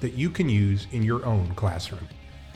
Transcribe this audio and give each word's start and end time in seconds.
that 0.00 0.14
you 0.14 0.30
can 0.30 0.48
use 0.48 0.86
in 0.92 1.02
your 1.02 1.24
own 1.24 1.54
classroom. 1.54 2.06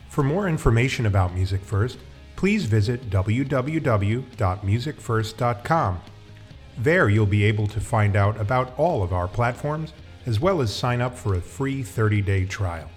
For 0.09 0.23
more 0.23 0.49
information 0.49 1.07
about 1.07 1.35
Music 1.35 1.63
First, 1.63 1.99
please 2.37 2.65
visit 2.65 3.11
www.musicfirst.com. 3.11 6.01
There 6.79 7.09
you'll 7.09 7.27
be 7.27 7.45
able 7.45 7.67
to 7.69 7.81
find 7.81 8.17
out 8.17 8.41
about 8.41 8.77
all 8.79 9.03
of 9.03 9.13
our 9.13 9.29
platforms 9.29 9.93
as 10.27 10.41
well 10.41 10.61
as 10.61 10.75
sign 10.75 11.01
up 11.01 11.17
for 11.17 11.35
a 11.35 11.41
free 11.41 11.83
30 11.83 12.23
day 12.23 12.45
trial. 12.45 12.89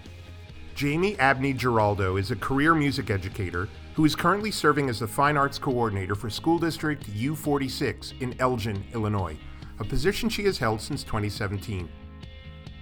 Jaimie 0.75 1.17
Abney 1.17 1.53
Giraldo 1.53 2.17
is 2.17 2.31
a 2.31 2.35
career 2.35 2.75
music 2.75 3.09
educator 3.09 3.67
who 3.95 4.05
is 4.05 4.15
currently 4.15 4.51
serving 4.51 4.89
as 4.89 4.99
the 4.99 5.07
Fine 5.07 5.35
Arts 5.35 5.57
Coordinator 5.57 6.13
for 6.13 6.29
School 6.29 6.59
District 6.59 7.03
U46 7.11 8.21
in 8.21 8.39
Elgin, 8.39 8.83
Illinois, 8.93 9.35
a 9.79 9.83
position 9.83 10.29
she 10.29 10.43
has 10.43 10.59
held 10.59 10.79
since 10.79 11.03
2017. 11.03 11.89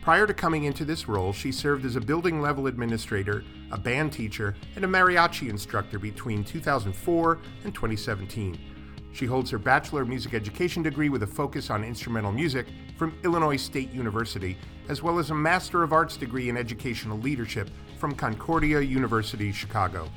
Prior 0.05 0.27
to 0.27 0.35
coming 0.35 0.65
into 0.65 0.85
this 0.85 1.07
role, 1.07 1.33
she 1.33 1.51
served 1.51 1.83
as 1.83 1.95
a 1.95 1.99
building 1.99 2.39
level 2.39 2.67
administrator, 2.67 3.43
a 3.71 3.77
band 3.79 4.13
teacher, 4.13 4.55
and 4.75 4.85
a 4.85 4.87
mariachi 4.87 5.49
instructor 5.49 5.97
between 5.97 6.43
2004 6.43 7.39
and 7.63 7.73
2017. 7.73 8.55
She 9.13 9.25
holds 9.25 9.49
her 9.49 9.57
Bachelor 9.57 10.03
of 10.03 10.07
Music 10.07 10.35
Education 10.35 10.83
degree 10.83 11.09
with 11.09 11.23
a 11.23 11.27
focus 11.27 11.71
on 11.71 11.83
instrumental 11.83 12.31
music 12.31 12.67
from 12.99 13.17
Illinois 13.23 13.57
State 13.57 13.91
University, 13.93 14.59
as 14.89 15.01
well 15.01 15.17
as 15.17 15.31
a 15.31 15.33
Master 15.33 15.81
of 15.81 15.91
Arts 15.91 16.17
degree 16.17 16.49
in 16.49 16.55
Educational 16.55 17.17
Leadership 17.17 17.71
from 17.97 18.13
Concordia 18.13 18.81
University, 18.81 19.51
Chicago. 19.51 20.07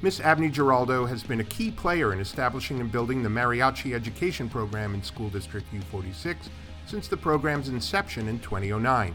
Miss 0.00 0.20
Abney 0.20 0.48
Giraldo 0.48 1.04
has 1.04 1.22
been 1.22 1.40
a 1.40 1.44
key 1.44 1.70
player 1.70 2.14
in 2.14 2.20
establishing 2.20 2.80
and 2.80 2.90
building 2.90 3.22
the 3.22 3.28
Mariachi 3.28 3.94
Education 3.94 4.48
Program 4.48 4.94
in 4.94 5.02
School 5.02 5.28
District 5.28 5.66
U46 5.70 6.48
since 6.88 7.06
the 7.06 7.16
program's 7.16 7.68
inception 7.68 8.28
in 8.28 8.38
2009. 8.40 9.14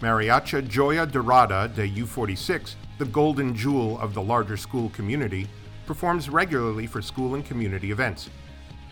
Mariachi 0.00 0.68
Joya 0.68 1.06
Dorada 1.06 1.68
de 1.74 1.88
U46, 1.88 2.74
the 2.98 3.06
golden 3.06 3.54
jewel 3.56 3.98
of 4.00 4.12
the 4.12 4.20
larger 4.20 4.58
school 4.58 4.90
community, 4.90 5.48
performs 5.86 6.28
regularly 6.28 6.86
for 6.86 7.00
school 7.00 7.34
and 7.34 7.44
community 7.44 7.90
events. 7.90 8.28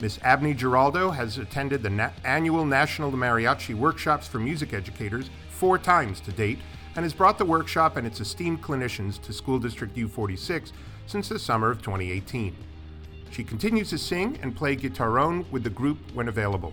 Miss 0.00 0.19
Abney 0.22 0.55
Giraldo 0.55 1.11
has 1.11 1.36
attended 1.36 1.83
the 1.83 1.91
na- 1.91 2.11
annual 2.25 2.64
National 2.64 3.12
Mariachi 3.12 3.75
Workshops 3.75 4.27
for 4.27 4.38
Music 4.38 4.72
Educators 4.72 5.28
four 5.50 5.78
times 5.78 6.20
to 6.20 6.33
date 6.33 6.59
and 6.97 7.05
has 7.05 7.12
brought 7.12 7.36
the 7.36 7.44
workshop 7.44 7.97
and 7.97 8.06
its 8.06 8.20
esteemed 8.20 8.62
clinicians 8.62 9.20
to 9.22 9.33
School 9.33 9.59
District 9.59 9.94
U46 9.94 10.72
since 11.06 11.28
the 11.28 11.38
summer 11.38 11.70
of 11.70 11.83
2018. 11.83 12.56
She 13.31 13.44
continues 13.44 13.91
to 13.91 13.98
sing 13.98 14.38
and 14.42 14.56
play 14.56 14.77
guitarrón 14.77 15.50
with 15.50 15.64
the 15.64 15.70
group 15.70 15.98
when 16.14 16.28
available. 16.28 16.72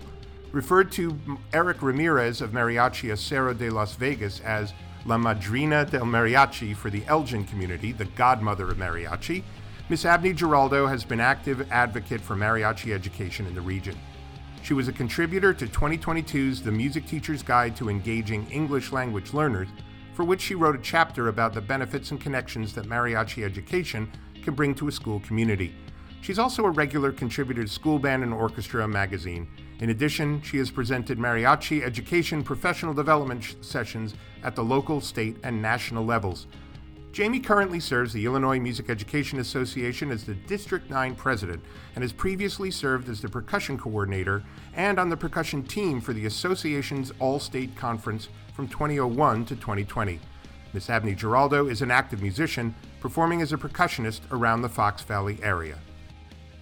Referred 0.52 0.92
to 0.94 1.18
Eric 1.54 1.82
Ramirez 1.82 2.42
of 2.42 2.52
Mariachi 2.52 3.14
Acero 3.14 3.58
de 3.58 3.70
Las 3.70 3.96
Vegas 3.96 4.42
as 4.42 4.74
La 5.06 5.18
Madrina 5.18 5.90
del 5.90 6.04
Mariachi 6.04 6.76
for 6.76 6.90
the 6.90 7.06
Elgin 7.08 7.46
community, 7.46 7.94
the 7.94 8.03
godmother 8.03 8.70
of 8.70 8.78
mariachi, 8.78 9.44
Miss 9.88 10.03
Abney 10.03 10.34
Giraldo 10.34 10.88
has 10.88 11.06
been 11.06 11.22
active 11.22 11.72
advocate 11.72 12.20
for 12.20 12.36
mariachi 12.36 12.94
education 12.94 13.46
in 13.46 13.56
the 13.56 13.62
region. 13.62 13.98
She 14.62 14.74
was 14.74 14.90
a 14.90 14.94
contributor 14.94 15.53
to 15.53 15.66
2022's 15.68 16.62
The 16.62 16.72
Music 16.72 17.08
Teacher's 17.08 17.44
Guide 17.44 17.75
to 17.78 17.90
Engaging 17.90 18.46
English 18.52 18.92
Language 18.92 19.34
Learners, 19.34 19.70
for 20.14 20.25
which 20.25 20.42
she 20.42 20.56
wrote 20.56 20.75
a 20.75 20.81
chapter 20.84 21.30
about 21.30 21.54
the 21.54 21.62
benefits 21.62 22.12
and 22.12 22.20
connections 22.20 22.74
that 22.74 22.88
mariachi 22.88 23.46
education 23.46 24.12
can 24.44 24.54
bring 24.54 24.75
to 24.75 24.90
a 24.90 24.92
school 24.92 25.22
community. 25.22 25.74
She's 26.22 26.40
also 26.40 26.66
a 26.66 26.72
regular 26.72 27.12
contributor 27.14 27.64
to 27.64 27.70
School 27.70 27.98
Band 27.98 28.22
and 28.22 28.34
Orchestra 28.34 28.88
magazine. 28.88 29.48
In 29.81 29.90
addition, 29.90 30.44
she 30.44 30.58
has 30.58 30.69
presented 30.69 31.18
mariachi 31.18 31.81
education 31.81 32.44
professional 32.44 32.94
development 32.94 33.56
sessions 33.62 34.14
at 34.44 34.56
the 34.56 34.64
local, 34.64 35.02
state, 35.02 35.38
and 35.44 35.59
national 35.59 36.06
levels. 36.06 36.46
Jaimie 37.12 37.44
currently 37.44 37.80
serves 37.80 38.14
the 38.14 38.24
Illinois 38.24 38.59
Music 38.59 38.92
Education 38.92 39.40
Association 39.40 40.12
as 40.12 40.24
the 40.24 40.36
District 40.36 40.88
9 40.90 41.16
president 41.16 41.62
and 41.96 42.03
has 42.03 42.14
previously 42.14 42.69
served 42.69 43.09
as 43.09 43.22
the 43.22 43.28
percussion 43.28 43.75
coordinator 43.75 44.44
and 44.75 45.00
on 45.00 45.09
the 45.09 45.18
percussion 45.18 45.64
team 45.64 46.00
for 46.00 46.13
the 46.13 46.28
association's 46.28 47.12
All 47.19 47.40
State 47.40 47.75
Conference 47.75 48.30
from 48.53 48.68
2001 48.68 49.46
to 49.46 49.56
2020. 49.56 50.19
Miss 50.74 50.92
Abney 50.92 51.16
Giraldo 51.16 51.68
is 51.68 51.81
an 51.81 51.92
active 51.92 52.22
musician, 52.22 52.75
performing 53.00 53.42
as 53.42 53.52
a 53.52 53.58
percussionist 53.58 54.22
around 54.31 54.62
the 54.62 54.69
Fox 54.69 55.02
Valley 55.02 55.40
area. 55.42 55.80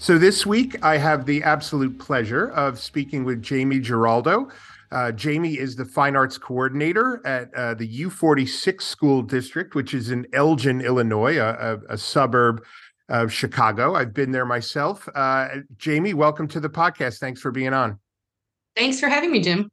So 0.02 0.18
this 0.18 0.46
week, 0.46 0.82
I 0.82 0.96
have 0.96 1.26
the 1.26 1.44
absolute 1.44 2.00
pleasure 2.00 2.52
of 2.52 2.80
speaking 2.80 3.26
with 3.26 3.42
Jaimie 3.42 3.82
Giraldo. 3.82 4.48
Uh, 4.94 5.12
Jaimie 5.12 5.58
is 5.58 5.76
the 5.76 5.84
fine 5.84 6.16
arts 6.16 6.38
coordinator 6.38 7.22
at 7.26 7.54
uh, 7.54 7.74
the 7.74 8.06
U46 8.06 8.82
School 8.82 9.22
District, 9.22 9.76
which 9.76 9.94
is 9.94 10.10
in 10.10 10.26
Elgin, 10.32 10.80
Illinois, 10.80 11.38
a, 11.38 11.50
a, 11.50 11.94
a 11.96 11.98
suburb 11.98 12.64
of 13.10 13.34
Chicago. 13.34 13.96
I've 13.96 14.14
been 14.14 14.32
there 14.32 14.46
myself. 14.46 15.06
Uh, 15.14 15.50
Jaimie, 15.76 16.14
welcome 16.14 16.48
to 16.48 16.62
the 16.62 16.70
podcast. 16.70 17.20
Thanks 17.20 17.42
for 17.42 17.52
being 17.52 17.74
on. 17.74 18.00
Thanks 18.78 19.02
for 19.02 19.10
having 19.10 19.34
me, 19.34 19.42
Jim. 19.42 19.70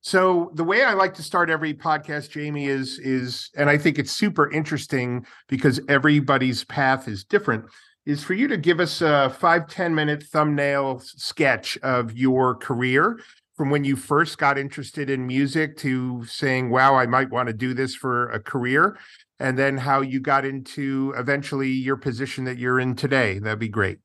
So 0.00 0.50
the 0.54 0.64
way 0.64 0.82
I 0.82 0.94
like 0.94 1.14
to 1.14 1.22
start 1.22 1.50
every 1.50 1.72
podcast, 1.72 2.30
Jaimie, 2.30 2.66
is 2.66 2.98
is, 2.98 3.48
and 3.56 3.70
I 3.70 3.78
think 3.78 4.00
it's 4.00 4.10
super 4.10 4.50
interesting 4.50 5.24
because 5.46 5.78
everybody's 5.88 6.64
path 6.64 7.06
is 7.06 7.22
different. 7.22 7.66
Is 8.04 8.24
for 8.24 8.34
you 8.34 8.48
to 8.48 8.56
give 8.56 8.80
us 8.80 9.00
a 9.00 9.30
five 9.38 9.68
ten 9.68 9.94
minute 9.94 10.24
thumbnail 10.24 11.00
sketch 11.00 11.78
of 11.84 12.16
your 12.16 12.56
career 12.56 13.20
from 13.56 13.70
when 13.70 13.84
you 13.84 13.94
first 13.94 14.38
got 14.38 14.58
interested 14.58 15.08
in 15.08 15.26
music 15.26 15.76
to 15.76 16.24
saying, 16.24 16.70
wow, 16.70 16.96
I 16.96 17.06
might 17.06 17.30
want 17.30 17.46
to 17.48 17.52
do 17.52 17.74
this 17.74 17.94
for 17.94 18.30
a 18.30 18.40
career, 18.40 18.98
and 19.38 19.56
then 19.56 19.76
how 19.76 20.00
you 20.00 20.18
got 20.18 20.44
into 20.44 21.14
eventually 21.16 21.68
your 21.68 21.96
position 21.96 22.44
that 22.44 22.58
you're 22.58 22.80
in 22.80 22.96
today. 22.96 23.38
That'd 23.38 23.60
be 23.60 23.68
great. 23.68 23.98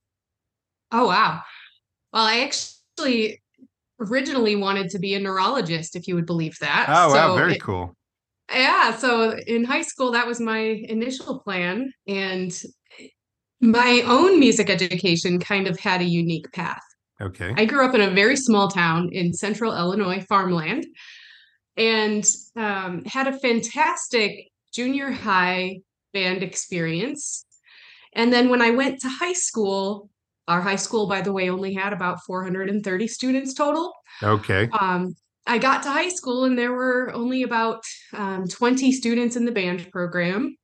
Oh, 0.91 1.07
wow. 1.07 1.41
Well, 2.13 2.25
I 2.25 2.41
actually 2.41 3.41
originally 3.99 4.55
wanted 4.55 4.91
to 4.91 4.99
be 4.99 5.15
a 5.15 5.19
neurologist, 5.19 5.95
if 5.95 6.07
you 6.07 6.13
would 6.15 6.27
believe 6.27 6.57
that. 6.59 6.85
Oh, 6.87 7.13
wow. 7.13 7.35
Very 7.35 7.55
it, 7.55 7.61
cool. 7.61 7.95
Yeah. 8.51 8.95
So 8.95 9.31
in 9.47 9.63
high 9.63 9.81
school, 9.81 10.11
that 10.11 10.27
was 10.27 10.39
my 10.39 10.59
initial 10.59 11.39
plan. 11.39 11.91
And 12.07 12.51
my 13.59 14.03
own 14.06 14.40
music 14.40 14.69
education 14.69 15.40
kind 15.40 15.68
of 15.68 15.79
had 15.79 16.01
a 16.01 16.06
unique 16.06 16.51
path. 16.53 16.81
Okay. 17.19 17.53
I 17.57 17.66
grew 17.66 17.85
up 17.85 17.95
in 17.95 18.01
a 18.01 18.12
very 18.12 18.35
small 18.35 18.68
town 18.68 19.09
in 19.12 19.34
central 19.34 19.75
Illinois, 19.75 20.23
farmland, 20.29 20.85
and 21.75 22.25
um, 22.56 23.03
had 23.06 23.28
a 23.28 23.40
fantastic 23.40 24.51
junior 24.72 25.12
high 25.12 25.79
band 26.13 26.44
experience. 26.44 27.45
And 28.13 28.31
then 28.31 28.50
when 28.50 28.62
I 28.62 28.72
went 28.72 29.00
to 29.01 29.09
high 29.09 29.34
school, 29.34 30.09
our 30.47 30.62
high 30.62 30.75
school, 30.75 31.07
by 31.07 31.22
the 31.22 31.31
way, 31.31 31.50
only 31.50 31.74
had 31.74 31.94
about 31.94 32.24
430 32.25 33.07
students 33.07 33.53
total. 33.53 33.91
Okay. 34.22 34.69
Um, 34.80 35.15
I 35.45 35.57
got 35.57 35.83
to 35.83 35.89
high 35.89 36.10
school 36.10 36.44
and 36.44 36.57
there 36.57 36.74
were 36.74 37.12
only 37.13 37.44
about 37.44 37.83
um, 38.13 38.48
20 38.48 38.92
students 38.92 39.36
in 39.36 39.45
the 39.45 39.51
band 39.51 39.89
program. 39.92 40.56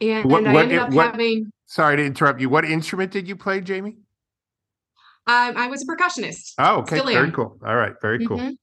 And, 0.00 0.30
what, 0.30 0.44
and 0.44 0.56
I 0.56 0.62
ended 0.62 0.78
up 0.78 0.92
what, 0.92 1.10
having. 1.12 1.50
Sorry 1.70 1.96
to 1.98 2.04
interrupt 2.04 2.40
you. 2.40 2.48
What 2.48 2.64
instrument 2.64 3.12
did 3.12 3.28
you 3.28 3.36
play, 3.36 3.60
Jaimie? 3.60 3.94
Um, 5.28 5.56
I 5.56 5.68
was 5.68 5.84
a 5.84 5.86
percussionist. 5.86 6.54
Oh, 6.58 6.78
okay. 6.78 6.96
Still 6.96 7.06
very 7.06 7.28
am. 7.28 7.32
cool. 7.32 7.56
All 7.64 7.76
right. 7.76 7.92
Very 8.02 8.26
cool. 8.26 8.38
Mm-hmm. 8.38 8.54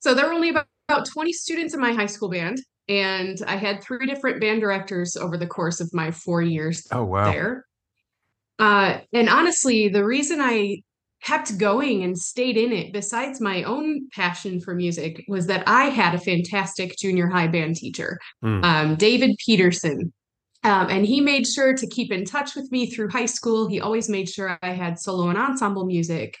So 0.00 0.12
there 0.12 0.26
were 0.26 0.34
only 0.34 0.50
about, 0.50 0.66
about 0.90 1.06
20 1.06 1.32
students 1.32 1.72
in 1.72 1.80
my 1.80 1.94
high 1.94 2.04
school 2.04 2.28
band. 2.28 2.60
And 2.86 3.38
I 3.46 3.56
had 3.56 3.82
three 3.82 4.04
different 4.04 4.42
band 4.42 4.60
directors 4.60 5.16
over 5.16 5.38
the 5.38 5.46
course 5.46 5.80
of 5.80 5.88
my 5.94 6.10
four 6.10 6.42
years 6.42 6.86
oh, 6.92 7.02
wow. 7.02 7.32
there. 7.32 7.64
Uh, 8.58 8.98
and 9.14 9.30
honestly, 9.30 9.88
the 9.88 10.04
reason 10.04 10.38
I 10.42 10.82
kept 11.22 11.56
going 11.56 12.02
and 12.02 12.18
stayed 12.18 12.58
in 12.58 12.72
it, 12.72 12.92
besides 12.92 13.40
my 13.40 13.62
own 13.62 14.10
passion 14.12 14.60
for 14.60 14.74
music, 14.74 15.24
was 15.28 15.46
that 15.46 15.64
I 15.66 15.84
had 15.84 16.14
a 16.14 16.18
fantastic 16.18 16.94
junior 16.98 17.28
high 17.28 17.48
band 17.48 17.76
teacher, 17.76 18.18
mm. 18.44 18.62
um, 18.62 18.96
David 18.96 19.30
Peterson. 19.46 20.12
Um, 20.64 20.88
and 20.90 21.04
he 21.04 21.20
made 21.20 21.46
sure 21.46 21.74
to 21.74 21.86
keep 21.86 22.12
in 22.12 22.24
touch 22.24 22.54
with 22.54 22.70
me 22.70 22.86
through 22.86 23.08
high 23.08 23.26
school. 23.26 23.68
He 23.68 23.80
always 23.80 24.08
made 24.08 24.28
sure 24.28 24.58
I 24.62 24.70
had 24.70 24.98
solo 24.98 25.28
and 25.28 25.38
ensemble 25.38 25.86
music. 25.86 26.38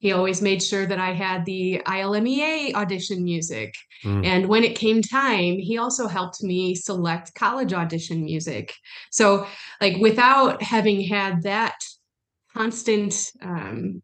He 0.00 0.12
always 0.12 0.40
made 0.40 0.62
sure 0.62 0.86
that 0.86 1.00
I 1.00 1.12
had 1.12 1.44
the 1.44 1.82
ILMEA 1.84 2.74
audition 2.74 3.24
music. 3.24 3.74
Mm. 4.04 4.24
And 4.24 4.46
when 4.46 4.62
it 4.62 4.76
came 4.76 5.02
time, 5.02 5.58
he 5.58 5.78
also 5.78 6.06
helped 6.06 6.42
me 6.42 6.74
select 6.74 7.34
college 7.34 7.72
audition 7.72 8.24
music. 8.24 8.74
So, 9.10 9.46
like, 9.80 9.96
without 9.96 10.62
having 10.62 11.00
had 11.00 11.42
that 11.42 11.74
constant 12.54 13.32
um, 13.42 14.02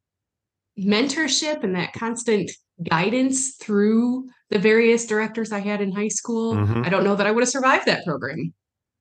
mentorship 0.79 1.62
and 1.62 1.76
that 1.76 1.93
constant 1.93 2.50
guidance 2.82 3.55
through 3.56 4.29
the 4.50 4.58
various 4.58 5.06
directors 5.06 5.52
I 5.52 5.61
had 5.61 5.81
in 5.81 5.93
high 5.93 6.08
school, 6.08 6.55
mm-hmm. 6.55 6.82
I 6.85 6.88
don't 6.88 7.05
know 7.05 7.14
that 7.14 7.26
I 7.26 7.31
would 7.31 7.43
have 7.43 7.49
survived 7.49 7.87
that 7.87 8.05
program. 8.05 8.52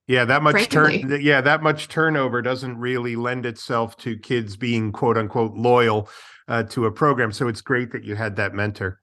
Yeah, 0.07 0.25
that 0.25 0.43
much 0.43 0.67
turn 0.69 1.21
yeah, 1.21 1.39
that 1.41 1.63
much 1.63 1.87
turnover 1.87 2.41
doesn't 2.41 2.77
really 2.77 3.15
lend 3.15 3.45
itself 3.45 3.95
to 3.97 4.17
kids 4.17 4.57
being 4.57 4.91
quote 4.91 5.17
unquote 5.17 5.53
loyal 5.53 6.09
uh, 6.47 6.63
to 6.63 6.85
a 6.85 6.91
program. 6.91 7.31
So 7.31 7.47
it's 7.47 7.61
great 7.61 7.91
that 7.91 8.03
you 8.03 8.15
had 8.15 8.35
that 8.35 8.53
mentor. 8.53 8.99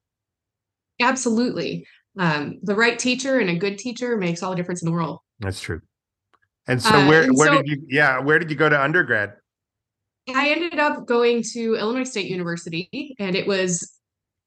Absolutely. 1.00 1.86
Um, 2.18 2.58
the 2.62 2.74
right 2.74 2.98
teacher 2.98 3.38
and 3.38 3.48
a 3.48 3.56
good 3.56 3.78
teacher 3.78 4.16
makes 4.18 4.42
all 4.42 4.50
the 4.50 4.56
difference 4.56 4.82
in 4.82 4.86
the 4.86 4.92
world. 4.92 5.20
That's 5.38 5.60
true. 5.60 5.80
And 6.66 6.82
so 6.82 6.90
uh, 6.90 7.08
where 7.08 7.22
and 7.22 7.36
where 7.36 7.48
so, 7.48 7.62
did 7.62 7.68
you 7.68 7.82
yeah, 7.88 8.20
where 8.20 8.38
did 8.38 8.50
you 8.50 8.56
go 8.56 8.68
to 8.68 8.80
undergrad? 8.80 9.32
I 10.34 10.50
ended 10.50 10.78
up 10.78 11.06
going 11.06 11.42
to 11.54 11.76
Illinois 11.76 12.04
State 12.04 12.30
University 12.30 13.16
and 13.18 13.34
it 13.34 13.46
was 13.46 13.90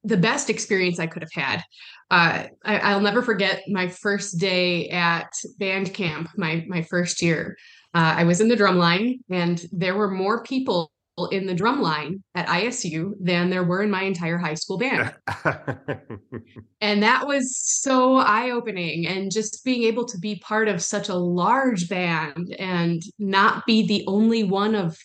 the 0.03 0.17
best 0.17 0.49
experience 0.49 0.99
I 0.99 1.07
could 1.07 1.23
have 1.23 1.31
had. 1.33 1.63
Uh, 2.11 2.43
I, 2.63 2.93
will 2.93 3.01
never 3.01 3.21
forget 3.21 3.63
my 3.67 3.87
first 3.87 4.37
day 4.37 4.89
at 4.89 5.31
band 5.57 5.93
camp, 5.93 6.29
my 6.37 6.65
my 6.67 6.83
first 6.83 7.21
year. 7.21 7.57
Uh, 7.93 8.15
I 8.17 8.23
was 8.23 8.41
in 8.41 8.47
the 8.47 8.55
drum 8.55 8.77
line, 8.77 9.19
and 9.29 9.63
there 9.71 9.95
were 9.95 10.11
more 10.11 10.43
people 10.43 10.91
in 11.31 11.45
the 11.45 11.53
drum 11.53 11.81
line 11.81 12.23
at 12.33 12.47
ISU 12.47 13.13
than 13.19 13.49
there 13.49 13.63
were 13.63 13.83
in 13.83 13.91
my 13.91 14.03
entire 14.03 14.37
high 14.37 14.55
school 14.55 14.79
band. 14.79 15.13
and 16.81 17.03
that 17.03 17.27
was 17.27 17.55
so 17.55 18.17
eye 18.17 18.49
opening. 18.49 19.05
And 19.05 19.31
just 19.31 19.63
being 19.63 19.83
able 19.83 20.05
to 20.05 20.17
be 20.17 20.37
part 20.37 20.67
of 20.67 20.81
such 20.81 21.09
a 21.09 21.15
large 21.15 21.87
band 21.87 22.55
and 22.57 23.01
not 23.19 23.65
be 23.67 23.85
the 23.85 24.03
only 24.07 24.43
one 24.43 24.73
of 24.73 24.97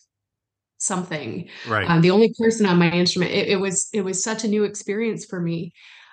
something. 0.79 1.49
Right. 1.67 1.89
Um, 1.89 2.01
the 2.01 2.11
only 2.13 2.35
person 2.39 2.67
on 2.67 2.79
my 2.79 2.91
instrument 2.91 3.33
it, 3.33 3.49
it, 3.49 3.57
was 3.57 3.89
it 3.93 4.03
was 4.03 4.23
such 4.23 4.45
a 4.45 4.49
new 4.49 4.65
experience 4.65 5.25
for 5.27 5.41
me 5.41 5.73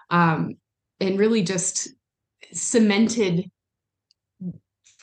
um, 0.09 0.55
and 0.99 1.17
really 1.17 1.43
just 1.43 1.89
cemented 2.51 3.49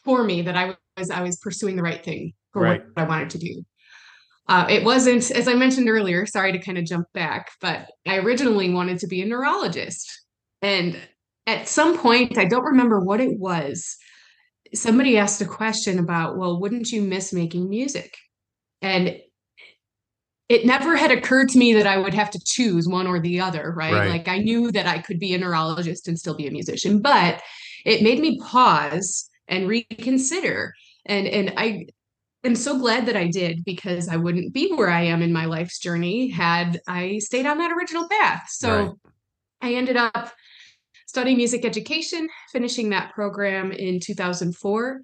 for 0.04 0.22
me 0.24 0.42
that 0.42 0.56
i 0.56 0.74
was 0.96 1.10
i 1.10 1.22
was 1.22 1.36
pursuing 1.36 1.76
the 1.76 1.82
right 1.82 2.04
thing 2.04 2.32
for 2.52 2.62
right. 2.62 2.82
what 2.94 3.04
i 3.04 3.08
wanted 3.08 3.30
to 3.30 3.38
do. 3.38 3.64
Uh, 4.48 4.66
it 4.68 4.84
wasn't 4.84 5.30
as 5.30 5.48
i 5.48 5.54
mentioned 5.54 5.88
earlier 5.88 6.26
sorry 6.26 6.52
to 6.52 6.58
kind 6.58 6.78
of 6.78 6.84
jump 6.84 7.06
back 7.14 7.50
but 7.60 7.88
i 8.06 8.18
originally 8.18 8.72
wanted 8.72 8.98
to 8.98 9.06
be 9.06 9.22
a 9.22 9.26
neurologist. 9.26 10.20
And 10.60 10.96
at 11.46 11.68
some 11.68 11.98
point 11.98 12.38
i 12.38 12.44
don't 12.44 12.64
remember 12.64 13.00
what 13.00 13.20
it 13.20 13.38
was 13.38 13.96
somebody 14.74 15.18
asked 15.18 15.40
a 15.40 15.46
question 15.46 15.98
about 15.98 16.36
well 16.36 16.60
wouldn't 16.60 16.90
you 16.90 17.02
miss 17.02 17.32
making 17.32 17.68
music? 17.68 18.16
And 18.80 19.16
it 20.48 20.66
never 20.66 20.96
had 20.96 21.10
occurred 21.10 21.48
to 21.50 21.58
me 21.58 21.72
that 21.74 21.86
I 21.86 21.98
would 21.98 22.14
have 22.14 22.30
to 22.30 22.40
choose 22.44 22.88
one 22.88 23.06
or 23.06 23.20
the 23.20 23.40
other, 23.40 23.72
right? 23.76 23.92
right? 23.92 24.08
Like 24.08 24.28
I 24.28 24.38
knew 24.38 24.70
that 24.72 24.86
I 24.86 24.98
could 24.98 25.18
be 25.18 25.34
a 25.34 25.38
neurologist 25.38 26.08
and 26.08 26.18
still 26.18 26.36
be 26.36 26.46
a 26.46 26.50
musician, 26.50 27.00
but 27.00 27.40
it 27.84 28.02
made 28.02 28.20
me 28.20 28.38
pause 28.38 29.30
and 29.48 29.68
reconsider. 29.68 30.74
And 31.06 31.26
and 31.26 31.54
I 31.56 31.86
am 32.44 32.54
so 32.54 32.78
glad 32.78 33.06
that 33.06 33.16
I 33.16 33.28
did 33.28 33.64
because 33.64 34.08
I 34.08 34.16
wouldn't 34.16 34.52
be 34.52 34.72
where 34.72 34.90
I 34.90 35.02
am 35.02 35.22
in 35.22 35.32
my 35.32 35.46
life's 35.46 35.78
journey 35.78 36.28
had 36.28 36.80
I 36.86 37.18
stayed 37.18 37.46
on 37.46 37.58
that 37.58 37.72
original 37.72 38.08
path. 38.08 38.46
So 38.48 38.70
right. 38.70 38.90
I 39.60 39.74
ended 39.74 39.96
up 39.96 40.32
studying 41.06 41.36
music 41.36 41.64
education, 41.64 42.28
finishing 42.52 42.90
that 42.90 43.12
program 43.12 43.70
in 43.70 44.00
2004, 44.00 45.00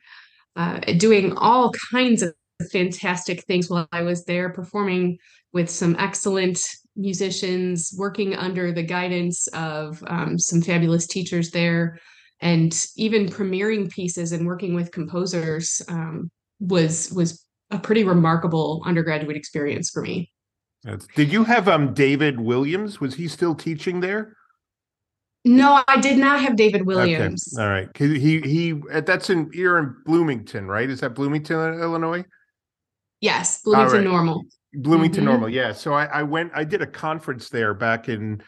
uh, 0.56 0.80
doing 0.96 1.36
all 1.36 1.72
kinds 1.92 2.22
of 2.22 2.34
fantastic 2.66 3.44
things 3.44 3.70
while 3.70 3.88
I 3.92 4.02
was 4.02 4.24
there, 4.24 4.50
performing 4.50 5.18
with 5.52 5.70
some 5.70 5.96
excellent 5.98 6.60
musicians, 6.96 7.94
working 7.96 8.34
under 8.34 8.72
the 8.72 8.82
guidance 8.82 9.46
of 9.48 10.02
um, 10.06 10.38
some 10.38 10.60
fabulous 10.60 11.06
teachers 11.06 11.50
there, 11.50 11.98
and 12.40 12.86
even 12.96 13.26
premiering 13.26 13.90
pieces 13.90 14.32
and 14.32 14.46
working 14.46 14.74
with 14.74 14.92
composers 14.92 15.82
um, 15.88 16.30
was 16.60 17.12
was 17.12 17.44
a 17.70 17.78
pretty 17.78 18.04
remarkable 18.04 18.82
undergraduate 18.86 19.36
experience 19.36 19.90
for 19.90 20.02
me. 20.02 20.30
Did 21.14 21.32
you 21.32 21.44
have 21.44 21.68
um 21.68 21.92
David 21.92 22.40
Williams? 22.40 23.00
Was 23.00 23.14
he 23.14 23.28
still 23.28 23.54
teaching 23.54 24.00
there? 24.00 24.36
No, 25.44 25.82
I 25.88 26.00
did 26.00 26.18
not 26.18 26.40
have 26.40 26.56
David 26.56 26.86
Williams. 26.86 27.54
Okay. 27.56 27.62
All 27.62 27.70
right. 27.70 27.88
He 27.96 28.40
he 28.40 28.80
that's 29.00 29.30
in 29.30 29.50
you're 29.52 29.78
in 29.78 29.94
Bloomington, 30.04 30.66
right? 30.66 30.88
Is 30.88 31.00
that 31.00 31.14
Bloomington, 31.14 31.80
Illinois? 31.80 32.24
Yes, 33.20 33.62
Bloomington 33.62 33.98
right. 33.98 34.04
Normal. 34.04 34.44
Bloomington 34.74 35.20
mm-hmm. 35.20 35.30
Normal, 35.30 35.48
yeah. 35.48 35.72
So 35.72 35.92
I, 35.92 36.04
I, 36.06 36.22
went, 36.22 36.52
I 36.54 36.64
did 36.64 36.82
a 36.82 36.86
conference 36.86 37.48
there 37.48 37.74
back 37.74 38.08
in 38.08 38.42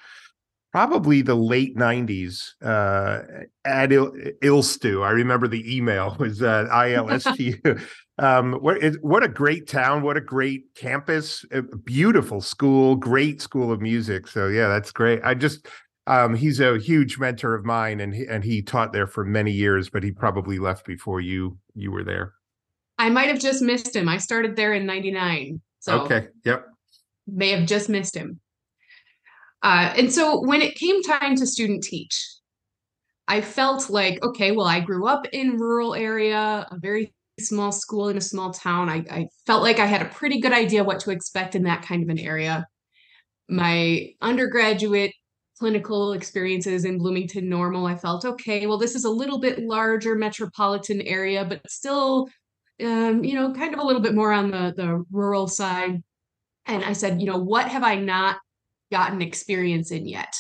probably 0.73 1.23
the 1.23 1.35
late 1.35 1.77
90s 1.77 2.51
uh, 2.63 3.23
at 3.65 3.93
Il- 3.93 4.13
ILSTU. 4.43 5.05
I 5.05 5.11
remember 5.11 5.49
the 5.49 5.77
email 5.77 6.17
was 6.21 6.43
uh, 6.43 6.69
ILSTU. 6.71 7.83
um, 8.19 8.53
what, 8.55 8.83
it, 8.83 9.03
what 9.03 9.23
a 9.25 9.29
great 9.29 9.67
town, 9.67 10.03
what 10.03 10.17
a 10.17 10.21
great 10.21 10.75
campus, 10.77 11.45
a 11.51 11.63
beautiful 11.63 12.41
school, 12.41 12.95
great 12.97 13.41
school 13.41 13.73
of 13.73 13.81
music. 13.81 14.29
So 14.29 14.49
yeah, 14.49 14.69
that's 14.69 14.93
great. 14.93 15.21
I 15.25 15.35
just, 15.35 15.67
um, 16.07 16.35
he's 16.35 16.61
a 16.61 16.79
huge 16.79 17.19
mentor 17.19 17.55
of 17.55 17.65
mine 17.65 18.01
and 18.01 18.15
he, 18.15 18.27
and 18.27 18.45
he 18.45 18.63
taught 18.63 18.93
there 18.93 19.07
for 19.07 19.25
many 19.25 19.53
years, 19.53 19.91
but 19.91 20.03
he 20.03 20.13
probably 20.13 20.59
left 20.59 20.87
before 20.87 21.21
you, 21.21 21.59
you 21.75 21.91
were 21.91 22.05
there. 22.05 22.35
I 23.01 23.09
might 23.09 23.29
have 23.29 23.39
just 23.39 23.63
missed 23.63 23.97
him. 23.97 24.11
I 24.11 24.19
started 24.19 24.57
there 24.57 24.75
in 24.75 24.85
99. 24.85 25.63
So 25.79 26.03
okay. 26.03 26.29
Yep. 26.45 26.67
May 27.27 27.49
have 27.53 27.67
just 27.67 27.89
missed 27.89 28.15
him. 28.15 28.41
Uh, 29.63 29.95
and 29.97 30.13
so 30.13 30.39
when 30.43 30.61
it 30.61 30.75
came 30.75 31.03
time 31.03 31.35
to 31.37 31.47
student 31.47 31.83
teach, 31.83 32.23
I 33.27 33.41
felt 33.41 33.89
like, 33.89 34.23
okay, 34.23 34.53
well, 34.53 34.67
I 34.67 34.81
grew 34.81 35.07
up 35.07 35.27
in 35.33 35.57
rural 35.57 35.95
area, 35.95 36.67
a 36.71 36.79
very 36.79 37.15
small 37.39 37.73
school 37.73 38.11
in 38.11 38.19
a 38.19 38.21
small 38.21 38.53
town. 38.53 38.91
I, 38.91 39.03
I 39.11 39.27
felt 39.47 39.63
like 39.63 39.79
I 39.79 39.87
had 39.87 40.03
a 40.03 40.11
pretty 40.11 40.39
good 40.39 40.53
idea 40.53 40.85
what 40.85 41.01
to 41.01 41.11
expect 41.11 41.55
in 41.55 41.63
that 41.63 41.81
kind 41.81 42.03
of 42.03 42.11
an 42.11 42.19
area. 42.19 42.67
My 43.49 44.11
undergraduate 44.21 45.13
clinical 45.59 46.13
experiences 46.13 46.85
in 46.85 46.99
Bloomington 46.99 47.49
Normal, 47.49 47.87
I 47.87 47.97
felt, 47.97 48.27
okay, 48.27 48.67
well, 48.67 48.79
this 48.79 48.95
is 48.95 49.05
a 49.05 49.11
little 49.11 49.41
bit 49.41 49.59
larger 49.59 50.17
metropolitan 50.17 51.01
area, 51.01 51.47
but 51.47 51.63
still 51.71 52.29
um, 52.83 53.25
you 53.25 53.35
know, 53.35 53.53
kind 53.53 53.75
of 53.75 53.81
a 53.81 53.85
little 53.85 54.03
bit 54.03 54.15
more 54.15 54.33
on 54.33 54.51
the 54.51 54.75
the 54.77 55.05
rural 55.11 55.49
side. 55.49 56.03
And 56.67 56.85
I 56.85 56.93
said, 56.93 57.21
you 57.21 57.27
know, 57.27 57.39
what 57.39 57.69
have 57.69 57.83
I 57.83 57.97
not 57.97 58.39
gotten 58.93 59.23
experience 59.23 59.91
in 59.91 60.07
yet? 60.07 60.35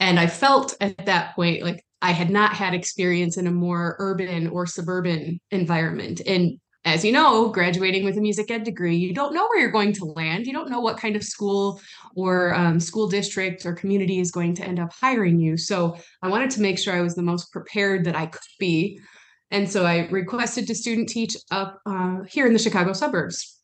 And 0.00 0.18
I 0.18 0.26
felt 0.26 0.74
at 0.80 1.06
that 1.06 1.34
point 1.34 1.62
like 1.62 1.84
I 2.00 2.10
had 2.10 2.30
not 2.30 2.54
had 2.54 2.74
experience 2.74 3.36
in 3.36 3.46
a 3.46 3.52
more 3.52 3.96
urban 3.98 4.48
or 4.48 4.66
suburban 4.66 5.40
environment. 5.50 6.20
And 6.26 6.58
as 6.84 7.04
you 7.04 7.12
know, 7.12 7.48
graduating 7.48 8.04
with 8.04 8.18
a 8.18 8.20
music 8.20 8.50
ed 8.50 8.64
degree, 8.64 8.96
you 8.96 9.14
don't 9.14 9.34
know 9.34 9.46
where 9.46 9.60
you're 9.60 9.70
going 9.70 9.92
to 9.92 10.04
land. 10.04 10.46
You 10.46 10.52
don't 10.52 10.68
know 10.68 10.80
what 10.80 10.96
kind 10.96 11.14
of 11.14 11.22
school 11.22 11.80
or 12.16 12.54
um, 12.54 12.80
school 12.80 13.08
district 13.08 13.64
or 13.64 13.72
community 13.72 14.18
is 14.18 14.32
going 14.32 14.54
to 14.56 14.64
end 14.64 14.80
up 14.80 14.92
hiring 14.92 15.38
you. 15.38 15.56
So 15.56 15.96
I 16.22 16.28
wanted 16.28 16.50
to 16.50 16.60
make 16.60 16.80
sure 16.80 16.92
I 16.92 17.00
was 17.00 17.14
the 17.14 17.22
most 17.22 17.52
prepared 17.52 18.04
that 18.06 18.16
I 18.16 18.26
could 18.26 18.40
be 18.58 18.98
and 19.52 19.70
so 19.70 19.84
I 19.84 20.08
requested 20.08 20.66
to 20.66 20.74
student 20.74 21.08
teach 21.08 21.36
up 21.50 21.80
uh, 21.86 22.22
here 22.22 22.46
in 22.46 22.52
the 22.52 22.58
Chicago 22.58 22.92
suburbs 22.92 23.60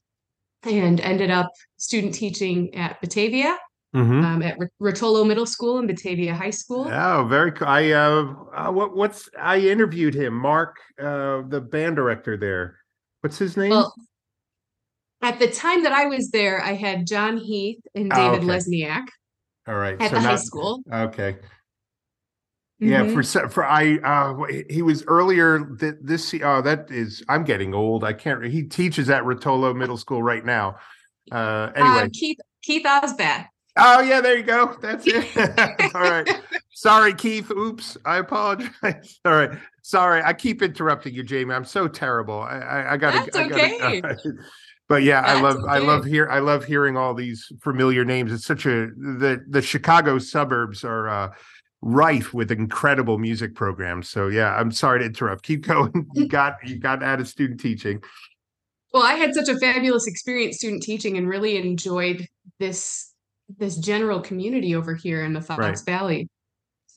and 0.62 1.00
ended 1.00 1.30
up 1.30 1.50
student 1.78 2.14
teaching 2.14 2.75
at 2.75 3.00
Batavia, 3.00 3.57
mm-hmm. 3.97 4.25
um, 4.25 4.42
at 4.42 4.59
Rotolo 4.80 5.26
Middle 5.26 5.47
School 5.47 5.78
and 5.78 5.88
Batavia 5.88 6.35
High 6.35 6.50
School. 6.50 6.88
Oh, 6.90 7.26
very 7.28 7.52
cool. 7.52 7.68
I, 7.68 7.90
uh, 7.92 8.35
uh, 8.54 8.71
what, 8.71 8.95
what's, 8.95 9.28
I 9.40 9.59
interviewed 9.59 10.14
him, 10.14 10.35
Mark, 10.35 10.76
uh, 11.00 11.42
the 11.49 11.61
band 11.61 11.97
director 11.97 12.37
there. 12.37 12.78
What's 13.23 13.38
his 13.38 13.57
name? 13.57 13.71
Well, 13.71 13.95
at 15.23 15.38
the 15.38 15.49
time 15.49 15.83
that 15.85 15.92
I 15.92 16.04
was 16.04 16.30
there, 16.30 16.62
I 16.62 16.75
had 16.75 17.07
John 17.07 17.38
Heath 17.38 17.80
and 17.95 18.11
David 18.11 18.40
oh, 18.40 18.42
okay. 18.42 18.47
Lesniak. 18.47 19.07
All 19.66 19.75
right. 19.75 20.00
At 20.00 20.11
so 20.11 20.16
the 20.16 20.23
not, 20.23 20.30
high 20.30 20.37
school. 20.37 20.83
Okay. 20.92 21.37
Yeah, 22.80 23.02
mm-hmm. 23.02 23.20
for 23.20 23.49
for 23.49 23.64
I 23.64 23.99
uh 24.04 24.37
he 24.70 24.82
was 24.82 25.02
earlier 25.06 25.58
that 25.80 25.99
this 26.06 26.32
uh 26.32 26.61
that 26.61 26.90
is 26.90 27.25
I'm 27.28 27.42
getting 27.42 27.75
old. 27.75 28.04
I 28.04 28.12
can't 28.12 28.44
he 28.44 28.62
teaches 28.62 29.11
at 29.11 29.25
Rotolo 29.25 29.75
Middle 29.75 29.97
School 29.97 30.23
right 30.23 30.44
now. 30.44 30.76
Uh 31.32 31.70
anyway. 31.75 32.04
Uh, 32.04 32.08
Keith 32.12 32.38
Keith 32.62 32.85
Osbeth. 32.85 33.47
Oh 33.76 34.00
yeah, 34.00 34.20
there 34.20 34.37
you 34.37 34.44
go. 34.44 34.76
That's 34.80 35.04
it. 35.06 35.26
All 35.94 36.02
right. 36.02 36.40
Sorry, 36.73 37.14
Keith. 37.14 37.50
Oops. 37.50 37.97
I 38.04 38.18
apologize. 38.18 39.20
All 39.25 39.32
right. 39.32 39.50
Sorry. 39.82 40.23
I 40.23 40.32
keep 40.32 40.62
interrupting 40.62 41.14
you, 41.14 41.25
Jaimie. 41.25 41.54
I'm 41.54 41.64
so 41.64 41.88
terrible. 41.88 42.40
I 42.40 42.58
I, 42.58 42.92
I 42.92 42.97
gotta 42.97 43.18
That's 43.18 43.37
I 43.37 43.44
okay. 43.47 44.00
Gotta, 44.00 44.35
But 44.88 45.02
yeah, 45.02 45.23
That's 45.23 45.38
I 45.38 45.42
love 45.42 45.56
okay. 45.56 45.68
I 45.68 45.78
love 45.78 46.04
hear 46.04 46.28
I 46.28 46.38
love 46.38 46.64
hearing 46.64 46.97
all 46.97 47.14
these 47.14 47.50
familiar 47.61 48.04
names. 48.04 48.32
It's 48.32 48.47
such 48.47 48.66
a 48.66 48.88
the 48.97 49.44
the 49.49 49.62
Chicago 49.62 50.18
suburbs 50.18 50.85
are 50.85 51.08
uh 51.08 51.30
rife 51.80 52.35
with 52.35 52.50
incredible 52.50 53.18
music 53.18 53.54
programs. 53.54 54.08
So 54.08 54.28
yeah, 54.28 54.54
I'm 54.56 54.70
sorry 54.70 55.00
to 55.00 55.06
interrupt. 55.06 55.44
Keep 55.44 55.62
going. 55.66 56.06
You 56.14 56.28
got 56.28 56.56
you 56.64 56.78
got 56.78 57.02
out 57.02 57.20
of 57.20 57.28
student 57.28 57.61
teaching. 57.61 58.02
Well, 58.92 59.02
I 59.02 59.14
had 59.14 59.35
such 59.35 59.49
a 59.49 59.58
fabulous 59.58 60.06
experience 60.06 60.56
student 60.56 60.82
teaching 60.82 61.18
and 61.18 61.28
really 61.28 61.56
enjoyed 61.56 62.26
this 62.58 63.12
this 63.58 63.76
general 63.76 64.20
community 64.20 64.75
over 64.75 64.94
here 64.94 65.25
in 65.25 65.32
the 65.32 65.40
Fox 65.40 65.61
right. 65.61 65.80
Valley. 65.85 66.28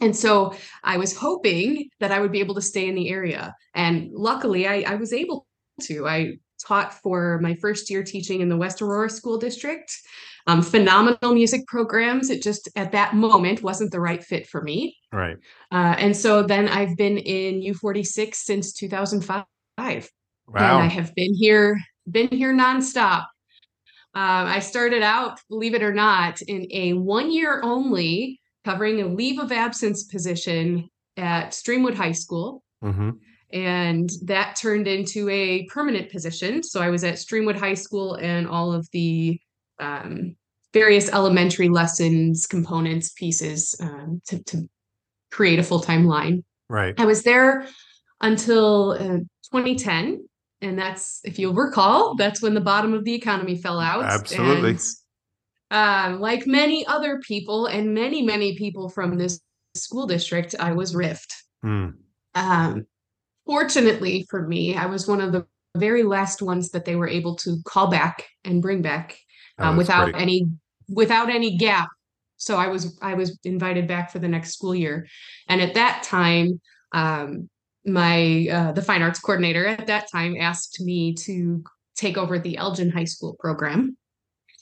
And 0.01 0.15
so 0.15 0.55
I 0.83 0.97
was 0.97 1.15
hoping 1.15 1.89
that 1.99 2.11
I 2.11 2.19
would 2.19 2.31
be 2.31 2.39
able 2.39 2.55
to 2.55 2.61
stay 2.61 2.89
in 2.89 2.95
the 2.95 3.09
area. 3.09 3.55
And 3.75 4.09
luckily 4.11 4.67
I, 4.67 4.83
I 4.87 4.95
was 4.95 5.13
able 5.13 5.45
to. 5.83 6.07
I 6.07 6.37
taught 6.65 6.93
for 7.01 7.39
my 7.39 7.55
first 7.55 7.89
year 7.89 8.03
teaching 8.03 8.41
in 8.41 8.49
the 8.49 8.57
West 8.57 8.81
Aurora 8.81 9.09
School 9.09 9.37
District. 9.37 9.91
Um, 10.47 10.61
phenomenal 10.61 11.33
music 11.33 11.67
programs. 11.67 12.29
It 12.29 12.41
just 12.41 12.69
at 12.75 12.91
that 12.93 13.15
moment 13.15 13.61
wasn't 13.61 13.91
the 13.91 13.99
right 13.99 14.23
fit 14.23 14.47
for 14.47 14.61
me. 14.61 14.97
Right. 15.11 15.37
Uh, 15.71 15.95
and 15.97 16.15
so 16.15 16.43
then 16.43 16.67
I've 16.67 16.97
been 16.97 17.17
in 17.17 17.61
U46 17.61 18.35
since 18.35 18.73
2005. 18.73 19.45
Wow. 19.77 19.99
And 20.55 20.65
I 20.65 20.87
have 20.87 21.13
been 21.15 21.33
here, 21.33 21.79
been 22.09 22.29
here 22.29 22.53
nonstop. 22.53 23.25
Uh, 24.13 24.43
I 24.47 24.59
started 24.59 25.03
out, 25.03 25.39
believe 25.49 25.73
it 25.73 25.83
or 25.83 25.93
not, 25.93 26.41
in 26.41 26.67
a 26.71 26.93
one 26.93 27.31
year 27.31 27.61
only 27.63 28.41
covering 28.65 29.01
a 29.01 29.07
leave 29.07 29.39
of 29.39 29.51
absence 29.51 30.03
position 30.03 30.89
at 31.17 31.51
Streamwood 31.51 31.95
High 31.95 32.11
School. 32.11 32.63
Mm-hmm. 32.83 33.11
And 33.53 34.09
that 34.23 34.55
turned 34.55 34.87
into 34.87 35.29
a 35.29 35.65
permanent 35.65 36.11
position. 36.11 36.63
So 36.63 36.81
I 36.81 36.89
was 36.89 37.03
at 37.03 37.15
Streamwood 37.15 37.57
High 37.57 37.73
School 37.73 38.15
and 38.15 38.47
all 38.47 38.73
of 38.73 38.87
the 38.91 39.39
um, 39.81 40.35
various 40.73 41.11
elementary 41.11 41.69
lessons, 41.69 42.47
components, 42.47 43.11
pieces 43.11 43.75
um, 43.81 44.21
to, 44.27 44.41
to, 44.43 44.69
create 45.31 45.59
a 45.59 45.63
full 45.63 45.79
time 45.79 46.05
line. 46.05 46.43
Right. 46.69 46.93
I 46.97 47.05
was 47.05 47.23
there 47.23 47.65
until 48.19 48.91
uh, 48.91 49.19
2010. 49.51 50.27
And 50.61 50.77
that's, 50.77 51.21
if 51.23 51.39
you'll 51.39 51.53
recall, 51.53 52.15
that's 52.15 52.41
when 52.41 52.53
the 52.53 52.61
bottom 52.61 52.93
of 52.93 53.05
the 53.05 53.13
economy 53.13 53.55
fell 53.55 53.79
out. 53.79 54.03
Absolutely. 54.03 54.71
And, 54.71 54.79
um, 55.71 56.19
like 56.19 56.45
many 56.45 56.85
other 56.85 57.19
people 57.19 57.65
and 57.65 57.93
many, 57.93 58.21
many 58.21 58.57
people 58.57 58.89
from 58.89 59.17
this 59.17 59.39
school 59.73 60.05
district, 60.05 60.53
I 60.59 60.73
was 60.73 60.93
riffed. 60.93 61.33
Mm. 61.63 61.93
Um, 62.35 62.85
fortunately 63.45 64.27
for 64.29 64.45
me, 64.45 64.75
I 64.75 64.85
was 64.87 65.07
one 65.07 65.21
of 65.21 65.31
the 65.31 65.45
very 65.77 66.03
last 66.03 66.41
ones 66.41 66.71
that 66.71 66.83
they 66.83 66.97
were 66.97 67.07
able 67.07 67.35
to 67.37 67.57
call 67.65 67.89
back 67.89 68.27
and 68.43 68.61
bring 68.61 68.81
back 68.81 69.17
oh, 69.61 69.69
um, 69.69 69.77
without 69.77 70.11
great. 70.11 70.21
any 70.21 70.47
without 70.89 71.29
any 71.29 71.57
gap. 71.57 71.89
So 72.37 72.57
I 72.57 72.67
was 72.67 72.97
I 73.01 73.13
was 73.13 73.39
invited 73.43 73.87
back 73.87 74.11
for 74.11 74.19
the 74.19 74.27
next 74.27 74.53
school 74.53 74.75
year, 74.75 75.07
and 75.47 75.61
at 75.61 75.75
that 75.75 76.03
time, 76.03 76.59
um, 76.91 77.49
my 77.85 78.47
uh, 78.51 78.71
the 78.71 78.81
fine 78.81 79.01
arts 79.01 79.19
coordinator 79.19 79.65
at 79.65 79.87
that 79.87 80.11
time 80.11 80.35
asked 80.39 80.81
me 80.81 81.13
to 81.15 81.63
take 81.95 82.17
over 82.17 82.39
the 82.39 82.57
Elgin 82.57 82.89
High 82.89 83.05
School 83.05 83.35
program, 83.39 83.95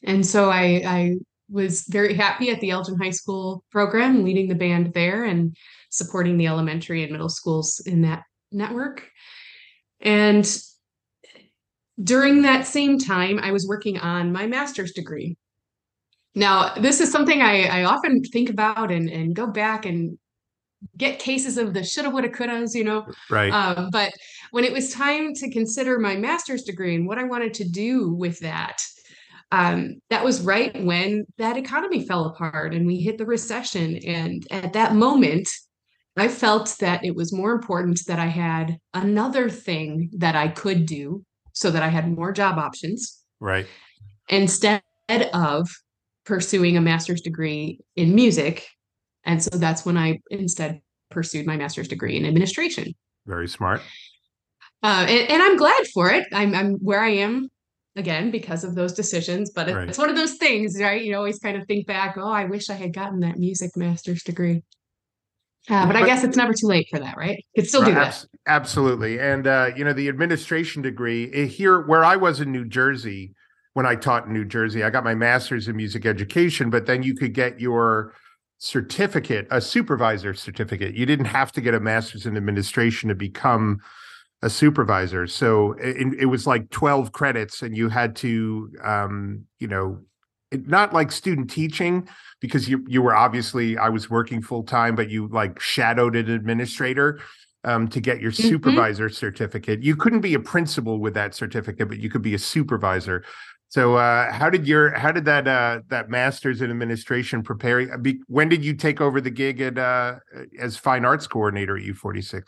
and 0.03 0.25
so 0.25 0.49
I 0.49 0.81
I 0.85 1.15
was 1.49 1.83
very 1.87 2.13
happy 2.13 2.51
at 2.51 2.61
the 2.61 2.69
Elgin 2.69 2.97
High 2.97 3.09
School 3.09 3.63
program, 3.71 4.23
leading 4.23 4.47
the 4.47 4.55
band 4.55 4.93
there 4.93 5.23
and 5.23 5.55
supporting 5.89 6.37
the 6.37 6.47
elementary 6.47 7.03
and 7.03 7.11
middle 7.11 7.29
schools 7.29 7.79
in 7.85 8.03
that 8.03 8.23
network. 8.51 9.07
And 10.01 10.45
during 12.01 12.41
that 12.43 12.67
same 12.67 12.97
time, 12.97 13.39
I 13.39 13.51
was 13.51 13.67
working 13.67 13.97
on 13.97 14.31
my 14.31 14.47
master's 14.47 14.93
degree. 14.93 15.37
Now, 16.35 16.73
this 16.75 17.01
is 17.01 17.11
something 17.11 17.41
I, 17.41 17.63
I 17.63 17.83
often 17.83 18.23
think 18.23 18.49
about 18.49 18.91
and, 18.91 19.09
and 19.09 19.35
go 19.35 19.47
back 19.47 19.85
and 19.85 20.17
get 20.95 21.19
cases 21.19 21.57
of 21.57 21.73
the 21.73 21.83
shoulda, 21.83 22.09
woulda, 22.09 22.29
couldas, 22.29 22.73
you 22.73 22.83
know. 22.83 23.05
Right. 23.29 23.51
Um, 23.51 23.89
but 23.91 24.13
when 24.51 24.63
it 24.63 24.71
was 24.71 24.93
time 24.93 25.33
to 25.35 25.51
consider 25.51 25.99
my 25.99 26.15
master's 26.15 26.63
degree 26.63 26.95
and 26.95 27.07
what 27.07 27.17
I 27.17 27.23
wanted 27.23 27.53
to 27.55 27.67
do 27.67 28.13
with 28.13 28.39
that, 28.39 28.81
um, 29.51 29.99
that 30.09 30.23
was 30.23 30.41
right 30.41 30.83
when 30.83 31.25
that 31.37 31.57
economy 31.57 32.05
fell 32.05 32.25
apart 32.25 32.73
and 32.73 32.85
we 32.85 32.97
hit 32.97 33.17
the 33.17 33.25
recession. 33.25 33.97
And 34.05 34.45
at 34.51 34.73
that 34.73 34.93
moment, 34.93 35.49
I 36.15 36.27
felt 36.27 36.75
that 36.79 37.03
it 37.03 37.15
was 37.15 37.33
more 37.33 37.51
important 37.51 38.01
that 38.07 38.19
I 38.19 38.27
had 38.27 38.77
another 38.93 39.49
thing 39.49 40.11
that 40.17 40.35
I 40.35 40.49
could 40.49 40.85
do 40.85 41.25
so 41.53 41.71
that 41.71 41.83
I 41.83 41.89
had 41.89 42.11
more 42.11 42.31
job 42.31 42.57
options. 42.57 43.19
Right. 43.39 43.67
Instead 44.29 44.81
of 45.33 45.69
pursuing 46.25 46.77
a 46.77 46.81
master's 46.81 47.21
degree 47.21 47.79
in 47.95 48.13
music. 48.13 48.67
And 49.25 49.41
so 49.41 49.57
that's 49.57 49.85
when 49.85 49.97
I 49.97 50.19
instead 50.29 50.81
pursued 51.09 51.45
my 51.45 51.57
master's 51.57 51.87
degree 51.87 52.17
in 52.17 52.25
administration. 52.25 52.93
Very 53.25 53.47
smart. 53.47 53.81
Uh, 54.83 55.05
and, 55.09 55.29
and, 55.29 55.41
I'm 55.41 55.57
glad 55.57 55.87
for 55.93 56.09
it. 56.09 56.25
I'm, 56.31 56.55
I'm 56.55 56.73
where 56.75 57.01
I 57.01 57.09
am 57.09 57.49
again 57.95 58.31
because 58.31 58.63
of 58.63 58.75
those 58.75 58.93
decisions. 58.93 59.51
But 59.53 59.69
right. 59.69 59.89
it's 59.89 59.97
one 59.97 60.09
of 60.09 60.15
those 60.15 60.35
things, 60.35 60.79
right? 60.79 61.03
You 61.03 61.17
always 61.17 61.39
kind 61.39 61.57
of 61.57 61.67
think 61.67 61.85
back, 61.85 62.15
oh, 62.17 62.31
I 62.31 62.45
wish 62.45 62.69
I 62.69 62.75
had 62.75 62.93
gotten 62.93 63.19
that 63.21 63.37
music 63.37 63.71
master's 63.75 64.23
degree. 64.23 64.63
Uh, 65.69 65.85
but, 65.85 65.93
but, 65.93 66.03
I 66.03 66.05
guess 66.05 66.23
it's 66.23 66.37
never 66.37 66.53
too 66.53 66.67
late 66.67 66.87
for 66.89 66.99
that, 66.99 67.17
right? 67.17 67.43
You 67.53 67.61
could 67.61 67.69
still 67.69 67.83
do 67.83 67.93
that. 67.93 68.25
Absolutely. 68.47 69.19
And, 69.19 69.45
uh, 69.45 69.71
you 69.75 69.83
know, 69.83 69.93
the 69.93 70.07
administration 70.07 70.81
degree 70.81 71.31
eh, 71.33 71.45
here 71.45 71.81
where 71.81 72.03
I 72.03 72.15
was 72.15 72.39
in 72.39 72.51
New 72.51 72.65
Jersey, 72.65 73.33
when 73.73 73.85
I 73.85 73.95
taught 73.95 74.25
in 74.25 74.33
New 74.33 74.45
Jersey, 74.45 74.83
I 74.83 74.89
got 74.89 75.03
my 75.03 75.15
master's 75.15 75.67
in 75.67 75.75
music 75.75 76.05
education, 76.05 76.69
but 76.69 76.85
then 76.85 77.03
you 77.03 77.13
could 77.15 77.33
get 77.33 77.59
your 77.59 78.15
certificate, 78.57 79.47
a 79.51 79.61
supervisor 79.61 80.33
certificate. 80.33 80.95
You 80.95 81.05
didn't 81.05 81.25
have 81.25 81.51
to 81.53 81.61
get 81.61 81.73
a 81.73 81.79
master's 81.79 82.25
in 82.25 82.35
administration 82.35 83.09
to 83.09 83.15
become 83.15 83.79
a 84.41 84.49
supervisor. 84.49 85.27
So 85.27 85.73
it, 85.73 86.13
it 86.19 86.25
was 86.25 86.47
like 86.47 86.69
12 86.69 87.11
credits 87.11 87.61
and 87.61 87.75
you 87.75 87.89
had 87.89 88.15
to, 88.17 88.71
um, 88.83 89.45
you 89.59 89.67
know, 89.67 90.01
not 90.51 90.93
like 90.93 91.11
student 91.11 91.49
teaching 91.49 92.07
because 92.39 92.69
you 92.69 92.83
you 92.87 93.01
were 93.01 93.15
obviously 93.15 93.77
I 93.77 93.89
was 93.89 94.09
working 94.09 94.41
full 94.41 94.63
time, 94.63 94.95
but 94.95 95.09
you 95.09 95.27
like 95.27 95.59
shadowed 95.59 96.15
an 96.15 96.29
administrator 96.29 97.19
um, 97.63 97.87
to 97.89 97.99
get 97.99 98.19
your 98.19 98.31
mm-hmm. 98.31 98.47
supervisor 98.47 99.09
certificate. 99.09 99.83
You 99.83 99.95
couldn't 99.95 100.21
be 100.21 100.33
a 100.33 100.39
principal 100.39 100.99
with 100.99 101.13
that 101.15 101.35
certificate, 101.35 101.87
but 101.89 101.99
you 101.99 102.09
could 102.09 102.21
be 102.21 102.33
a 102.33 102.39
supervisor. 102.39 103.23
So 103.67 103.97
uh, 103.97 104.31
how 104.31 104.49
did 104.49 104.67
your 104.67 104.91
how 104.97 105.11
did 105.11 105.25
that 105.25 105.47
uh, 105.47 105.81
that 105.89 106.09
master's 106.09 106.61
in 106.61 106.71
administration 106.71 107.43
prepare? 107.43 107.85
When 108.27 108.49
did 108.49 108.65
you 108.65 108.73
take 108.73 108.99
over 108.99 109.21
the 109.21 109.29
gig 109.29 109.61
at 109.61 109.77
uh, 109.77 110.15
as 110.59 110.75
fine 110.75 111.05
arts 111.05 111.27
coordinator 111.27 111.77
at 111.77 111.83
U46? 111.83 112.43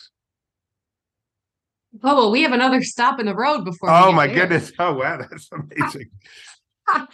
Oh 2.04 2.16
well, 2.16 2.32
we 2.32 2.42
have 2.42 2.54
another 2.54 2.82
stop 2.82 3.20
in 3.20 3.26
the 3.28 3.36
road 3.36 3.66
before. 3.66 3.90
Oh 3.92 4.12
my 4.12 4.26
there. 4.26 4.38
goodness! 4.38 4.72
Oh 4.80 4.94
wow, 4.94 5.18
that's 5.30 5.50
amazing. 5.52 6.10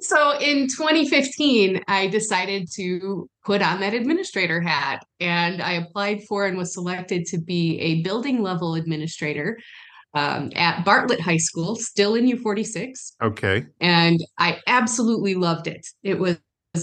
so 0.00 0.38
in 0.38 0.66
2015, 0.68 1.82
I 1.88 2.08
decided 2.08 2.68
to 2.74 3.28
put 3.44 3.62
on 3.62 3.80
that 3.80 3.94
administrator 3.94 4.60
hat 4.60 5.04
and 5.20 5.62
I 5.62 5.72
applied 5.72 6.24
for 6.24 6.46
and 6.46 6.56
was 6.56 6.74
selected 6.74 7.26
to 7.26 7.38
be 7.38 7.78
a 7.80 8.02
building 8.02 8.42
level 8.42 8.74
administrator 8.74 9.58
um, 10.14 10.50
at 10.54 10.84
Bartlett 10.84 11.20
High 11.20 11.38
School, 11.38 11.74
still 11.76 12.14
in 12.14 12.26
U46. 12.26 13.14
Okay. 13.22 13.66
And 13.80 14.20
I 14.38 14.60
absolutely 14.66 15.34
loved 15.34 15.66
it. 15.66 15.86
It 16.02 16.18
was 16.18 16.38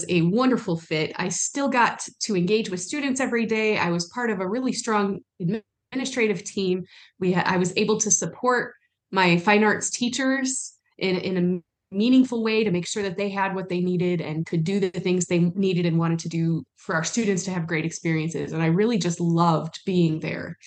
a 0.08 0.22
wonderful 0.22 0.78
fit. 0.78 1.12
I 1.16 1.28
still 1.28 1.68
got 1.68 2.06
to 2.20 2.36
engage 2.36 2.70
with 2.70 2.80
students 2.80 3.20
every 3.20 3.46
day. 3.46 3.78
I 3.78 3.90
was 3.90 4.08
part 4.10 4.30
of 4.30 4.40
a 4.40 4.48
really 4.48 4.72
strong 4.72 5.20
administrative 5.40 6.44
team. 6.44 6.84
We 7.20 7.34
I 7.34 7.56
was 7.56 7.72
able 7.76 7.98
to 8.00 8.10
support 8.10 8.74
my 9.10 9.38
fine 9.38 9.64
arts 9.64 9.90
teachers 9.90 10.74
in, 10.98 11.16
in 11.18 11.36
a 11.36 11.62
meaningful 11.92 12.42
way 12.42 12.64
to 12.64 12.70
make 12.70 12.86
sure 12.86 13.02
that 13.02 13.16
they 13.16 13.28
had 13.28 13.54
what 13.54 13.68
they 13.68 13.80
needed 13.80 14.20
and 14.20 14.46
could 14.46 14.64
do 14.64 14.80
the 14.80 14.90
things 14.90 15.26
they 15.26 15.38
needed 15.38 15.86
and 15.86 15.98
wanted 15.98 16.18
to 16.20 16.28
do 16.28 16.64
for 16.76 16.94
our 16.94 17.04
students 17.04 17.44
to 17.44 17.50
have 17.50 17.66
great 17.66 17.84
experiences. 17.84 18.52
And 18.52 18.62
I 18.62 18.66
really 18.66 18.98
just 18.98 19.20
loved 19.20 19.80
being 19.84 20.20
there. 20.20 20.58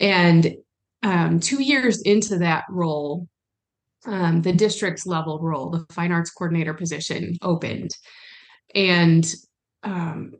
And 0.00 0.54
um, 1.02 1.40
two 1.40 1.62
years 1.62 2.02
into 2.02 2.38
that 2.38 2.64
role, 2.70 3.28
um, 4.06 4.42
the 4.42 4.52
district's 4.52 5.06
level 5.06 5.38
role, 5.40 5.70
the 5.70 5.84
fine 5.92 6.12
arts 6.12 6.30
coordinator 6.30 6.74
position 6.74 7.36
opened. 7.42 7.90
And 8.74 9.32
um, 9.82 10.32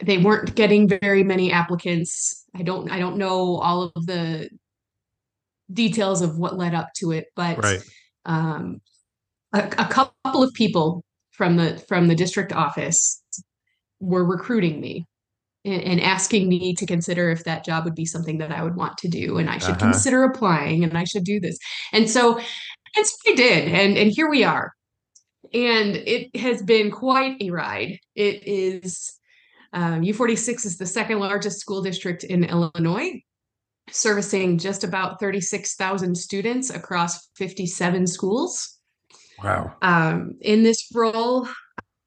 they 0.00 0.18
weren't 0.18 0.54
getting 0.54 0.88
very 0.88 1.22
many 1.22 1.52
applicants. 1.52 2.44
I 2.54 2.62
don't 2.62 2.90
I 2.90 2.98
don't 2.98 3.18
know 3.18 3.56
all 3.56 3.92
of 3.94 4.06
the 4.06 4.48
details 5.72 6.22
of 6.22 6.38
what 6.38 6.56
led 6.56 6.74
up 6.74 6.88
to 6.96 7.12
it, 7.12 7.26
but 7.36 7.62
right. 7.62 7.82
um, 8.24 8.80
a, 9.52 9.60
a 9.78 9.86
couple 9.86 10.42
of 10.42 10.52
people 10.54 11.04
from 11.30 11.56
the 11.56 11.82
from 11.88 12.08
the 12.08 12.14
district 12.14 12.52
office 12.52 13.22
were 14.00 14.24
recruiting 14.24 14.80
me 14.80 15.06
and, 15.64 15.82
and, 15.82 16.00
asking 16.00 16.48
me 16.48 16.74
to 16.74 16.86
consider 16.86 17.30
if 17.30 17.44
that 17.44 17.64
job 17.64 17.84
would 17.84 17.94
be 17.94 18.04
something 18.04 18.38
that 18.38 18.50
I 18.50 18.64
would 18.64 18.74
want 18.74 18.98
to 18.98 19.08
do 19.08 19.38
and 19.38 19.48
I 19.48 19.58
should 19.58 19.76
uh-huh. 19.76 19.92
consider 19.92 20.24
applying 20.24 20.82
and 20.82 20.98
I 20.98 21.04
should 21.04 21.24
do 21.24 21.38
this. 21.38 21.56
And 21.92 22.10
so 22.10 22.40
And 22.96 23.06
so 23.06 23.14
I 23.26 23.34
did, 23.34 23.68
and 23.68 23.96
and 23.96 24.10
here 24.10 24.28
we 24.28 24.44
are. 24.44 24.72
And 25.54 25.96
it 25.96 26.34
has 26.36 26.62
been 26.62 26.90
quite 26.90 27.40
a 27.40 27.50
ride. 27.50 27.98
It 28.14 28.46
is 28.46 29.12
um, 29.72 30.02
U46 30.02 30.66
is 30.66 30.76
the 30.76 30.86
second 30.86 31.18
largest 31.18 31.60
school 31.60 31.82
district 31.82 32.24
in 32.24 32.44
Illinois, 32.44 33.22
servicing 33.90 34.58
just 34.58 34.84
about 34.84 35.18
36,000 35.18 36.14
students 36.14 36.70
across 36.70 37.28
57 37.36 38.06
schools. 38.06 38.78
Wow. 39.42 39.74
Um, 39.82 40.36
in 40.40 40.62
this 40.62 40.88
role, 40.94 41.48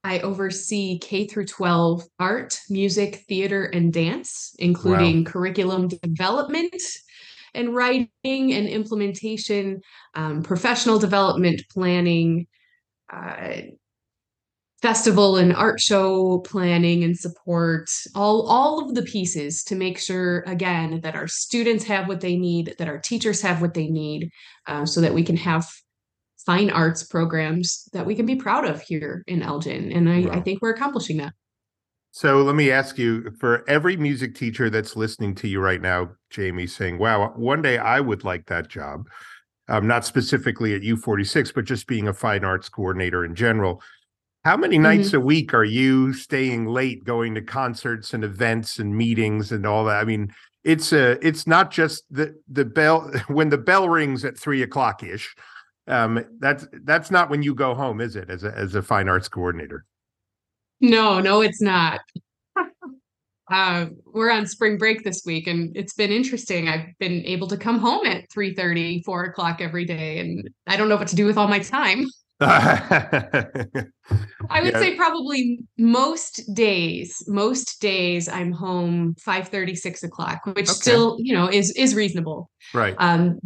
I 0.03 0.19
oversee 0.19 0.99
K 0.99 1.25
through 1.27 1.47
12 1.47 2.03
art, 2.19 2.59
music, 2.69 3.23
theater, 3.27 3.65
and 3.65 3.91
dance, 3.91 4.55
including 4.59 5.23
wow. 5.23 5.31
curriculum 5.31 5.87
development 5.87 6.81
and 7.53 7.73
writing 7.73 8.07
and 8.25 8.67
implementation, 8.67 9.81
um, 10.13 10.43
professional 10.43 10.99
development 10.99 11.61
planning, 11.71 12.47
uh, 13.11 13.61
festival 14.81 15.37
and 15.37 15.55
art 15.55 15.79
show 15.79 16.39
planning 16.39 17.03
and 17.03 17.17
support 17.17 17.89
all 18.13 18.45
all 18.47 18.85
of 18.85 18.93
the 18.93 19.01
pieces 19.01 19.63
to 19.63 19.73
make 19.73 19.97
sure 19.97 20.41
again 20.41 20.99
that 21.01 21.15
our 21.15 21.27
students 21.27 21.85
have 21.85 22.07
what 22.07 22.21
they 22.21 22.35
need 22.35 22.75
that 22.77 22.87
our 22.87 22.99
teachers 22.99 23.41
have 23.41 23.61
what 23.61 23.73
they 23.73 23.87
need 23.87 24.29
uh, 24.67 24.85
so 24.85 25.01
that 25.01 25.13
we 25.13 25.23
can 25.23 25.37
have 25.37 25.67
fine 26.45 26.69
arts 26.69 27.03
programs 27.03 27.87
that 27.93 28.05
we 28.05 28.15
can 28.15 28.25
be 28.25 28.35
proud 28.35 28.65
of 28.65 28.81
here 28.81 29.23
in 29.27 29.41
elgin 29.41 29.91
and 29.91 30.09
I. 30.09 30.37
I 30.37 30.41
think 30.41 30.61
we're 30.61 30.73
accomplishing 30.73 31.17
that 31.17 31.33
so 32.11 32.41
let 32.43 32.55
me 32.55 32.71
ask 32.71 32.97
you 32.97 33.31
for 33.39 33.67
every 33.69 33.97
music 33.97 34.35
teacher 34.35 34.69
that's 34.69 34.95
listening 34.95 35.35
to 35.35 35.47
you 35.47 35.59
right 35.59 35.81
now 35.81 36.09
jaimie 36.33 36.69
saying 36.69 36.97
wow 36.97 37.33
one 37.35 37.61
day 37.61 37.77
i 37.77 37.99
would 37.99 38.23
like 38.23 38.45
that 38.47 38.67
job 38.67 39.07
um, 39.67 39.87
not 39.87 40.05
specifically 40.05 40.75
at 40.75 40.81
u46 40.81 41.53
but 41.53 41.65
just 41.65 41.87
being 41.87 42.07
a 42.07 42.13
fine 42.13 42.43
arts 42.43 42.69
coordinator 42.69 43.25
in 43.25 43.35
general 43.35 43.81
how 44.45 44.55
many 44.55 44.77
nights 44.77 45.07
mm-hmm. 45.07 45.17
a 45.17 45.21
week 45.21 45.55
are 45.55 45.65
you 45.65 46.13
staying 46.13 46.67
late 46.67 47.03
going 47.03 47.33
to 47.33 47.41
concerts 47.41 48.13
and 48.13 48.23
events 48.23 48.77
and 48.77 48.95
meetings 48.95 49.51
and 49.51 49.65
all 49.65 49.85
that? 49.85 49.99
I 49.99 50.03
mean, 50.03 50.31
it's 50.63 50.93
a 50.93 51.17
it's 51.27 51.47
not 51.47 51.71
just 51.71 52.03
the 52.11 52.35
the 52.47 52.63
bell 52.63 53.11
when 53.27 53.49
the 53.49 53.57
bell 53.57 53.89
rings 53.89 54.23
at 54.23 54.37
three 54.37 54.61
o'clock 54.61 55.01
ish. 55.01 55.35
Um, 55.87 56.25
that's 56.39 56.67
that's 56.83 57.11
not 57.11 57.29
when 57.29 57.43
you 57.43 57.53
go 57.53 57.75
home, 57.75 58.01
is 58.01 58.15
it? 58.15 58.29
As 58.29 58.43
a 58.43 58.53
as 58.55 58.75
a 58.75 58.81
fine 58.81 59.07
arts 59.07 59.27
coordinator. 59.27 59.85
No, 60.81 61.19
no, 61.19 61.41
it's 61.41 61.61
not. 61.61 62.01
uh, 63.51 63.85
we're 64.05 64.31
on 64.31 64.47
spring 64.47 64.77
break 64.77 65.03
this 65.03 65.23
week, 65.25 65.47
and 65.47 65.75
it's 65.75 65.93
been 65.93 66.11
interesting. 66.11 66.67
I've 66.67 66.87
been 66.99 67.23
able 67.25 67.47
to 67.47 67.57
come 67.57 67.79
home 67.79 68.05
at 68.05 68.29
3 68.31 68.55
30, 68.55 69.03
4 69.03 69.23
o'clock 69.25 69.61
every 69.61 69.85
day, 69.85 70.19
and 70.19 70.49
I 70.67 70.77
don't 70.77 70.89
know 70.89 70.97
what 70.97 71.07
to 71.09 71.15
do 71.15 71.25
with 71.25 71.37
all 71.37 71.47
my 71.47 71.59
time. 71.59 72.05
I 72.41 73.45
would 74.61 74.73
yeah. 74.73 74.79
say 74.79 74.95
probably 74.95 75.59
most 75.77 76.53
days, 76.53 77.23
most 77.27 77.79
days 77.79 78.27
I'm 78.27 78.51
home 78.51 79.15
5 79.19 79.47
30, 79.47 79.75
6 79.75 80.03
o'clock, 80.03 80.45
which 80.45 80.57
okay. 80.57 80.65
still, 80.65 81.17
you 81.19 81.33
know, 81.33 81.49
is 81.49 81.71
is 81.71 81.95
reasonable. 81.95 82.49
Right. 82.73 82.95
Um 82.97 83.39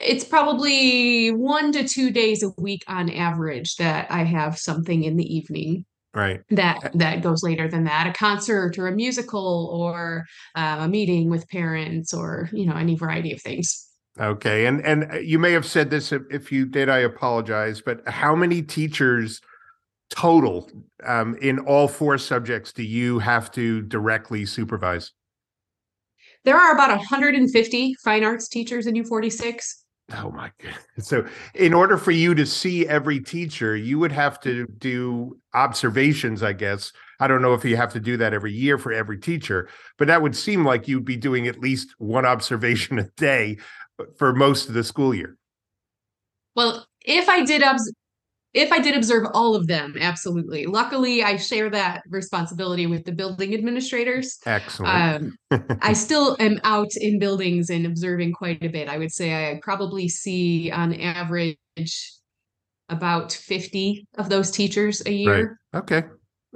it's 0.00 0.24
probably 0.24 1.30
one 1.30 1.72
to 1.72 1.86
two 1.86 2.10
days 2.10 2.42
a 2.42 2.50
week 2.58 2.84
on 2.88 3.10
average 3.10 3.76
that 3.76 4.10
I 4.10 4.24
have 4.24 4.58
something 4.58 5.04
in 5.04 5.16
the 5.16 5.34
evening 5.34 5.84
right 6.14 6.42
that 6.50 6.90
that 6.94 7.22
goes 7.22 7.42
later 7.42 7.68
than 7.68 7.84
that 7.84 8.06
a 8.06 8.12
concert 8.12 8.78
or 8.78 8.86
a 8.86 8.92
musical 8.92 9.70
or 9.72 10.24
uh, 10.54 10.78
a 10.80 10.88
meeting 10.88 11.30
with 11.30 11.48
parents 11.48 12.12
or 12.12 12.48
you 12.52 12.66
know 12.66 12.76
any 12.76 12.96
variety 12.96 13.32
of 13.32 13.40
things 13.40 13.88
Okay, 14.20 14.66
and 14.66 14.84
and 14.84 15.10
uh, 15.10 15.18
you 15.18 15.38
may 15.38 15.52
have 15.52 15.64
said 15.64 15.88
this. 15.88 16.12
If 16.12 16.52
you 16.52 16.66
did, 16.66 16.88
I 16.88 16.98
apologize. 16.98 17.80
But 17.80 18.06
how 18.06 18.34
many 18.34 18.60
teachers 18.60 19.40
total 20.10 20.70
um, 21.04 21.34
in 21.40 21.58
all 21.60 21.88
four 21.88 22.18
subjects 22.18 22.72
do 22.72 22.82
you 22.82 23.20
have 23.20 23.50
to 23.52 23.80
directly 23.82 24.44
supervise? 24.44 25.12
There 26.44 26.56
are 26.56 26.72
about 26.72 26.90
150 26.90 27.94
fine 28.02 28.24
arts 28.24 28.48
teachers 28.48 28.86
in 28.86 28.94
U46. 28.94 29.62
Oh 30.14 30.30
my 30.30 30.50
god! 30.62 30.74
So, 30.98 31.24
in 31.54 31.72
order 31.72 31.96
for 31.96 32.10
you 32.10 32.34
to 32.34 32.44
see 32.44 32.86
every 32.86 33.20
teacher, 33.20 33.76
you 33.76 33.98
would 33.98 34.12
have 34.12 34.40
to 34.40 34.66
do 34.78 35.38
observations, 35.54 36.42
I 36.42 36.52
guess. 36.52 36.92
I 37.20 37.28
don't 37.28 37.40
know 37.40 37.54
if 37.54 37.64
you 37.64 37.76
have 37.76 37.92
to 37.92 38.00
do 38.00 38.16
that 38.16 38.34
every 38.34 38.52
year 38.52 38.78
for 38.78 38.92
every 38.92 39.18
teacher, 39.18 39.68
but 39.96 40.08
that 40.08 40.20
would 40.20 40.36
seem 40.36 40.64
like 40.64 40.88
you'd 40.88 41.04
be 41.04 41.16
doing 41.16 41.46
at 41.46 41.60
least 41.60 41.94
one 41.98 42.26
observation 42.26 42.98
a 42.98 43.04
day 43.16 43.58
uh, 44.00 44.04
for 44.18 44.34
most 44.34 44.68
of 44.68 44.74
the 44.74 44.84
school 44.84 45.14
year. 45.14 45.38
Well, 46.56 46.84
if 47.04 47.28
I 47.28 47.44
did 47.44 47.62
obs- 47.62 47.92
if 48.54 48.70
I 48.70 48.80
did 48.80 48.96
observe 48.96 49.26
all 49.32 49.54
of 49.54 49.66
them, 49.66 49.94
absolutely. 49.98 50.66
Luckily, 50.66 51.22
I 51.22 51.36
share 51.36 51.70
that 51.70 52.02
responsibility 52.08 52.86
with 52.86 53.04
the 53.04 53.12
building 53.12 53.54
administrators. 53.54 54.38
Excellent. 54.44 55.36
Um, 55.50 55.68
I 55.82 55.94
still 55.94 56.36
am 56.38 56.60
out 56.64 56.90
in 56.96 57.18
buildings 57.18 57.70
and 57.70 57.86
observing 57.86 58.34
quite 58.34 58.62
a 58.62 58.68
bit. 58.68 58.88
I 58.88 58.98
would 58.98 59.12
say 59.12 59.50
I 59.50 59.60
probably 59.62 60.08
see 60.08 60.70
on 60.70 60.94
average 60.94 61.56
about 62.88 63.32
50 63.32 64.06
of 64.18 64.28
those 64.28 64.50
teachers 64.50 65.02
a 65.06 65.12
year. 65.12 65.58
Right. 65.72 65.80
Okay. 65.80 66.02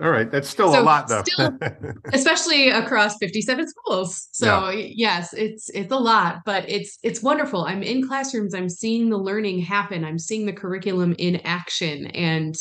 All 0.02 0.10
right, 0.10 0.30
that's 0.30 0.48
still 0.48 0.72
so 0.72 0.82
a 0.82 0.84
lot 0.84 1.08
though. 1.08 1.22
still, 1.22 1.58
especially 2.12 2.68
across 2.68 3.16
57 3.16 3.66
schools. 3.68 4.28
So 4.32 4.68
yeah. 4.68 4.88
yes, 4.94 5.32
it's 5.32 5.70
it's 5.70 5.90
a 5.90 5.96
lot, 5.96 6.42
but 6.44 6.68
it's 6.68 6.98
it's 7.02 7.22
wonderful. 7.22 7.64
I'm 7.64 7.82
in 7.82 8.06
classrooms, 8.06 8.54
I'm 8.54 8.68
seeing 8.68 9.08
the 9.08 9.16
learning 9.16 9.60
happen. 9.60 10.04
I'm 10.04 10.18
seeing 10.18 10.44
the 10.44 10.52
curriculum 10.52 11.14
in 11.18 11.36
action 11.44 12.08
and 12.08 12.54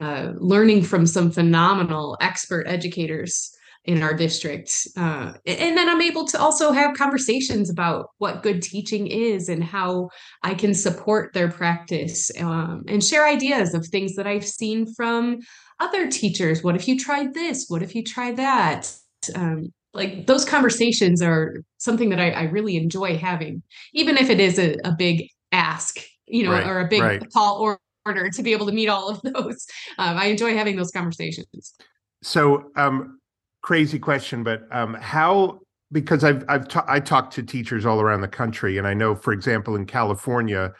uh, 0.00 0.32
learning 0.36 0.82
from 0.84 1.04
some 1.04 1.30
phenomenal 1.30 2.16
expert 2.22 2.66
educators 2.66 3.54
in 3.84 4.02
our 4.02 4.14
district. 4.14 4.88
Uh, 4.96 5.32
and 5.46 5.76
then 5.76 5.88
I'm 5.88 6.02
able 6.02 6.26
to 6.26 6.38
also 6.38 6.70
have 6.70 6.96
conversations 6.96 7.70
about 7.70 8.10
what 8.18 8.42
good 8.42 8.62
teaching 8.62 9.06
is 9.06 9.48
and 9.48 9.64
how 9.64 10.10
I 10.42 10.54
can 10.54 10.74
support 10.74 11.32
their 11.32 11.50
practice 11.50 12.30
um, 12.38 12.84
and 12.88 13.02
share 13.02 13.26
ideas 13.26 13.72
of 13.72 13.86
things 13.86 14.16
that 14.16 14.26
I've 14.26 14.46
seen 14.46 14.92
from 14.94 15.40
other 15.80 16.08
teachers 16.08 16.62
what 16.62 16.76
if 16.76 16.86
you 16.86 16.98
tried 16.98 17.34
this? 17.34 17.66
What 17.68 17.82
if 17.82 17.94
you 17.94 18.04
tried 18.04 18.36
that? 18.36 18.94
Um, 19.34 19.72
like 19.92 20.26
those 20.26 20.44
conversations 20.44 21.20
are 21.20 21.64
something 21.78 22.10
that 22.10 22.20
I, 22.20 22.30
I, 22.30 22.42
really 22.44 22.76
enjoy 22.76 23.18
having 23.18 23.62
even 23.92 24.16
if 24.16 24.30
it 24.30 24.40
is 24.40 24.58
a, 24.58 24.76
a 24.84 24.92
big 24.92 25.28
ask 25.52 25.98
you 26.26 26.44
know 26.44 26.52
right, 26.52 26.66
or 26.66 26.80
a 26.80 26.88
big 26.88 27.02
right. 27.02 27.22
tall 27.32 27.76
order 28.06 28.30
to 28.30 28.42
be 28.42 28.52
able 28.52 28.66
to 28.66 28.72
meet 28.72 28.88
all 28.88 29.08
of 29.10 29.20
those. 29.22 29.66
Um, 29.98 30.16
i 30.16 30.26
enjoy 30.26 30.56
having 30.56 30.76
those 30.76 30.90
conversations. 30.90 31.74
So 32.22 32.70
um 32.76 33.18
crazy 33.62 33.98
question 33.98 34.42
but 34.42 34.62
um 34.72 34.94
how 34.94 35.58
because 35.92 36.24
i've 36.24 36.44
i've 36.48 36.66
ta- 36.66 36.84
i 36.88 36.98
talked 36.98 37.32
to 37.34 37.42
teachers 37.42 37.84
all 37.84 38.00
around 38.00 38.22
the 38.22 38.28
country 38.28 38.78
and 38.78 38.86
i 38.86 38.94
know 38.94 39.14
for 39.14 39.34
example 39.34 39.76
in 39.76 39.84
california 39.84 40.72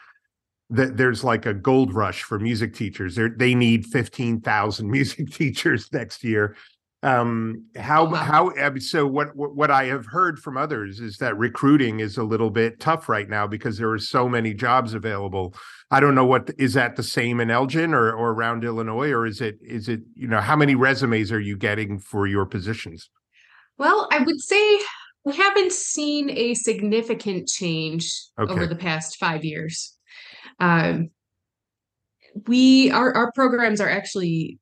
that 0.71 0.97
there's 0.97 1.23
like 1.23 1.45
a 1.45 1.53
gold 1.53 1.93
rush 1.93 2.23
for 2.23 2.39
music 2.39 2.73
teachers. 2.73 3.15
They're, 3.15 3.29
they 3.29 3.53
need 3.53 3.85
15,000 3.85 4.89
music 4.91 5.31
teachers 5.31 5.91
next 5.91 6.23
year. 6.23 6.55
Um, 7.03 7.65
how, 7.75 8.05
wow. 8.05 8.51
how, 8.55 8.77
so 8.77 9.07
what, 9.07 9.35
what, 9.35 9.55
what 9.55 9.71
I 9.71 9.85
have 9.85 10.05
heard 10.05 10.37
from 10.37 10.55
others 10.55 10.99
is 10.99 11.17
that 11.17 11.35
recruiting 11.35 11.99
is 11.99 12.17
a 12.17 12.23
little 12.23 12.51
bit 12.51 12.79
tough 12.79 13.09
right 13.09 13.27
now 13.27 13.47
because 13.47 13.77
there 13.77 13.89
are 13.89 13.99
so 13.99 14.29
many 14.29 14.53
jobs 14.53 14.93
available. 14.93 15.55
I 15.89 15.99
don't 15.99 16.13
know 16.13 16.25
what, 16.25 16.51
is 16.59 16.75
that 16.75 16.95
the 16.95 17.03
same 17.03 17.39
in 17.39 17.49
Elgin 17.49 17.93
or, 17.95 18.13
or 18.13 18.29
around 18.31 18.63
Illinois, 18.63 19.09
or 19.09 19.25
is 19.25 19.41
it, 19.41 19.57
is 19.61 19.89
it, 19.89 20.01
you 20.13 20.27
know, 20.27 20.39
how 20.39 20.55
many 20.55 20.75
resumes 20.75 21.31
are 21.31 21.39
you 21.39 21.57
getting 21.57 21.97
for 21.97 22.27
your 22.27 22.45
positions? 22.45 23.09
Well, 23.79 24.07
I 24.11 24.19
would 24.19 24.39
say 24.39 24.79
we 25.25 25.35
haven't 25.35 25.71
seen 25.71 26.29
a 26.29 26.53
significant 26.53 27.47
change 27.47 28.13
okay. 28.39 28.53
over 28.53 28.67
the 28.67 28.75
past 28.75 29.17
five 29.17 29.43
years. 29.43 29.97
Um, 30.61 31.09
we 32.47 32.91
our 32.91 33.13
our 33.13 33.31
programs 33.33 33.81
are 33.81 33.89
actually 33.89 34.59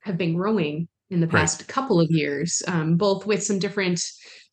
have 0.00 0.18
been 0.18 0.34
growing 0.34 0.88
in 1.10 1.20
the 1.20 1.26
past 1.26 1.60
right. 1.60 1.68
couple 1.68 2.00
of 2.00 2.10
years, 2.10 2.62
um, 2.66 2.96
both 2.96 3.26
with 3.26 3.42
some 3.42 3.58
different 3.58 4.00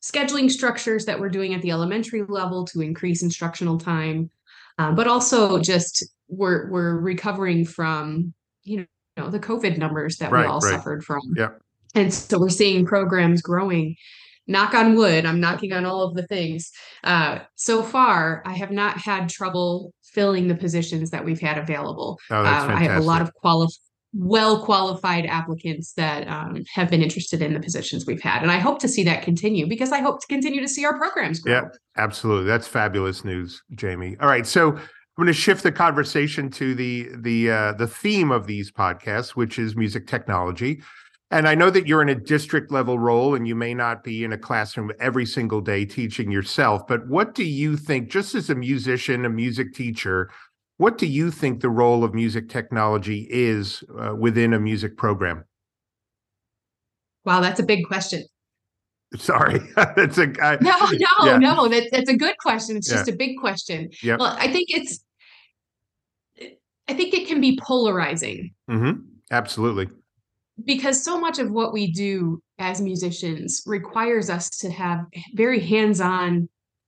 scheduling 0.03 0.51
structures 0.51 1.05
that 1.05 1.19
we're 1.19 1.29
doing 1.29 1.53
at 1.53 1.61
the 1.61 1.71
elementary 1.71 2.23
level 2.27 2.65
to 2.65 2.81
increase 2.81 3.23
instructional 3.23 3.77
time, 3.77 4.29
um, 4.77 4.95
but 4.95 5.07
also 5.07 5.59
just 5.59 6.05
we're 6.27 6.69
we're 6.69 6.99
recovering 6.99 7.65
from 7.65 8.33
you 8.63 8.85
know 9.17 9.29
the 9.29 9.39
COVID 9.39 9.77
numbers 9.77 10.17
that 10.17 10.31
right, 10.31 10.41
we 10.41 10.47
all 10.47 10.59
right. 10.59 10.71
suffered 10.71 11.03
from. 11.03 11.21
Yeah. 11.35 11.49
And 11.95 12.13
so 12.13 12.39
we're 12.39 12.49
seeing 12.49 12.85
programs 12.85 13.41
growing 13.41 13.95
knock 14.47 14.73
on 14.73 14.95
wood 14.95 15.25
i'm 15.25 15.39
knocking 15.39 15.71
on 15.71 15.85
all 15.85 16.01
of 16.03 16.15
the 16.15 16.25
things 16.27 16.71
uh, 17.03 17.39
so 17.55 17.83
far 17.83 18.41
i 18.45 18.53
have 18.53 18.71
not 18.71 18.97
had 18.97 19.29
trouble 19.29 19.93
filling 20.11 20.47
the 20.47 20.55
positions 20.55 21.09
that 21.09 21.23
we've 21.23 21.39
had 21.39 21.57
available. 21.57 22.19
Oh, 22.29 22.43
that's 22.43 22.69
uh, 22.69 22.73
i 22.73 22.83
have 22.83 23.01
a 23.01 23.05
lot 23.05 23.21
of 23.21 23.33
qualified 23.33 23.77
well 24.13 24.61
qualified 24.65 25.25
applicants 25.25 25.93
that 25.93 26.27
um, 26.27 26.61
have 26.73 26.89
been 26.89 27.01
interested 27.01 27.41
in 27.41 27.53
the 27.53 27.61
positions 27.61 28.05
we've 28.05 28.21
had 28.21 28.41
and 28.41 28.51
i 28.51 28.57
hope 28.57 28.77
to 28.77 28.87
see 28.89 29.03
that 29.03 29.23
continue 29.23 29.65
because 29.65 29.93
i 29.93 29.99
hope 29.99 30.19
to 30.19 30.27
continue 30.27 30.59
to 30.59 30.67
see 30.67 30.83
our 30.83 30.97
programs 30.97 31.39
grow. 31.39 31.53
Yeah 31.53 31.61
absolutely. 31.97 32.45
That's 32.45 32.67
fabulous 32.67 33.23
news 33.23 33.61
jaimie. 33.73 34.17
All 34.21 34.27
right 34.27 34.45
so 34.45 34.77
I'm 35.17 35.25
going 35.25 35.35
to 35.35 35.39
shift 35.39 35.63
the 35.63 35.71
conversation 35.71 36.49
to 36.51 36.73
the 36.73 37.09
the 37.19 37.51
uh, 37.51 37.73
the 37.73 37.87
theme 37.87 38.31
of 38.31 38.47
these 38.47 38.71
podcasts, 38.71 39.31
which 39.31 39.59
is 39.59 39.75
music 39.75 40.07
technology. 40.07 40.81
And 41.31 41.47
I 41.47 41.55
know 41.55 41.69
that 41.69 41.87
you're 41.87 42.01
in 42.01 42.09
a 42.09 42.15
district 42.15 42.71
level 42.71 42.99
role 42.99 43.35
and 43.35 43.47
you 43.47 43.55
may 43.55 43.73
not 43.73 44.03
be 44.03 44.25
in 44.25 44.33
a 44.33 44.37
classroom 44.37 44.91
every 44.99 45.25
single 45.25 45.61
day 45.61 45.85
teaching 45.85 46.29
yourself, 46.29 46.85
but 46.85 47.07
what 47.07 47.33
do 47.33 47.45
you 47.45 47.77
think, 47.77 48.09
just 48.09 48.35
as 48.35 48.49
a 48.49 48.55
musician, 48.55 49.23
a 49.23 49.29
music 49.29 49.73
teacher, 49.73 50.29
what 50.75 50.97
do 50.97 51.07
you 51.07 51.31
think 51.31 51.61
the 51.61 51.69
role 51.69 52.03
of 52.03 52.13
music 52.13 52.49
technology 52.49 53.27
is 53.29 53.81
uh, 53.97 54.13
within 54.13 54.53
a 54.53 54.59
music 54.59 54.97
program? 54.97 55.45
Wow, 57.23 57.39
that's 57.39 57.61
a 57.61 57.65
big 57.65 57.85
question. 57.85 58.25
Sorry, 59.15 59.59
that's 59.75 60.17
a 60.17 60.33
I, 60.41 60.57
no, 60.59 60.75
no, 60.91 61.25
yeah. 61.25 61.37
no. 61.37 61.67
That, 61.69 61.89
that's 61.91 62.09
a 62.09 62.17
good 62.17 62.37
question. 62.39 62.75
It's 62.75 62.89
just 62.89 63.07
a 63.07 63.13
big 63.13 63.37
question. 63.37 63.89
Yeah. 64.01 64.17
Well, 64.19 64.35
I 64.37 64.47
think 64.47 64.69
it's, 64.69 65.03
I 66.87 66.93
think 66.93 67.13
it 67.13 67.27
can 67.27 67.39
be 67.39 67.57
polarizing. 67.61 68.53
Mm-hmm. 68.69 69.01
Absolutely 69.29 69.87
because 70.65 71.03
so 71.03 71.19
much 71.19 71.39
of 71.39 71.51
what 71.51 71.73
we 71.73 71.91
do 71.91 72.41
as 72.59 72.81
musicians 72.81 73.61
requires 73.65 74.29
us 74.29 74.49
to 74.49 74.69
have 74.69 75.05
very 75.33 75.59
hands-on 75.59 76.47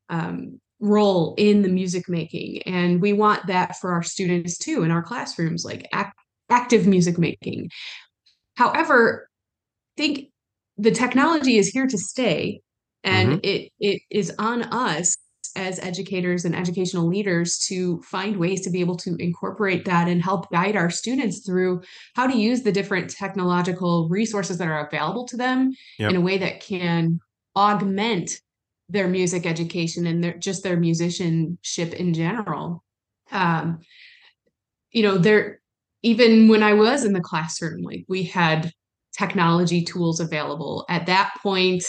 um, 0.09 0.59
role 0.79 1.33
in 1.37 1.61
the 1.61 1.69
music 1.69 2.09
making 2.09 2.61
and 2.63 3.01
we 3.01 3.13
want 3.13 3.47
that 3.47 3.77
for 3.77 3.93
our 3.93 4.03
students 4.03 4.57
too 4.57 4.83
in 4.83 4.91
our 4.91 5.01
classrooms 5.01 5.63
like 5.63 5.87
act- 5.93 6.19
active 6.49 6.85
music 6.85 7.17
making 7.17 7.69
however 8.55 9.29
i 9.97 10.01
think 10.01 10.27
the 10.77 10.91
technology 10.91 11.57
is 11.57 11.69
here 11.69 11.87
to 11.87 11.97
stay 11.97 12.59
and 13.05 13.29
mm-hmm. 13.29 13.39
it 13.43 13.71
it 13.79 14.01
is 14.09 14.33
on 14.39 14.63
us 14.63 15.15
as 15.55 15.79
educators 15.79 16.45
and 16.45 16.55
educational 16.55 17.07
leaders 17.07 17.57
to 17.57 18.01
find 18.01 18.37
ways 18.37 18.61
to 18.61 18.69
be 18.69 18.79
able 18.79 18.95
to 18.97 19.15
incorporate 19.17 19.85
that 19.85 20.07
and 20.07 20.23
help 20.23 20.49
guide 20.51 20.75
our 20.75 20.89
students 20.89 21.39
through 21.39 21.81
how 22.15 22.25
to 22.27 22.37
use 22.37 22.63
the 22.63 22.71
different 22.71 23.09
technological 23.09 24.09
resources 24.09 24.57
that 24.57 24.67
are 24.67 24.87
available 24.87 25.25
to 25.25 25.37
them 25.37 25.71
yep. 25.99 26.09
in 26.09 26.15
a 26.15 26.21
way 26.21 26.37
that 26.37 26.59
can 26.59 27.19
augment 27.55 28.41
their 28.89 29.07
music 29.07 29.45
education 29.45 30.05
and 30.07 30.23
their 30.23 30.33
just 30.33 30.63
their 30.63 30.77
musicianship 30.77 31.93
in 31.93 32.13
general 32.13 32.83
um, 33.31 33.79
you 34.91 35.03
know 35.03 35.17
there 35.17 35.59
even 36.01 36.47
when 36.47 36.63
i 36.63 36.73
was 36.73 37.03
in 37.03 37.13
the 37.13 37.21
classroom 37.21 37.81
like 37.81 38.05
we 38.07 38.23
had 38.23 38.71
technology 39.17 39.83
tools 39.83 40.19
available 40.19 40.85
at 40.89 41.05
that 41.05 41.33
point 41.41 41.83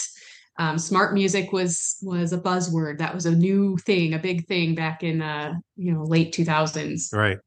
um, 0.59 0.79
smart 0.79 1.15
music 1.15 1.53
was 1.53 1.97
was 2.03 2.33
a 2.33 2.39
buzzword. 2.39 2.99
That 2.99 3.15
was 3.15 3.27
a 3.27 3.35
new 3.35 3.77
thing 3.79 4.15
a 4.15 4.19
big 4.19 4.47
thing 4.47 4.75
back 4.75 5.03
in 5.03 5.23
uh 5.23 5.55
you 5.77 5.93
know 5.93 6.03
late 6.05 6.33
2000s 6.33 7.13
right. 7.13 7.39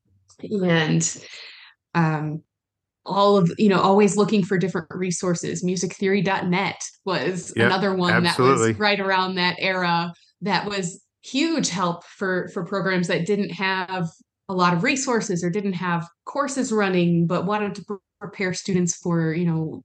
And 0.41 1.23
um 1.95 2.43
all 3.05 3.37
of 3.37 3.49
you 3.57 3.69
know 3.69 3.79
always 3.79 4.17
looking 4.17 4.43
for 4.43 4.57
different 4.57 4.87
resources. 4.91 5.63
musictheory.net 5.63 6.81
was 7.05 7.53
yep, 7.55 7.67
another 7.67 7.95
one 7.95 8.13
absolutely. 8.13 8.57
that 8.57 8.67
was 8.67 8.79
right 8.79 8.99
around 8.99 9.35
that 9.35 9.55
era 9.59 10.13
that 10.41 10.65
was 10.65 11.01
huge 11.23 11.69
help 11.69 12.03
for 12.05 12.49
for 12.53 12.65
programs 12.65 13.07
that 13.07 13.25
didn't 13.25 13.51
have 13.51 14.07
a 14.49 14.53
lot 14.53 14.73
of 14.73 14.83
resources 14.83 15.43
or 15.43 15.49
didn't 15.49 15.73
have 15.73 16.07
courses 16.25 16.71
running 16.71 17.25
but 17.27 17.45
wanted 17.45 17.75
to 17.75 17.99
prepare 18.19 18.53
students 18.53 18.95
for 18.95 19.33
you 19.33 19.45
know 19.45 19.83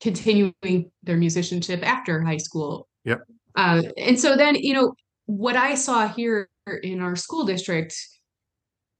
continuing 0.00 0.90
their 1.02 1.16
musicianship 1.16 1.86
after 1.86 2.22
high 2.22 2.36
school. 2.36 2.88
Yep. 3.04 3.22
Uh, 3.54 3.82
and 3.96 4.18
so 4.18 4.36
then, 4.36 4.56
you 4.56 4.74
know, 4.74 4.94
what 5.26 5.56
I 5.56 5.74
saw 5.74 6.08
here 6.08 6.48
in 6.82 7.00
our 7.00 7.16
school 7.16 7.44
district 7.44 7.96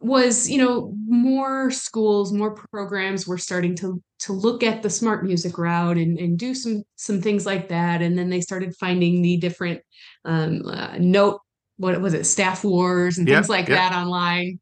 was, 0.01 0.49
you 0.49 0.59
know, 0.59 0.95
more 1.07 1.71
schools, 1.71 2.33
more 2.33 2.55
programs 2.55 3.27
were 3.27 3.39
starting 3.39 3.75
to 3.77 4.03
to 4.19 4.33
look 4.33 4.63
at 4.63 4.83
the 4.83 4.89
smart 4.89 5.25
music 5.25 5.59
route 5.59 5.99
and, 5.99 6.19
and 6.19 6.39
do 6.39 6.55
some 6.55 6.83
some 6.97 7.21
things 7.21 7.45
like 7.45 7.69
that. 7.69 8.03
And 8.03 8.19
then 8.19 8.31
they 8.31 8.41
started 8.41 8.75
finding 8.77 9.23
the 9.23 9.37
different 9.37 9.81
um, 10.25 10.63
uh, 10.67 10.97
note, 10.99 11.41
what 11.77 12.01
was 12.01 12.15
it, 12.15 12.25
staff 12.25 12.65
wars 12.65 13.19
and 13.19 13.29
yep, 13.29 13.37
things 13.37 13.49
like 13.49 13.69
yep. 13.69 13.77
that 13.77 13.97
online. 13.97 14.59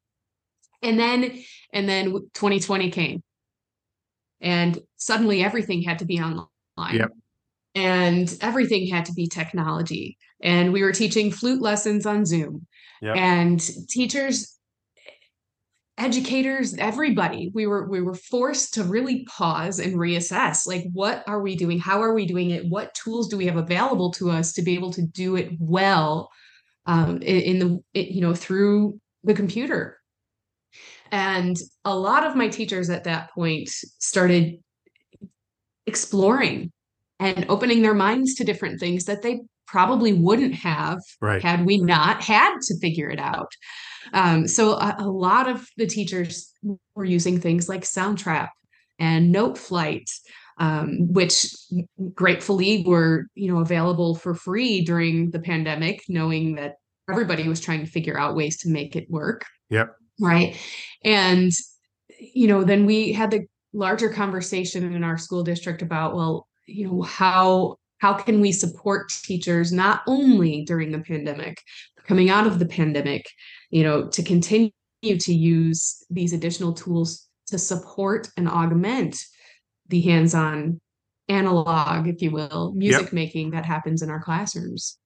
And 0.83 0.99
then 0.99 1.43
and 1.73 1.89
then 1.89 2.13
2020 2.35 2.91
came 2.91 3.23
and 4.45 4.79
suddenly 5.05 5.45
everything 5.45 5.83
had 5.83 5.99
to 5.99 6.07
be 6.07 6.19
online. 6.19 6.49
Yep. 6.97 7.11
and 7.77 8.37
everything 8.41 8.89
had 8.89 9.05
to 9.05 9.13
be 9.13 9.29
technology. 9.29 10.17
And 10.43 10.73
we 10.73 10.83
were 10.83 10.93
teaching 10.93 11.31
flute 11.31 11.61
lessons 11.61 12.07
on 12.07 12.25
zoom. 12.25 12.67
Yep. 13.03 13.17
and 13.17 13.61
teachers 13.89 14.59
educators 15.99 16.75
everybody 16.79 17.53
we 17.55 17.67
were 17.67 17.87
we 17.89 18.01
were 18.01 18.15
forced 18.15 18.75
to 18.75 18.83
really 18.83 19.25
pause 19.27 19.79
and 19.79 19.95
reassess 19.95 20.67
like 20.67 20.85
what 20.93 21.23
are 21.29 21.41
we 21.41 21.55
doing? 21.55 21.79
How 21.79 22.03
are 22.03 22.15
we 22.15 22.27
doing 22.27 22.51
it? 22.51 22.67
What 22.67 22.95
tools 22.95 23.29
do 23.29 23.37
we 23.37 23.47
have 23.47 23.57
available 23.57 24.11
to 24.13 24.31
us 24.31 24.55
to 24.55 24.63
be 24.63 24.75
able 24.75 24.93
to 24.95 25.03
do 25.03 25.37
it 25.37 25.51
well 25.61 26.31
um, 26.87 27.17
in, 27.19 27.41
in 27.41 27.59
the 27.59 27.85
it, 27.93 28.09
you 28.09 28.23
know 28.23 28.35
through 28.35 28.99
the 29.23 29.35
computer? 29.35 29.99
And 31.13 31.57
a 31.85 31.95
lot 31.95 32.27
of 32.27 32.35
my 32.35 32.49
teachers 32.49 32.91
at 32.91 33.05
that 33.05 33.31
point 33.33 33.69
started 33.69 34.64
exploring 35.87 36.73
and 37.21 37.47
opening 37.49 37.83
their 37.83 37.95
minds 37.95 38.35
to 38.35 38.45
different 38.45 38.81
things 38.81 39.05
that 39.05 39.23
they 39.23 39.41
probably 39.67 40.13
wouldn't 40.13 40.55
have 40.55 40.99
right. 41.21 41.43
had 41.43 41.65
we 41.65 41.79
not 41.79 42.23
had 42.23 42.59
to 42.61 42.79
figure 42.81 43.09
it 43.09 43.19
out. 43.19 43.51
Um, 44.13 44.47
so 44.47 44.73
a, 44.73 44.97
a, 44.99 45.09
lot 45.09 45.49
of 45.49 45.67
the 45.77 45.87
teachers 45.87 46.53
were 46.95 47.05
using 47.05 47.41
things 47.41 47.69
like 47.69 47.83
Soundtrap 47.83 48.51
and 48.99 49.35
Noteflight, 49.35 50.11
um, 50.59 51.13
which 51.13 51.47
gratefully 52.13 52.85
were 52.87 53.27
you 53.35 53.51
know 53.51 53.61
available 53.61 54.15
for 54.15 54.35
free 54.35 54.85
during 54.85 55.31
the 55.31 55.41
pandemic, 55.41 56.03
knowing 56.09 56.57
that 56.57 56.75
everybody 57.11 57.49
was 57.49 57.61
trying 57.61 57.81
to 57.81 57.91
figure 57.91 58.19
out 58.19 58.37
ways 58.37 58.59
to 58.59 58.69
make 58.69 58.95
it 58.95 59.11
work. 59.11 59.47
Yep 59.71 59.97
right 60.21 60.57
and 61.05 61.53
you 62.19 62.47
know 62.47 62.65
then 62.65 62.87
we 62.87 63.13
had 63.13 63.31
the 63.31 63.47
larger 63.75 64.09
conversation 64.09 64.93
in 64.95 65.05
our 65.05 65.19
school 65.19 65.43
district 65.43 65.83
about 65.83 66.15
well 66.15 66.47
you 66.67 66.87
know 66.87 67.03
how 67.03 67.77
how 67.99 68.15
can 68.15 68.41
we 68.41 68.53
support 68.53 69.09
teachers 69.09 69.73
not 69.73 70.03
only 70.07 70.65
during 70.65 70.93
the 70.93 71.01
pandemic 71.01 71.61
coming 72.07 72.31
out 72.31 72.47
of 72.47 72.59
the 72.59 72.67
pandemic 72.67 73.27
you 73.71 73.83
know 73.83 74.07
to 74.09 74.23
continue 74.23 74.71
to 75.03 75.35
use 75.35 76.05
these 76.09 76.33
additional 76.33 76.73
tools 76.73 77.29
to 77.47 77.59
support 77.59 78.29
and 78.37 78.49
augment 78.49 79.19
the 79.89 80.01
hands-on 80.01 80.81
analog 81.29 82.07
if 82.07 82.23
you 82.23 82.31
will 82.31 82.73
music 82.77 83.03
yep. 83.03 83.13
making 83.13 83.51
that 83.51 83.67
happens 83.67 84.03
in 84.03 84.09
our 84.09 84.23
classrooms 84.23 84.99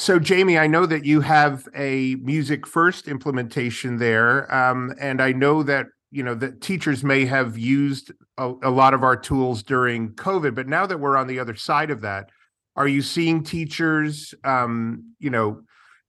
so, 0.00 0.20
Jaimie, 0.20 0.60
I 0.60 0.68
know 0.68 0.86
that 0.86 1.04
you 1.04 1.22
have 1.22 1.66
a 1.74 2.14
music 2.22 2.68
first 2.68 3.08
implementation 3.08 3.96
there, 3.96 4.54
um, 4.54 4.94
and 5.00 5.20
I 5.20 5.32
know 5.32 5.64
that 5.64 5.86
you 6.10 6.22
know 6.22 6.34
that 6.34 6.60
teachers 6.60 7.04
may 7.04 7.24
have 7.26 7.58
used 7.58 8.12
a, 8.36 8.52
a, 8.62 8.70
lot 8.70 8.94
of 8.94 9.02
our 9.02 9.16
tools 9.16 9.62
during 9.62 10.12
COVID, 10.12 10.54
but 10.54 10.68
now 10.68 10.86
that 10.86 11.00
we're 11.00 11.16
on 11.16 11.26
the 11.26 11.38
other 11.38 11.54
side 11.54 11.90
of 11.90 12.00
that, 12.00 12.30
are 12.76 12.88
you 12.88 13.02
seeing 13.02 13.42
teachers, 13.42 14.34
um, 14.44 15.14
you 15.18 15.30
know, 15.30 15.62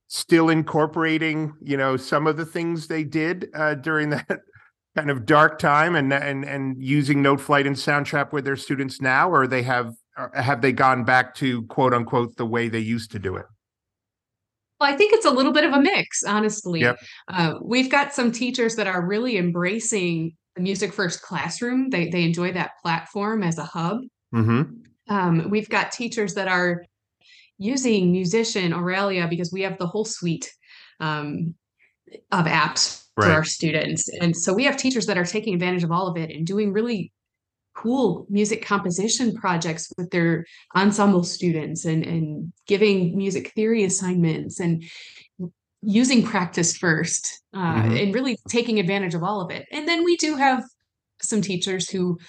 still 0.08 0.50
incorporating, 0.50 1.54
you 1.62 1.78
know, 1.78 1.98
some 1.98 2.28
of 2.28 2.38
the 2.38 2.46
things 2.46 2.88
they 2.88 3.04
did 3.04 3.50
uh, 3.54 3.76
during 3.76 4.10
that 4.12 4.40
kind 4.96 5.10
of 5.10 5.26
dark 5.26 5.60
time, 5.60 5.96
and 5.96 6.14
and 6.14 6.46
and 6.46 6.82
using 6.82 7.22
Noteflight 7.22 7.68
and 7.68 7.76
Soundtrap 7.76 8.32
with 8.32 8.46
their 8.46 8.58
students 8.58 9.02
now, 9.02 9.30
or 9.30 9.48
they 9.48 9.64
have 9.64 9.94
have 10.34 10.62
they 10.62 10.72
gone 10.72 11.04
back 11.04 11.36
to 11.36 11.64
quote 11.64 11.94
unquote 11.94 12.36
the 12.38 12.46
way 12.46 12.70
they 12.70 12.80
used 12.80 13.12
to 13.12 13.20
do 13.20 13.36
it? 13.36 13.46
Well, 14.80 14.92
I 14.92 14.96
think 14.96 15.13
it's 15.13 15.26
a 15.26 15.32
little 15.32 15.52
bit 15.52 15.65
of 15.65 15.74
a 15.74 15.82
mix, 15.82 16.24
honestly. 16.24 16.82
Yep. 16.82 17.00
Uh, 17.28 17.56
we've 17.62 17.89
got 17.89 18.13
some 18.13 18.32
teachers 18.32 18.76
that 18.78 18.88
are 18.88 19.06
really 19.06 19.38
embracing 19.38 20.36
the 20.56 20.62
Music 20.62 20.94
First 20.94 21.22
classroom. 21.22 21.89
They 21.89 22.10
they 22.10 22.24
enjoy 22.24 22.54
that 22.54 22.72
platform 22.82 23.44
as 23.44 23.58
a 23.58 23.65
hub. 23.65 24.02
Mm-hmm. 24.34 25.13
Um, 25.13 25.50
we've 25.50 25.70
got 25.70 25.92
teachers 25.92 26.36
that 26.36 26.48
are 26.48 26.86
using 27.58 28.12
Musition 28.12 28.72
Auralia 28.72 29.30
because 29.30 29.52
we 29.52 29.62
have 29.63 29.78
the 29.78 29.88
whole 29.88 30.06
suite 30.06 30.54
um, 31.02 31.56
of 32.32 32.46
apps 32.46 33.04
right. 33.18 33.26
for 33.26 33.32
our 33.32 33.44
students, 33.44 34.08
and 34.22 34.36
so 34.36 34.54
we 34.54 34.63
have 34.63 34.78
teachers 34.78 35.08
that 35.08 35.18
are 35.18 35.26
taking 35.26 35.54
advantage 35.54 35.84
of 35.84 35.92
all 35.92 36.08
of 36.08 36.15
it 36.15 36.30
and 36.30 36.48
doing 36.48 36.72
really 36.72 37.12
cool 37.80 38.26
music 38.30 38.65
composition 38.65 39.34
projects 39.34 39.92
with 39.98 40.10
their 40.12 40.46
ensemble 40.76 41.24
students 41.24 41.86
and, 41.86 42.06
and 42.06 42.52
giving 42.68 43.18
music 43.18 43.54
theory 43.54 43.86
assignments 43.86 44.60
and 44.60 44.84
using 45.82 46.24
practice 46.24 46.76
first 46.76 47.42
uh, 47.54 47.76
mm-hmm. 47.76 47.96
and 47.96 48.13
really 48.13 48.38
taking 48.50 48.80
advantage 48.80 49.13
of 49.13 49.24
all 49.24 49.39
of 49.39 49.50
it. 49.50 49.65
And 49.72 49.88
then 49.88 50.04
we 50.04 50.18
do 50.18 50.36
have 50.36 50.63
some 51.22 51.42
teachers 51.42 51.89
who, 51.89 52.20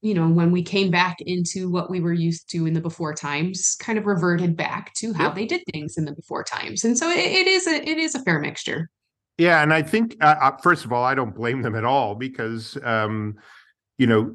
you 0.00 0.14
know, 0.14 0.28
when 0.28 0.50
we 0.50 0.62
came 0.62 0.90
back 0.90 1.16
into 1.20 1.70
what 1.70 1.90
we 1.90 2.00
were 2.00 2.14
used 2.14 2.50
to 2.52 2.66
in 2.66 2.72
the 2.72 2.80
before 2.80 3.14
times, 3.14 3.76
kind 3.78 3.98
of 3.98 4.06
reverted 4.06 4.56
back 4.56 4.94
to 4.94 5.12
how 5.12 5.24
yep. 5.24 5.34
they 5.34 5.46
did 5.46 5.62
things 5.72 5.98
in 5.98 6.06
the 6.06 6.12
before 6.12 6.44
times. 6.44 6.82
And 6.82 6.96
so 6.96 7.10
it, 7.10 7.18
it 7.18 7.46
is 7.46 7.66
a 7.66 7.88
it 7.88 7.98
is 7.98 8.14
a 8.14 8.22
fair 8.22 8.40
mixture. 8.40 8.88
Yeah, 9.36 9.62
and 9.62 9.72
I 9.72 9.82
think 9.82 10.16
uh, 10.20 10.36
uh, 10.40 10.56
first 10.58 10.84
of 10.84 10.92
all, 10.92 11.04
I 11.04 11.14
don't 11.14 11.34
blame 11.34 11.62
them 11.62 11.74
at 11.74 11.84
all 11.84 12.14
because 12.14 12.78
um, 12.84 13.34
you 13.98 14.06
know 14.06 14.34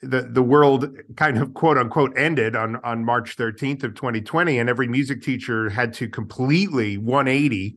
the 0.00 0.22
the 0.22 0.42
world 0.42 0.96
kind 1.16 1.38
of 1.38 1.54
quote 1.54 1.76
unquote 1.76 2.16
ended 2.16 2.54
on 2.54 2.76
on 2.76 3.04
March 3.04 3.36
13th 3.36 3.82
of 3.82 3.94
2020 3.94 4.58
and 4.58 4.68
every 4.68 4.86
music 4.86 5.22
teacher 5.22 5.68
had 5.70 5.92
to 5.94 6.08
completely 6.08 6.96
180 6.96 7.76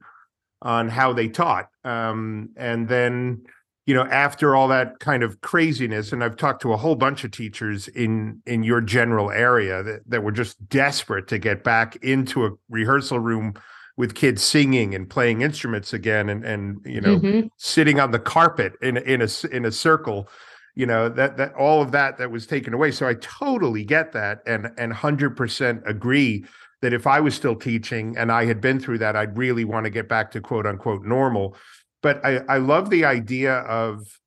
on 0.62 0.90
how 0.90 1.12
they 1.14 1.28
taught 1.28 1.70
um, 1.84 2.50
and 2.56 2.88
then 2.88 3.42
you 3.88 3.96
know 3.96 4.04
after 4.04 4.56
all 4.56 4.68
that 4.68 5.00
kind 5.00 5.24
of 5.24 5.42
craziness 5.42 6.12
and 6.12 6.24
I've 6.24 6.38
talked 6.38 6.62
to 6.62 6.74
a 6.74 6.78
whole 6.78 6.96
bunch 6.96 7.24
of 7.24 7.32
teachers 7.32 7.88
in 7.88 8.42
in 8.46 8.62
your 8.62 8.82
general 8.82 9.32
area 9.32 9.82
that, 9.82 10.02
that 10.08 10.24
were 10.24 10.32
just 10.32 10.70
desperate 10.70 11.28
to 11.30 11.40
get 11.40 11.64
back 11.64 11.96
into 11.98 12.46
a 12.46 12.52
rehearsal 12.70 13.20
room 13.20 13.56
with 13.98 14.14
kids 14.14 14.44
singing 14.44 14.94
and 14.94 15.10
playing 15.10 15.42
instruments 15.42 15.92
again 15.92 16.30
and 16.30 16.46
and 16.46 16.86
you 16.86 17.02
know 17.02 17.20
mm-hmm. 17.20 17.48
sitting 17.58 18.00
on 18.00 18.12
the 18.12 18.20
carpet 18.20 18.74
in 18.84 18.98
in 18.98 19.24
a 19.24 19.28
in 19.52 19.66
a 19.66 19.72
circle 19.72 20.30
you 20.76 20.86
know 20.86 21.10
that 21.10 21.38
that 21.38 21.54
all 21.56 21.82
of 21.82 21.92
that 21.92 22.18
that 22.18 22.32
was 22.32 22.46
taken 22.46 22.74
away. 22.74 22.92
So 22.92 23.08
i 23.08 23.14
totally 23.16 23.84
get 23.84 24.12
that 24.14 24.42
and 24.46 24.72
and 24.78 24.94
100% 24.94 25.88
agree 25.88 26.46
that 26.82 26.94
if 26.94 27.06
i 27.08 27.20
was 27.20 27.36
still 27.36 27.56
teaching 27.56 28.16
and 28.18 28.32
i 28.32 28.46
had 28.46 28.62
been 28.62 28.80
through 28.80 28.98
that 28.98 29.16
i'd 29.16 29.38
really 29.38 29.66
want 29.66 29.84
to 29.86 29.90
get 29.90 30.10
back 30.10 30.32
to 30.32 30.42
quote 30.42 30.66
unquote 30.66 31.04
normal. 31.04 31.56
But 32.02 32.24
i 32.26 32.38
i 32.50 32.58
love 32.58 32.90
the 32.90 33.06
idea 33.06 33.56
of 33.60 34.20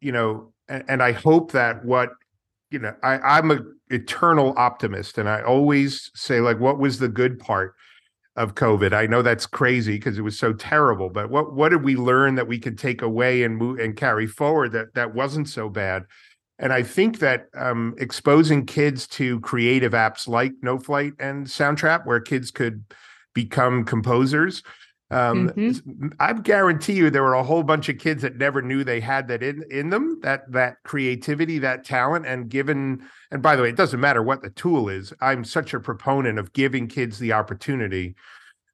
you 0.00 0.12
know 0.12 0.52
and, 0.68 0.84
and 0.88 1.02
i 1.02 1.12
hope 1.12 1.52
that 1.52 1.84
what 1.84 2.10
you 2.70 2.78
know 2.78 2.94
i 3.02 3.18
i'm 3.18 3.50
a 3.50 3.58
eternal 3.88 4.54
optimist 4.56 5.18
and 5.18 5.28
i 5.28 5.42
always 5.42 6.10
say 6.14 6.40
like 6.40 6.60
what 6.60 6.78
was 6.78 6.98
the 6.98 7.08
good 7.08 7.38
part 7.38 7.74
of 8.40 8.54
COVID. 8.54 8.94
I 8.94 9.06
know 9.06 9.20
that's 9.20 9.46
crazy 9.46 9.96
because 9.96 10.16
it 10.16 10.22
was 10.22 10.38
so 10.38 10.54
terrible, 10.54 11.10
but 11.10 11.28
what 11.28 11.52
what 11.52 11.68
did 11.68 11.84
we 11.84 11.94
learn 11.94 12.36
that 12.36 12.48
we 12.48 12.58
could 12.58 12.78
take 12.78 13.02
away 13.02 13.42
and 13.42 13.56
move 13.56 13.78
and 13.78 13.94
carry 13.94 14.26
forward 14.26 14.72
that 14.72 14.94
that 14.94 15.14
wasn't 15.14 15.48
so 15.48 15.68
bad? 15.68 16.04
And 16.58 16.72
I 16.72 16.82
think 16.82 17.18
that 17.18 17.46
um, 17.54 17.94
exposing 17.98 18.64
kids 18.64 19.06
to 19.08 19.40
creative 19.40 19.92
apps 19.92 20.26
like 20.26 20.52
Noteflight 20.64 21.12
and 21.18 21.46
Soundtrap, 21.46 22.06
where 22.06 22.20
kids 22.20 22.50
could 22.50 22.84
become 23.34 23.84
composers, 23.84 24.62
um, 25.10 25.50
mm-hmm. 25.50 26.08
I 26.20 26.32
guarantee 26.34 26.92
you 26.92 27.10
there 27.10 27.24
were 27.24 27.34
a 27.34 27.42
whole 27.42 27.64
bunch 27.64 27.88
of 27.88 27.98
kids 27.98 28.22
that 28.22 28.36
never 28.36 28.62
knew 28.62 28.84
they 28.84 29.00
had 29.00 29.26
that 29.28 29.42
in 29.42 29.64
in 29.70 29.90
them 29.90 30.20
that 30.22 30.50
that 30.52 30.76
creativity, 30.84 31.58
that 31.58 31.84
talent, 31.84 32.26
and 32.26 32.48
given. 32.48 33.02
And 33.32 33.42
by 33.42 33.56
the 33.56 33.62
way, 33.62 33.70
it 33.70 33.76
doesn't 33.76 34.00
matter 34.00 34.22
what 34.22 34.42
the 34.42 34.50
tool 34.50 34.88
is. 34.88 35.12
I'm 35.20 35.44
such 35.44 35.74
a 35.74 35.80
proponent 35.80 36.38
of 36.38 36.52
giving 36.52 36.86
kids 36.86 37.18
the 37.18 37.32
opportunity 37.32 38.14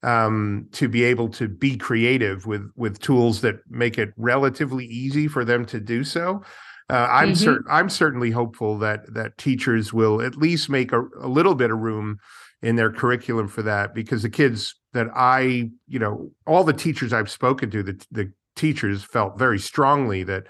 um, 0.03 0.69
to 0.73 0.89
be 0.89 1.05
able 1.05 1.31
to 1.31 1.49
be 1.49 1.77
creative 1.79 2.45
with 2.45 2.71
with 2.77 3.01
tools 3.01 3.41
that 3.41 3.57
make 3.71 3.97
it 3.97 4.13
relatively 4.19 4.85
easy 4.85 5.29
for 5.29 5.45
them 5.45 5.65
to 5.67 5.81
do 5.81 6.05
so. 6.05 6.43
Uh, 6.91 7.09
I'm 7.11 7.33
mm-hmm. 7.33 7.67
I'm 7.71 7.89
certainly 7.89 8.31
hopeful 8.31 8.79
that 8.79 9.13
that 9.15 9.39
teachers 9.39 9.95
will 9.95 10.21
at 10.21 10.37
least 10.37 10.69
make 10.69 10.93
a, 10.93 11.03
a 11.19 11.29
little 11.29 11.55
bit 11.55 11.71
of 11.71 11.79
room 11.79 12.19
in 12.63 12.77
their 12.77 12.93
curriculum 12.93 13.49
for 13.49 13.63
that 13.63 13.95
because 13.95 14.23
the 14.23 14.31
kids 14.31 14.75
that 14.97 15.09
I, 15.15 15.71
you 15.87 15.99
know, 15.99 16.31
all 16.47 16.65
the 16.65 16.73
teachers 16.73 17.13
I've 17.13 17.31
spoken 17.31 17.71
to, 17.71 17.83
the 17.83 18.07
the 18.11 18.33
teachers 18.55 19.05
felt 19.05 19.39
very 19.39 19.59
strongly 19.59 20.23
that 20.25 20.47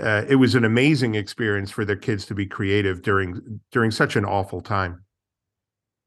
uh, 0.00 0.24
it 0.28 0.36
was 0.36 0.54
an 0.54 0.64
amazing 0.64 1.14
experience 1.14 1.70
for 1.70 1.84
their 1.84 1.96
kids 1.96 2.24
to 2.26 2.34
be 2.34 2.46
creative 2.46 3.02
during 3.02 3.60
during 3.70 3.90
such 3.90 4.16
an 4.16 4.24
awful 4.24 4.60
time. 4.60 5.04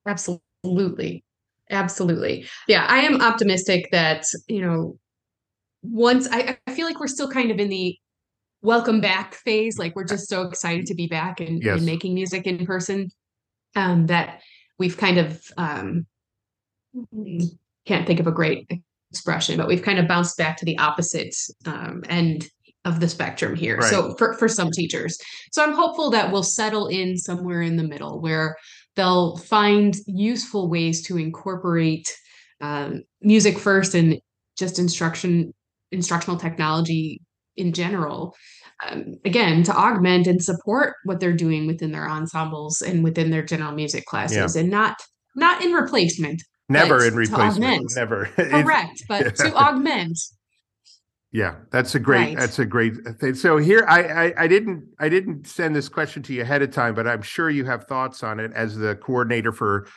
Absolutely. 0.05 1.23
Absolutely. 1.69 2.45
Yeah, 2.67 2.85
I 2.87 2.99
am 2.99 3.21
optimistic 3.21 3.89
that, 3.91 4.25
you 4.47 4.61
know, 4.61 4.97
once 5.81 6.27
I, 6.31 6.57
I 6.67 6.73
feel 6.73 6.85
like 6.85 6.99
we're 6.99 7.07
still 7.07 7.29
kind 7.29 7.51
of 7.51 7.59
in 7.59 7.69
the 7.69 7.97
welcome 8.61 9.01
back 9.01 9.35
phase. 9.35 9.77
Like 9.79 9.95
we're 9.95 10.03
just 10.03 10.29
so 10.29 10.43
excited 10.43 10.85
to 10.87 10.95
be 10.95 11.07
back 11.07 11.39
and, 11.39 11.63
yes. 11.63 11.77
and 11.77 11.85
making 11.85 12.13
music 12.13 12.45
in 12.45 12.65
person. 12.65 13.11
Um, 13.77 14.05
that 14.05 14.39
we've 14.79 14.95
kind 14.95 15.17
of 15.17 15.41
um, 15.57 16.05
can't 17.85 18.07
think 18.07 18.19
of 18.19 18.27
a 18.27 18.31
great 18.31 18.69
expression, 19.11 19.57
but 19.57 19.67
we've 19.67 19.83
kind 19.83 19.99
of 19.99 20.07
bounced 20.07 20.37
back 20.37 20.57
to 20.57 20.65
the 20.65 20.77
opposite 20.77 21.35
um, 21.65 22.03
end 22.09 22.47
of 22.83 22.99
the 22.99 23.09
spectrum 23.09 23.55
here. 23.55 23.77
Right. 23.77 23.89
So 23.89 24.15
for 24.17 24.33
for 24.33 24.47
some 24.47 24.71
teachers, 24.71 25.17
so 25.51 25.63
I'm 25.63 25.73
hopeful 25.73 26.09
that 26.11 26.31
we'll 26.31 26.43
settle 26.43 26.87
in 26.87 27.17
somewhere 27.17 27.61
in 27.61 27.77
the 27.77 27.83
middle 27.83 28.21
where 28.21 28.55
they'll 28.95 29.37
find 29.37 29.95
useful 30.05 30.69
ways 30.69 31.01
to 31.07 31.17
incorporate 31.17 32.11
um, 32.61 33.03
music 33.21 33.57
first 33.57 33.95
and 33.95 34.19
just 34.57 34.79
instruction 34.79 35.53
instructional 35.91 36.37
technology 36.37 37.21
in 37.57 37.73
general 37.73 38.35
um, 38.87 39.15
again 39.23 39.63
to 39.63 39.75
augment 39.75 40.27
and 40.27 40.43
support 40.43 40.93
what 41.05 41.19
they're 41.19 41.33
doing 41.33 41.67
within 41.67 41.91
their 41.91 42.07
ensembles 42.09 42.81
and 42.81 43.03
within 43.03 43.31
their 43.31 43.43
general 43.43 43.71
music 43.71 44.05
classes 44.05 44.55
yeah. 44.55 44.61
and 44.61 44.69
not 44.69 44.97
not 45.35 45.63
in 45.63 45.73
replacement 45.73 46.41
never 46.69 47.05
in 47.05 47.15
replacement 47.15 47.91
never. 47.95 48.25
Correct 48.35 49.03
but 49.07 49.23
yeah. 49.23 49.29
to 49.31 49.55
augment. 49.55 50.19
Yeah 51.31 51.55
that's 51.71 51.95
a 51.95 51.99
great 51.99 52.19
right. 52.19 52.37
that's 52.37 52.59
a 52.59 52.65
great 52.65 52.93
thing. 53.19 53.35
So 53.35 53.57
here 53.57 53.85
I, 53.87 54.27
I 54.27 54.33
i 54.43 54.47
didn't 54.47 54.87
i 54.99 55.09
didn't 55.09 55.47
send 55.47 55.75
this 55.75 55.89
question 55.89 56.23
to 56.23 56.33
you 56.33 56.41
ahead 56.41 56.61
of 56.61 56.71
time 56.71 56.95
but 56.95 57.07
i'm 57.07 57.21
sure 57.21 57.49
you 57.49 57.65
have 57.65 57.85
thoughts 57.85 58.23
on 58.23 58.39
it 58.39 58.51
as 58.53 58.77
the 58.77 58.95
coordinator 58.95 59.51
for 59.51 59.87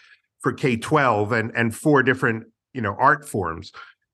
for 0.41 0.53
k-12 0.53 1.33
and 1.33 1.53
and 1.55 1.75
four 1.75 2.03
different 2.03 2.45
you 2.73 2.81
know 2.81 2.97
art 2.99 3.29
forms. 3.29 3.73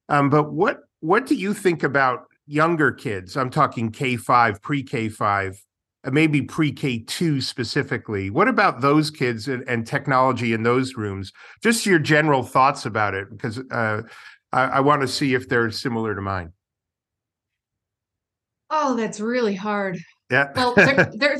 Um 0.09 0.31
but 0.31 0.53
what 0.53 0.81
what 1.01 1.27
do 1.27 1.35
you 1.35 1.55
think 1.55 1.83
about 1.83 2.27
younger 2.47 2.93
kids, 2.93 3.37
I'm 3.37 3.51
talking 3.51 3.91
K5, 3.91 4.61
pre 4.63 4.85
K5, 4.85 5.51
uh, 5.51 5.55
maybe 6.11 6.43
pre 6.43 6.73
K2 6.73 7.43
specifically. 7.43 8.31
What 8.31 8.49
about 8.49 8.81
those 8.81 9.11
kids 9.11 9.49
and, 9.49 9.65
and, 9.69 9.87
technology 9.87 10.53
in 10.53 10.63
those 10.63 10.95
rooms? 10.95 11.33
Just 11.63 11.87
your 11.87 11.99
general 11.99 12.43
thoughts 12.43 12.87
about 12.87 13.15
it, 13.15 13.31
because 13.31 13.59
uh, 13.71 14.03
I, 14.53 14.63
I 14.65 14.81
want 14.81 15.03
to 15.03 15.09
see 15.09 15.35
if 15.35 15.49
they're 15.49 15.71
similar 15.71 16.15
to 16.15 16.21
mine. 16.21 16.53
Oh, 18.71 18.97
that's 18.97 19.21
really 19.21 19.55
hard. 19.55 19.99
Yeah. 20.31 20.51
well, 20.55 20.75
they're, 20.75 21.11
they're, 21.15 21.39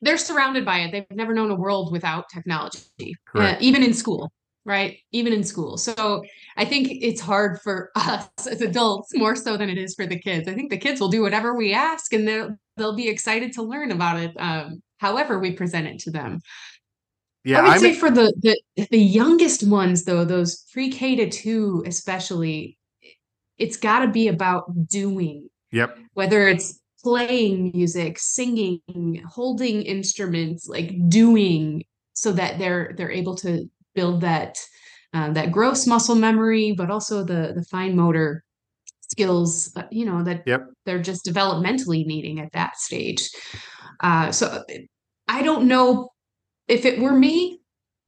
they're, 0.00 0.18
surrounded 0.18 0.64
by 0.64 0.78
it. 0.80 0.92
They've 0.92 1.16
never 1.16 1.34
known 1.34 1.50
a 1.50 1.54
world 1.54 1.92
without 1.92 2.28
technology, 2.32 3.14
uh, 3.34 3.56
even 3.60 3.82
in 3.82 3.94
school 3.94 4.32
right? 4.64 4.98
Even 5.12 5.32
in 5.32 5.44
school. 5.44 5.76
So 5.76 6.24
I 6.56 6.64
think 6.64 6.88
it's 6.90 7.20
hard 7.20 7.60
for 7.60 7.90
us 7.96 8.28
as 8.46 8.60
adults 8.60 9.14
more 9.14 9.36
so 9.36 9.56
than 9.56 9.68
it 9.68 9.78
is 9.78 9.94
for 9.94 10.06
the 10.06 10.18
kids. 10.18 10.48
I 10.48 10.54
think 10.54 10.70
the 10.70 10.78
kids 10.78 11.00
will 11.00 11.08
do 11.08 11.22
whatever 11.22 11.54
we 11.54 11.72
ask 11.72 12.12
and 12.12 12.26
they'll 12.26 12.56
they'll 12.76 12.96
be 12.96 13.08
excited 13.08 13.52
to 13.54 13.62
learn 13.62 13.90
about 13.90 14.18
it, 14.18 14.32
um, 14.38 14.82
however 14.98 15.38
we 15.38 15.52
present 15.52 15.86
it 15.86 15.98
to 16.00 16.10
them. 16.10 16.40
Yeah, 17.44 17.60
I 17.60 17.62
would 17.62 17.72
I'm 17.72 17.80
say 17.80 17.94
for 17.94 18.10
the, 18.10 18.32
the 18.40 18.86
the 18.90 18.98
youngest 18.98 19.66
ones 19.66 20.04
though, 20.04 20.24
those 20.24 20.64
pre 20.72 20.90
K 20.90 21.14
to 21.16 21.28
two 21.28 21.84
especially, 21.86 22.78
it's 23.58 23.76
got 23.76 24.00
to 24.00 24.08
be 24.08 24.28
about 24.28 24.64
doing. 24.88 25.48
Yep. 25.72 25.98
Whether 26.14 26.48
it's 26.48 26.80
playing 27.02 27.72
music, 27.74 28.18
singing, 28.18 28.80
holding 29.28 29.82
instruments, 29.82 30.68
like 30.68 30.94
doing 31.08 31.84
so 32.14 32.32
that 32.32 32.58
they're 32.58 32.94
they're 32.96 33.10
able 33.10 33.34
to 33.36 33.68
build 33.94 34.22
that 34.22 34.56
uh, 35.12 35.30
that 35.32 35.52
gross 35.52 35.86
muscle 35.86 36.14
memory, 36.14 36.72
but 36.72 36.90
also 36.90 37.22
the 37.24 37.52
the 37.54 37.64
fine 37.70 37.94
motor 37.94 38.42
skills, 39.10 39.72
uh, 39.76 39.82
you 39.90 40.04
know, 40.04 40.22
that 40.22 40.42
yep. 40.46 40.66
they're 40.86 41.02
just 41.02 41.24
developmentally 41.24 42.04
needing 42.06 42.40
at 42.40 42.52
that 42.52 42.76
stage. 42.76 43.28
Uh, 44.00 44.30
so 44.32 44.62
I 45.28 45.42
don't 45.42 45.66
know 45.66 46.10
if 46.68 46.84
it 46.84 47.00
were 47.00 47.12
me, 47.14 47.60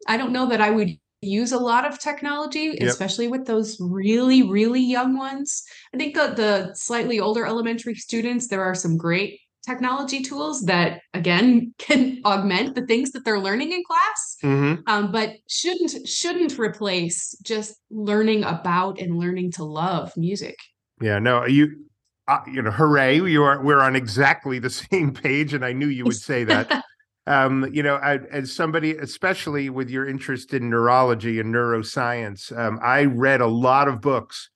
I 0.09 0.17
don't 0.17 0.33
know 0.33 0.49
that 0.49 0.61
I 0.61 0.71
would 0.71 0.91
use 1.21 1.53
a 1.53 1.59
lot 1.59 1.87
of 1.87 1.99
technology, 1.99 2.77
yep. 2.79 2.83
especially 2.83 3.29
with 3.29 3.47
those 3.47 3.77
really, 3.81 4.43
really 4.43 4.83
young 4.83 5.17
ones. 5.17 5.63
I 5.95 5.97
think 5.97 6.15
that 6.15 6.37
the 6.37 6.73
slightly 6.75 7.21
older 7.21 7.47
elementary 7.47 7.95
students, 7.95 8.49
there 8.49 8.63
are 8.63 8.75
some 8.75 8.97
great 8.97 9.41
technology 9.67 10.23
tools 10.23 10.63
that 10.63 11.01
again 11.13 11.75
can 11.79 12.21
augment 12.25 12.75
the 12.75 12.87
things 12.87 13.11
that 13.11 13.25
they're 13.25 13.41
learning 13.41 13.73
in 13.73 13.83
class 13.85 14.37
mm-hmm. 14.43 14.81
um, 14.87 15.11
but 15.11 15.31
shouldn't 15.49 16.07
shouldn't 16.07 16.59
replace 16.59 17.37
just 17.43 17.75
learning 17.91 18.45
about 18.45 19.01
and 19.01 19.19
learning 19.19 19.51
to 19.51 19.65
love 19.65 20.13
music 20.17 20.57
yeah 21.01 21.19
no 21.19 21.45
you 21.45 21.85
uh, 22.29 22.41
you 22.51 22.63
know 22.63 22.71
hooray 22.71 23.17
you 23.21 23.43
are 23.43 23.63
we're 23.63 23.81
on 23.81 23.97
exactly 23.97 24.59
the 24.59 24.71
same 24.91 25.13
page 25.13 25.55
and 25.55 25.65
i 25.65 25.73
knew 25.73 25.89
you 25.89 26.05
would 26.05 26.17
say 26.17 26.45
that 26.45 26.83
um, 27.27 27.69
you 27.73 27.83
know 27.83 27.97
I, 27.97 28.19
as 28.31 28.53
somebody 28.53 28.97
especially 28.97 29.69
with 29.71 29.91
your 29.91 30.07
interest 30.07 30.55
in 30.55 30.71
neurology 30.71 31.41
and 31.41 31.55
neuroscience 31.55 32.57
um, 32.57 32.79
i 32.83 33.05
read 33.05 33.41
a 33.41 33.47
lot 33.47 33.89
of 33.89 34.01
books 34.01 34.51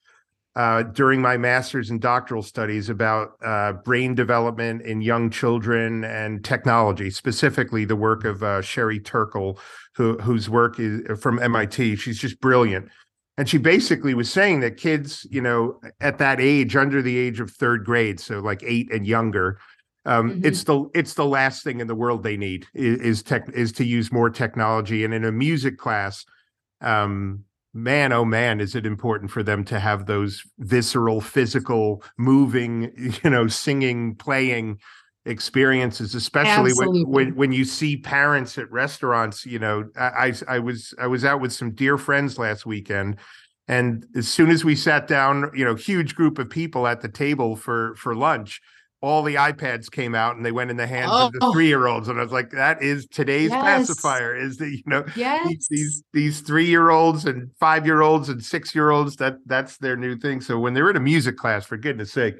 uh, 0.55 0.83
during 0.83 1.21
my 1.21 1.37
master's 1.37 1.89
and 1.89 2.01
doctoral 2.01 2.43
studies 2.43 2.89
about 2.89 3.31
uh, 3.43 3.73
brain 3.73 4.13
development 4.13 4.81
in 4.81 5.01
young 5.01 5.29
children 5.29 6.03
and 6.03 6.43
technology, 6.43 7.09
specifically 7.09 7.85
the 7.85 7.95
work 7.95 8.25
of 8.25 8.43
uh, 8.43 8.61
Sherry 8.61 8.99
Turkle, 8.99 9.57
who, 9.95 10.17
whose 10.17 10.49
work 10.49 10.77
is 10.77 11.19
from 11.21 11.39
MIT. 11.39 11.95
She's 11.95 12.19
just 12.19 12.41
brilliant. 12.41 12.89
And 13.41 13.49
she 13.49 13.57
basically 13.57 14.13
was 14.13 14.31
saying 14.31 14.59
that 14.59 14.77
kids, 14.77 15.25
you 15.31 15.41
know, 15.41 15.81
at 15.99 16.19
that 16.19 16.39
age, 16.39 16.75
under 16.75 17.01
the 17.01 17.17
age 17.17 17.39
of 17.39 17.49
third 17.49 17.83
grade, 17.83 18.19
so 18.19 18.39
like 18.39 18.61
eight 18.63 18.93
and 18.93 19.07
younger, 19.07 19.57
um, 20.05 20.29
mm-hmm. 20.29 20.45
it's 20.45 20.63
the 20.63 20.87
it's 20.93 21.15
the 21.15 21.25
last 21.25 21.63
thing 21.63 21.79
in 21.79 21.87
the 21.87 21.95
world 21.95 22.21
they 22.21 22.37
need 22.37 22.67
is, 22.75 23.01
is 23.01 23.23
tech 23.23 23.49
is 23.51 23.71
to 23.71 23.83
use 23.83 24.11
more 24.11 24.29
technology. 24.29 25.03
And 25.03 25.11
in 25.11 25.25
a 25.25 25.31
music 25.31 25.79
class, 25.79 26.23
um, 26.81 27.43
man, 27.73 28.13
oh 28.13 28.25
man, 28.25 28.61
is 28.61 28.75
it 28.75 28.85
important 28.85 29.31
for 29.31 29.41
them 29.41 29.65
to 29.65 29.79
have 29.79 30.05
those 30.05 30.43
visceral, 30.59 31.19
physical, 31.19 32.03
moving, 32.19 32.91
you 33.23 33.29
know, 33.31 33.47
singing, 33.47 34.13
playing 34.17 34.77
experiences 35.25 36.15
especially 36.15 36.71
when, 36.73 37.07
when 37.07 37.35
when 37.35 37.51
you 37.51 37.63
see 37.63 37.95
parents 37.95 38.57
at 38.57 38.71
restaurants 38.71 39.45
you 39.45 39.59
know 39.59 39.87
I, 39.95 40.33
I 40.47 40.57
was 40.57 40.95
i 40.97 41.05
was 41.05 41.23
out 41.23 41.39
with 41.39 41.53
some 41.53 41.75
dear 41.75 41.99
friends 41.99 42.39
last 42.39 42.65
weekend 42.65 43.17
and 43.67 44.03
as 44.15 44.27
soon 44.27 44.49
as 44.49 44.65
we 44.65 44.75
sat 44.75 45.07
down 45.07 45.51
you 45.53 45.63
know 45.63 45.75
huge 45.75 46.15
group 46.15 46.39
of 46.39 46.49
people 46.49 46.87
at 46.87 47.01
the 47.01 47.07
table 47.07 47.55
for 47.55 47.93
for 47.97 48.15
lunch 48.15 48.61
all 49.01 49.23
the 49.23 49.35
iPads 49.35 49.89
came 49.89 50.13
out 50.13 50.35
and 50.35 50.45
they 50.45 50.51
went 50.51 50.69
in 50.69 50.77
the 50.77 50.85
hands 50.85 51.11
oh. 51.11 51.25
of 51.25 51.33
the 51.33 51.39
oh. 51.41 51.51
three 51.51 51.67
year 51.67 51.87
olds. 51.87 52.07
And 52.07 52.19
I 52.19 52.23
was 52.23 52.31
like, 52.31 52.51
that 52.51 52.83
is 52.83 53.07
today's 53.07 53.49
yes. 53.49 53.63
pacifier 53.63 54.35
is 54.35 54.57
that, 54.57 54.69
you 54.69 54.83
know, 54.85 55.03
yes. 55.15 55.67
these, 55.69 56.03
these 56.13 56.41
three 56.41 56.67
year 56.67 56.91
olds 56.91 57.25
and 57.25 57.49
five 57.59 57.85
year 57.85 58.01
olds 58.01 58.29
and 58.29 58.43
six 58.43 58.75
year 58.75 58.91
olds, 58.91 59.15
that 59.15 59.37
that's 59.47 59.77
their 59.77 59.97
new 59.97 60.15
thing. 60.17 60.39
So 60.39 60.59
when 60.59 60.75
they're 60.75 60.89
in 60.89 60.95
a 60.95 61.01
music 61.01 61.35
class, 61.35 61.65
for 61.65 61.77
goodness 61.77 62.11
sake, 62.11 62.35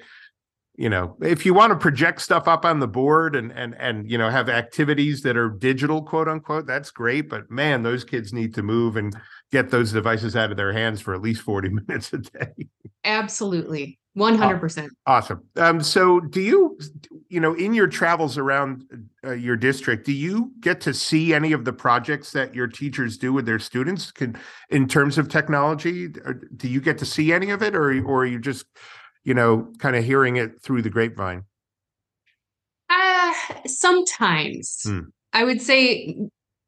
you 0.82 0.90
know 0.90 1.16
if 1.22 1.46
you 1.46 1.54
want 1.54 1.72
to 1.72 1.78
project 1.78 2.20
stuff 2.20 2.48
up 2.48 2.66
on 2.66 2.80
the 2.80 2.88
board 2.88 3.36
and 3.36 3.52
and 3.52 3.76
and 3.80 4.10
you 4.10 4.18
know 4.18 4.32
have 4.32 4.50
activities 4.50 5.22
that 5.22 5.38
are 5.38 5.50
digital 5.50 6.02
quote 6.02 6.28
unquote 6.28 6.66
that's 6.66 6.90
great 6.90 7.30
but 7.30 7.50
man 7.52 7.84
those 7.84 8.04
kids 8.04 8.34
need 8.34 8.52
to 8.56 8.64
move 8.64 8.98
and 8.98 9.16
get 9.52 9.70
those 9.70 9.92
devices 9.92 10.36
out 10.36 10.50
of 10.50 10.58
their 10.58 10.74
hands 10.74 11.00
for 11.00 11.14
at 11.14 11.22
least 11.22 11.42
40 11.42 11.70
minutes 11.88 12.12
a 12.14 12.18
day. 12.18 12.68
Absolutely. 13.04 14.00
100% 14.18 14.90
awesome. 15.06 15.46
Um 15.56 15.82
so 15.82 16.20
do 16.20 16.42
you 16.42 16.78
you 17.30 17.40
know 17.40 17.54
in 17.54 17.74
your 17.76 17.88
travels 17.88 18.38
around 18.38 18.84
uh, 19.24 19.32
your 19.34 19.56
district 19.56 20.06
do 20.06 20.12
you 20.12 20.52
get 20.60 20.82
to 20.82 20.94
see 20.94 21.34
any 21.34 21.54
of 21.54 21.64
the 21.64 21.72
projects 21.72 22.32
that 22.32 22.56
your 22.56 22.68
teachers 22.68 23.18
do 23.18 23.32
with 23.32 23.46
their 23.46 23.60
students? 23.60 24.12
Can 24.12 24.36
in 24.70 24.88
terms 24.88 25.20
of 25.20 25.30
technology 25.30 26.10
do 26.58 26.68
you 26.68 26.82
get 26.82 26.98
to 26.98 27.06
see 27.06 27.32
any 27.32 27.52
of 27.52 27.62
it 27.62 27.76
or 27.76 28.04
or 28.04 28.24
are 28.24 28.26
you 28.26 28.40
just 28.40 28.66
you 29.24 29.34
know, 29.34 29.72
kind 29.80 29.96
of 29.96 30.04
hearing 30.04 30.38
it 30.38 30.62
through 30.62 30.82
the 30.82 30.90
grapevine? 30.90 31.44
Uh, 32.90 33.34
sometimes. 33.68 34.82
Hmm. 34.84 35.00
I 35.34 35.44
would 35.44 35.62
say, 35.62 36.16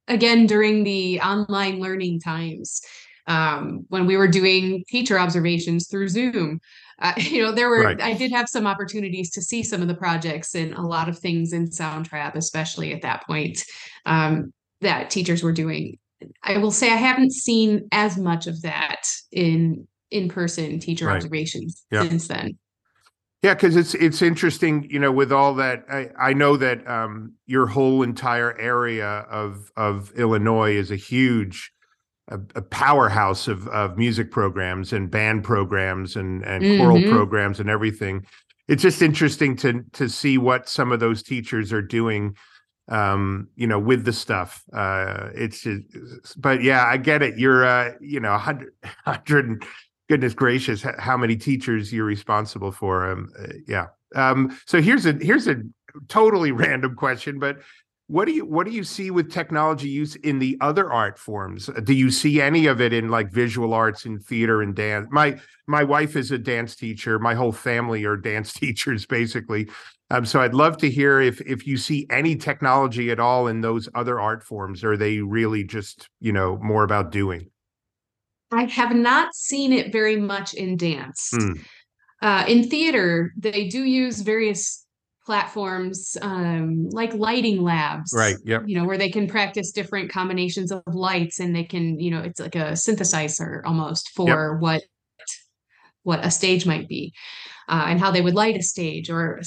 again, 0.07 0.45
during 0.45 0.83
the 0.83 1.19
online 1.19 1.79
learning 1.79 2.21
times, 2.21 2.81
um, 3.27 3.85
when 3.89 4.05
we 4.05 4.17
were 4.17 4.27
doing 4.27 4.83
teacher 4.87 5.19
observations 5.19 5.87
through 5.87 6.09
Zoom, 6.09 6.59
uh, 6.99 7.13
you 7.17 7.43
know, 7.43 7.51
there 7.51 7.69
were, 7.69 7.83
right. 7.83 8.01
I 8.01 8.13
did 8.13 8.31
have 8.31 8.49
some 8.49 8.67
opportunities 8.67 9.31
to 9.31 9.41
see 9.41 9.63
some 9.63 9.81
of 9.81 9.87
the 9.87 9.95
projects 9.95 10.55
and 10.55 10.73
a 10.73 10.81
lot 10.81 11.09
of 11.09 11.17
things 11.19 11.53
in 11.53 11.69
Soundtrap, 11.69 12.35
especially 12.35 12.93
at 12.93 13.01
that 13.01 13.25
point, 13.25 13.63
um, 14.05 14.53
that 14.81 15.09
teachers 15.09 15.43
were 15.43 15.53
doing. 15.53 15.97
I 16.41 16.57
will 16.57 16.71
say 16.71 16.91
I 16.91 16.95
haven't 16.95 17.33
seen 17.33 17.87
as 17.91 18.17
much 18.17 18.47
of 18.47 18.61
that 18.61 19.03
in 19.31 19.87
in-person 20.13 20.80
teacher 20.80 21.08
right. 21.08 21.15
observations 21.15 21.86
yep. 21.91 22.08
since 22.08 22.28
then. 22.28 22.58
Yeah, 23.43 23.54
because 23.56 23.76
it's 23.76 23.93
it's 23.95 24.21
interesting, 24.21 24.88
you 24.89 24.99
know, 24.99 25.12
with 25.12 25.34
all 25.34 25.54
that. 25.56 25.84
I, 25.91 26.10
I 26.17 26.34
know 26.34 26.56
that 26.56 26.88
um, 26.88 27.34
your 27.45 27.67
whole 27.67 28.02
entire 28.02 28.58
area 28.58 29.06
of 29.30 29.69
of 29.76 30.13
Illinois 30.15 30.78
is 30.78 30.91
a 30.91 30.95
huge, 30.95 31.73
a, 32.30 32.39
a 32.56 32.62
powerhouse 32.62 33.49
of 33.49 33.67
of 33.67 33.97
music 33.97 34.32
programs 34.32 34.93
and 34.93 35.12
band 35.12 35.43
programs 35.43 36.15
and 36.15 36.41
and 36.45 36.63
mm-hmm. 36.63 36.82
choral 36.82 37.02
programs 37.02 37.60
and 37.60 37.69
everything. 37.69 38.26
It's 38.69 38.82
just 38.82 39.02
interesting 39.02 39.58
to 39.58 39.84
to 39.91 40.08
see 40.08 40.38
what 40.38 40.69
some 40.69 40.93
of 40.93 41.02
those 41.02 41.21
teachers 41.21 41.73
are 41.73 41.82
doing, 41.82 42.38
um, 42.88 43.49
you 43.58 43.67
know, 43.67 43.78
with 43.80 44.06
the 44.06 44.13
stuff. 44.13 44.63
Uh, 44.71 45.32
it's 45.36 45.63
just, 45.63 46.41
but 46.41 46.63
yeah, 46.63 46.86
I 46.86 46.95
get 46.95 47.21
it. 47.21 47.38
You're, 47.38 47.65
uh, 47.65 47.91
you 47.99 48.21
know, 48.21 48.32
100, 48.32 48.71
100 49.04 49.65
goodness 50.09 50.33
gracious 50.33 50.83
how 50.99 51.17
many 51.17 51.35
teachers 51.35 51.93
you're 51.93 52.05
responsible 52.05 52.71
for 52.71 53.09
um 53.09 53.31
uh, 53.39 53.53
yeah. 53.67 53.87
Um 54.15 54.57
so 54.65 54.81
here's 54.81 55.05
a 55.05 55.13
here's 55.13 55.47
a 55.47 55.61
totally 56.07 56.51
random 56.63 56.95
question 56.95 57.39
but 57.39 57.59
what 58.07 58.25
do 58.25 58.33
you 58.33 58.45
what 58.45 58.67
do 58.67 58.73
you 58.73 58.83
see 58.83 59.11
with 59.11 59.31
technology 59.31 59.89
use 59.89 60.15
in 60.17 60.37
the 60.37 60.57
other 60.59 60.91
art 60.91 61.17
forms? 61.17 61.69
Do 61.83 61.93
you 61.93 62.11
see 62.11 62.41
any 62.41 62.67
of 62.67 62.81
it 62.81 62.91
in 62.91 63.09
like 63.09 63.31
visual 63.31 63.73
arts 63.73 64.05
and 64.05 64.21
theater 64.23 64.61
and 64.61 64.75
dance 64.75 65.07
my 65.09 65.39
my 65.67 65.83
wife 65.83 66.15
is 66.15 66.31
a 66.31 66.37
dance 66.37 66.75
teacher. 66.75 67.17
My 67.17 67.33
whole 67.33 67.53
family 67.53 68.03
are 68.03 68.17
dance 68.17 68.51
teachers 68.61 69.05
basically. 69.05 69.69
Um, 70.09 70.25
so 70.25 70.41
i'd 70.41 70.53
love 70.53 70.77
to 70.77 70.91
hear 70.91 71.21
if 71.21 71.41
if 71.41 71.65
you 71.65 71.75
see 71.77 72.05
any 72.11 72.35
technology 72.35 73.09
at 73.09 73.19
all 73.19 73.47
in 73.47 73.61
those 73.61 73.89
other 73.95 74.19
art 74.19 74.43
forms 74.43 74.83
or 74.83 74.91
are 74.91 74.97
they 74.97 75.19
really 75.19 75.63
just 75.63 76.07
you 76.19 76.31
know 76.31 76.59
more 76.61 76.83
about 76.83 77.11
doing 77.11 77.49
I 78.53 78.65
have 78.65 78.95
not 78.95 79.35
seen 79.35 79.73
it 79.73 79.91
very 79.91 80.15
much 80.15 80.53
in 80.53 80.77
dance. 80.77 81.31
Mm. 81.33 81.59
Uh, 82.21 82.45
in 82.47 82.69
theater, 82.69 83.33
they 83.37 83.67
do 83.67 83.83
use 83.83 84.21
various 84.21 84.85
platforms 85.25 86.17
um, 86.21 86.89
like 86.89 87.13
lighting 87.13 87.63
labs, 87.63 88.13
right? 88.13 88.37
Yep. 88.43 88.63
You 88.67 88.77
know, 88.77 88.85
where 88.85 88.97
they 88.97 89.09
can 89.09 89.27
practice 89.27 89.71
different 89.71 90.11
combinations 90.11 90.71
of 90.71 90.81
lights, 90.87 91.39
and 91.39 91.55
they 91.55 91.63
can, 91.63 91.99
you 91.99 92.11
know, 92.11 92.19
it's 92.21 92.39
like 92.39 92.55
a 92.55 92.73
synthesizer 92.73 93.61
almost 93.65 94.09
for 94.15 94.53
yep. 94.53 94.61
what 94.61 94.83
what 96.03 96.25
a 96.25 96.31
stage 96.31 96.65
might 96.65 96.87
be, 96.87 97.13
uh, 97.69 97.85
and 97.87 97.99
how 97.99 98.11
they 98.11 98.21
would 98.21 98.35
light 98.35 98.57
a 98.57 98.63
stage, 98.63 99.09
or 99.09 99.41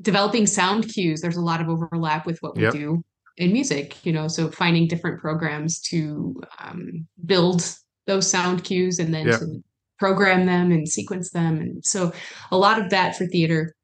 developing 0.00 0.46
sound 0.46 0.88
cues. 0.88 1.20
There's 1.20 1.36
a 1.36 1.42
lot 1.42 1.60
of 1.60 1.68
overlap 1.68 2.26
with 2.26 2.38
what 2.40 2.56
we 2.56 2.62
yep. 2.62 2.72
do 2.72 3.02
in 3.36 3.52
music, 3.52 4.04
you 4.04 4.12
know. 4.12 4.28
So 4.28 4.50
finding 4.50 4.86
different 4.86 5.20
programs 5.20 5.80
to 5.82 6.40
um, 6.58 7.06
build 7.24 7.76
those 8.06 8.28
sound 8.28 8.64
cues 8.64 8.98
and 8.98 9.12
then 9.12 9.26
to 9.26 9.62
program 9.98 10.46
them 10.46 10.70
and 10.70 10.88
sequence 10.88 11.30
them. 11.30 11.58
And 11.58 11.84
so 11.84 12.12
a 12.50 12.56
lot 12.56 12.80
of 12.80 12.90
that 12.90 13.16
for 13.16 13.26
theater. 13.26 13.74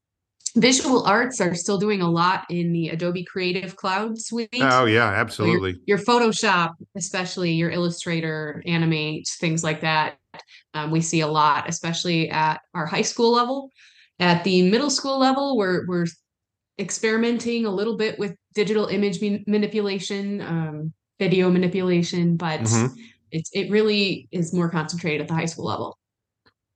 Visual 0.57 1.05
arts 1.05 1.41
are 1.41 1.55
still 1.55 1.79
doing 1.79 2.03
a 2.03 2.11
lot 2.11 2.45
in 2.51 2.73
the 2.73 2.89
Adobe 2.89 3.25
Creative 3.25 3.77
Cloud 3.77 4.21
suite. 4.21 4.49
Oh 4.61 4.85
yeah, 4.85 5.07
absolutely. 5.07 5.75
So 5.75 5.79
your, 5.87 5.99
your, 5.99 6.05
Photoshop, 6.05 6.73
especially 6.97 7.53
your 7.53 7.71
Illustrator, 7.71 8.61
Animate, 8.67 9.29
things 9.39 9.63
like 9.63 9.81
that. 9.83 10.17
Um, 10.75 10.91
we 10.91 11.03
see 11.03 11.21
a 11.21 11.29
lot, 11.29 11.69
especially 11.69 12.31
at 12.31 12.61
our 12.75 12.85
high 12.85 13.03
school 13.03 13.33
level. 13.33 13.71
At 14.19 14.43
the 14.43 14.69
middle 14.69 14.91
school 14.91 15.21
level, 15.21 15.57
we're 15.57 15.87
we're 15.87 16.07
experimenting 16.81 17.65
a 17.65 17.71
little 17.71 17.97
bit 17.97 18.19
with 18.19 18.35
digital 18.53 18.87
image 18.87 19.21
manipulation, 19.47 20.41
um, 20.41 20.93
video 21.21 21.49
manipulation, 21.49 22.37
but 22.37 22.63
mm-hmm 22.63 22.87
it's 23.33 23.51
it 23.53 23.71
really 23.71 24.29
is 24.31 24.53
more 24.53 24.69
concentrated 24.69 25.23
at 25.23 25.29
the 25.29 25.35
high 25.35 25.47
school 25.47 25.67
level. 25.67 25.99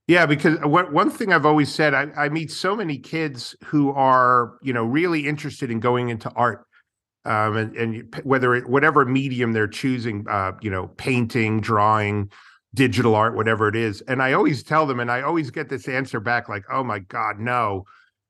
Yeah, 0.07 0.27
because 0.27 0.59
what, 0.61 0.93
one 0.93 1.09
thing 1.09 1.33
I've 1.33 1.47
always 1.47 1.73
said, 1.73 1.95
I, 1.95 2.07
I, 2.15 2.29
meet 2.29 2.51
so 2.51 2.75
many 2.75 2.99
kids 2.99 3.55
who 3.63 3.91
are, 3.91 4.53
you 4.61 4.71
know, 4.71 4.83
really 4.83 5.27
interested 5.27 5.71
in 5.71 5.79
going 5.79 6.09
into 6.09 6.29
art, 6.35 6.63
um, 7.25 7.57
and, 7.57 7.75
and 7.75 8.21
whether 8.23 8.53
it, 8.53 8.69
whatever 8.69 9.03
medium 9.03 9.53
they're 9.53 9.67
choosing, 9.67 10.23
uh, 10.29 10.51
you 10.61 10.69
know, 10.69 10.89
painting, 10.97 11.59
drawing, 11.59 12.29
digital 12.75 13.15
art, 13.15 13.35
whatever 13.35 13.67
it 13.67 13.75
is. 13.75 14.01
And 14.01 14.21
I 14.21 14.33
always 14.33 14.61
tell 14.61 14.85
them, 14.85 14.99
and 14.99 15.09
I 15.09 15.23
always 15.23 15.49
get 15.49 15.69
this 15.69 15.87
answer 15.87 16.19
back, 16.19 16.49
like, 16.49 16.65
"Oh 16.71 16.83
my 16.83 16.99
God, 16.99 17.39
no." 17.39 17.85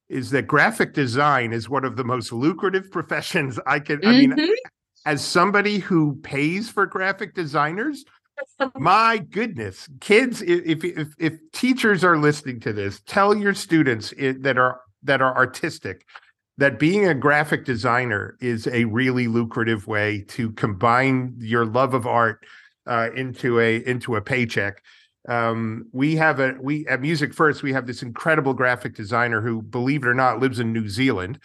Is 0.08 0.30
that 0.30 0.44
graphic 0.44 0.94
design 0.94 1.52
is 1.52 1.68
one 1.68 1.84
of 1.84 1.98
the 1.98 2.04
most 2.06 2.32
lucrative 2.32 2.90
professions 2.92 3.60
I 3.68 3.80
can. 3.80 3.98
Mm-hmm. 3.98 4.08
I 4.08 4.12
mean, 4.12 4.32
mm-hmm. 4.32 4.54
As 5.06 5.24
somebody 5.24 5.80
who 5.80 6.16
pays 6.18 6.70
for 6.70 6.86
graphic 6.86 7.36
designers, 7.36 8.06
my 8.76 9.18
goodness, 9.18 9.88
kids! 10.02 10.42
If, 10.42 10.84
if 10.84 11.10
if 11.20 11.34
teachers 11.52 12.04
are 12.04 12.18
listening 12.18 12.60
to 12.62 12.74
this, 12.74 13.02
tell 13.06 13.36
your 13.36 13.54
students 13.54 14.14
that 14.18 14.58
are 14.58 14.82
that 15.04 15.22
are 15.22 15.36
artistic 15.36 16.06
that 16.58 16.80
being 16.80 17.08
a 17.08 17.14
graphic 17.14 17.66
designer 17.66 18.38
is 18.40 18.68
a 18.68 18.86
really 18.86 19.28
lucrative 19.28 19.88
way 19.88 20.24
to 20.30 20.52
combine 20.54 21.36
your 21.40 21.66
love 21.66 21.94
of 21.94 22.08
art 22.08 22.46
uh, 22.88 23.10
into 23.16 23.60
a 23.60 23.78
into 23.86 24.16
a 24.16 24.22
paycheck. 24.22 24.82
Um, 25.28 25.88
we 25.92 26.16
have 26.16 26.40
a 26.40 26.56
we 26.62 26.88
at 26.88 27.02
MusicFirst 27.02 27.62
we 27.62 27.74
have 27.74 27.88
this 27.88 28.04
incredible 28.04 28.54
graphic 28.54 28.96
designer 28.96 29.42
who, 29.42 29.62
believe 29.62 30.04
it 30.04 30.08
or 30.08 30.14
not, 30.14 30.40
lives 30.40 30.60
in 30.60 30.72
New 30.72 30.88
Zealand. 30.88 31.40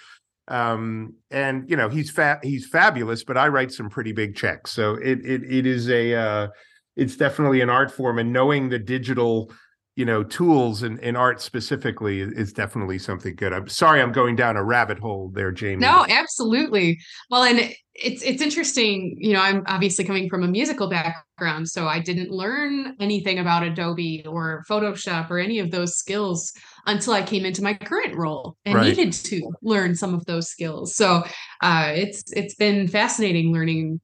Um, 0.50 1.14
and 1.30 1.70
you 1.70 1.76
know 1.76 1.88
he's 1.88 2.10
fat 2.10 2.44
he's 2.44 2.66
fabulous, 2.66 3.24
but 3.24 3.38
I 3.38 3.48
write 3.48 3.72
some 3.72 3.88
pretty 3.88 4.12
big 4.12 4.36
checks. 4.36 4.72
So 4.72 4.94
it 4.94 5.24
it 5.24 5.44
it 5.44 5.64
is 5.64 5.88
a 5.88 6.14
uh, 6.14 6.48
it's 6.96 7.16
definitely 7.16 7.60
an 7.60 7.70
art 7.70 7.90
form 7.90 8.18
and 8.18 8.32
knowing 8.32 8.68
the 8.68 8.78
digital 8.78 9.52
you 9.96 10.04
know 10.04 10.22
tools 10.22 10.82
in, 10.82 10.98
in 11.00 11.16
art 11.16 11.40
specifically 11.40 12.20
is 12.20 12.52
definitely 12.52 12.98
something 12.98 13.34
good 13.34 13.52
i'm 13.52 13.68
sorry 13.68 14.00
i'm 14.00 14.12
going 14.12 14.36
down 14.36 14.56
a 14.56 14.62
rabbit 14.62 14.98
hole 14.98 15.30
there 15.34 15.52
jaimie 15.52 15.80
no 15.80 16.06
absolutely 16.08 16.98
well 17.30 17.42
and 17.42 17.74
it's 17.94 18.22
it's 18.22 18.40
interesting 18.40 19.16
you 19.18 19.32
know 19.32 19.40
i'm 19.40 19.62
obviously 19.66 20.04
coming 20.04 20.28
from 20.28 20.42
a 20.42 20.48
musical 20.48 20.88
background 20.88 21.68
so 21.68 21.86
i 21.86 21.98
didn't 21.98 22.30
learn 22.30 22.94
anything 23.00 23.40
about 23.40 23.62
adobe 23.62 24.24
or 24.26 24.64
photoshop 24.68 25.28
or 25.30 25.38
any 25.38 25.58
of 25.58 25.70
those 25.70 25.96
skills 25.96 26.52
until 26.86 27.12
i 27.12 27.22
came 27.22 27.44
into 27.44 27.62
my 27.62 27.74
current 27.74 28.16
role 28.16 28.56
and 28.64 28.76
right. 28.76 28.96
needed 28.96 29.12
to 29.12 29.52
learn 29.62 29.94
some 29.94 30.14
of 30.14 30.24
those 30.26 30.48
skills 30.48 30.94
so 30.94 31.22
uh, 31.62 31.92
it's 31.94 32.22
it's 32.32 32.54
been 32.54 32.86
fascinating 32.86 33.52
learning 33.52 34.00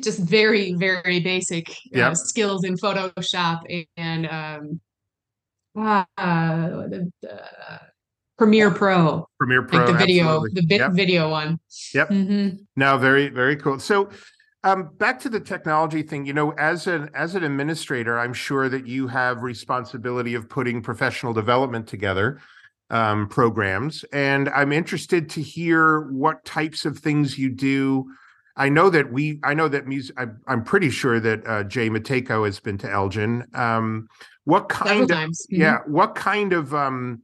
just 0.00 0.18
very 0.18 0.74
very 0.74 1.20
basic 1.20 1.68
yep. 1.92 2.12
uh, 2.12 2.14
skills 2.14 2.64
in 2.64 2.74
photoshop 2.76 3.60
and 3.96 4.26
um, 4.26 4.80
uh, 5.76 6.04
the, 6.16 7.10
the 7.22 7.40
Premiere 8.36 8.70
Pro. 8.70 9.28
Premiere 9.38 9.62
Pro, 9.62 9.78
like 9.78 9.86
the 9.86 9.92
video, 9.94 10.24
absolutely. 10.24 10.60
the 10.60 10.66
vi- 10.66 10.76
yep. 10.76 10.92
video 10.92 11.30
one. 11.30 11.60
Yep. 11.94 12.08
Mm-hmm. 12.10 12.56
No, 12.76 12.98
very, 12.98 13.28
very 13.28 13.56
cool. 13.56 13.78
So, 13.78 14.10
um, 14.64 14.90
back 14.96 15.20
to 15.20 15.28
the 15.28 15.40
technology 15.40 16.02
thing. 16.02 16.26
You 16.26 16.32
know, 16.32 16.50
as 16.52 16.86
an 16.86 17.10
as 17.14 17.34
an 17.34 17.44
administrator, 17.44 18.18
I'm 18.18 18.32
sure 18.32 18.68
that 18.68 18.86
you 18.86 19.06
have 19.08 19.42
responsibility 19.42 20.34
of 20.34 20.48
putting 20.48 20.82
professional 20.82 21.32
development 21.32 21.86
together 21.86 22.40
um, 22.90 23.28
programs, 23.28 24.04
and 24.12 24.48
I'm 24.48 24.72
interested 24.72 25.28
to 25.30 25.42
hear 25.42 26.10
what 26.10 26.44
types 26.44 26.86
of 26.86 26.98
things 26.98 27.38
you 27.38 27.50
do. 27.50 28.06
I 28.56 28.68
know 28.68 28.88
that 28.90 29.12
we, 29.12 29.40
I 29.42 29.54
know 29.54 29.68
that 29.68 29.86
music. 29.86 30.14
I'm, 30.18 30.40
I'm 30.46 30.62
pretty 30.62 30.90
sure 30.90 31.18
that 31.18 31.46
uh, 31.46 31.64
Jay 31.64 31.90
Matejko 31.90 32.44
has 32.44 32.60
been 32.60 32.78
to 32.78 32.90
Elgin. 32.90 33.44
Um, 33.54 34.08
what 34.44 34.68
kind 34.68 35.10
of 35.10 35.18
mm-hmm. 35.18 35.60
yeah? 35.60 35.78
What 35.86 36.14
kind 36.14 36.52
of 36.52 36.74
um, 36.74 37.22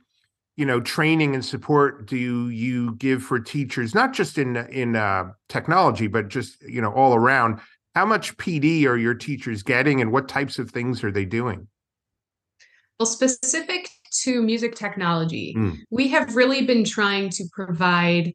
you 0.57 0.67
know 0.67 0.81
training 0.81 1.35
and 1.35 1.45
support 1.45 2.07
do 2.07 2.51
you 2.51 2.97
give 2.97 3.23
for 3.23 3.39
teachers, 3.39 3.95
not 3.95 4.13
just 4.13 4.39
in 4.39 4.57
in 4.57 4.97
uh, 4.97 5.31
technology, 5.49 6.09
but 6.09 6.29
just 6.29 6.63
you 6.63 6.81
know 6.81 6.93
all 6.93 7.15
around? 7.15 7.61
How 7.95 8.07
much 8.07 8.37
PD 8.37 8.87
are 8.87 8.97
your 8.97 9.15
teachers 9.15 9.63
getting, 9.63 10.01
and 10.01 10.11
what 10.13 10.29
types 10.29 10.59
of 10.59 10.71
things 10.71 11.05
are 11.05 11.13
they 11.13 11.25
doing? 11.25 11.69
Well, 12.99 13.07
specific 13.07 13.89
to 14.23 14.43
music 14.43 14.75
technology, 14.75 15.55
mm. 15.57 15.79
we 15.91 16.09
have 16.09 16.35
really 16.35 16.67
been 16.67 16.85
trying 16.85 17.31
to 17.31 17.45
provide 17.53 18.35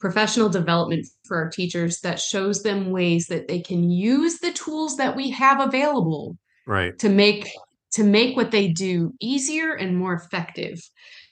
professional 0.00 0.48
development 0.48 1.06
for 1.24 1.36
our 1.36 1.50
teachers 1.50 2.00
that 2.00 2.20
shows 2.20 2.62
them 2.62 2.90
ways 2.90 3.26
that 3.26 3.48
they 3.48 3.60
can 3.60 3.90
use 3.90 4.38
the 4.38 4.52
tools 4.52 4.96
that 4.96 5.16
we 5.16 5.30
have 5.30 5.60
available 5.60 6.36
right 6.66 6.98
to 6.98 7.08
make 7.08 7.50
to 7.90 8.04
make 8.04 8.36
what 8.36 8.50
they 8.50 8.68
do 8.68 9.14
easier 9.20 9.74
and 9.74 9.96
more 9.96 10.12
effective. 10.12 10.78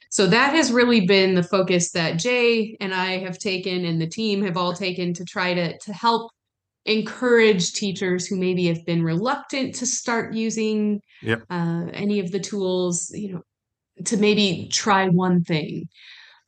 So 0.09 0.27
that 0.29 0.55
has 0.55 0.73
really 0.73 1.07
been 1.07 1.35
the 1.35 1.43
focus 1.43 1.93
that 1.93 2.19
Jay 2.19 2.77
and 2.81 2.95
I 2.95 3.19
have 3.19 3.39
taken 3.39 3.85
and 3.85 4.01
the 4.01 4.07
team 4.07 4.43
have 4.43 4.57
all 4.57 4.73
taken 4.73 5.13
to 5.15 5.25
try 5.25 5.53
to 5.55 5.77
to 5.79 5.93
help 5.93 6.31
encourage 6.87 7.73
teachers 7.73 8.27
who 8.27 8.37
maybe 8.37 8.67
have 8.67 8.87
been 8.87 9.03
reluctant 9.03 9.75
to 9.75 9.87
start 9.87 10.35
using 10.35 11.03
yep. 11.21 11.43
uh, 11.51 11.87
any 11.93 12.21
of 12.21 12.31
the 12.31 12.39
tools, 12.39 13.11
you 13.13 13.35
know, 13.35 13.43
to 14.05 14.17
maybe 14.17 14.69
try 14.73 15.09
one 15.09 15.43
thing. 15.43 15.89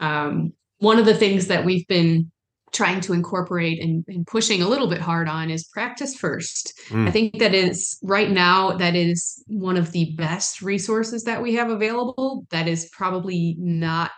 Um, 0.00 0.52
one 0.78 0.98
of 0.98 1.06
the 1.06 1.14
things 1.14 1.48
that 1.48 1.64
we've 1.64 1.86
been 1.86 2.30
trying 2.72 3.00
to 3.00 3.12
incorporate 3.12 3.82
and, 3.82 4.04
and, 4.08 4.26
pushing 4.26 4.62
a 4.62 4.68
little 4.68 4.88
bit 4.88 5.00
hard 5.00 5.28
on 5.28 5.50
is 5.50 5.68
PracticeFirst. 5.74 6.72
Mm. 6.88 7.08
I 7.08 7.10
think 7.10 7.38
that 7.38 7.54
is 7.54 7.98
right 8.02 8.30
now 8.30 8.72
that 8.72 8.94
is 8.94 9.42
one 9.46 9.76
of 9.76 9.92
the 9.92 10.14
best 10.16 10.60
resources 10.60 11.24
that 11.24 11.42
we 11.42 11.54
have 11.54 11.70
available 11.70 12.46
that 12.50 12.68
is 12.68 12.90
probably 12.92 13.56
not 13.58 14.10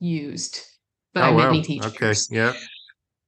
used 0.00 0.60
by 1.14 1.30
oh, 1.30 1.36
many 1.36 1.62
teachers. 1.62 2.28
Okay. 2.30 2.36
Yeah. 2.36 2.52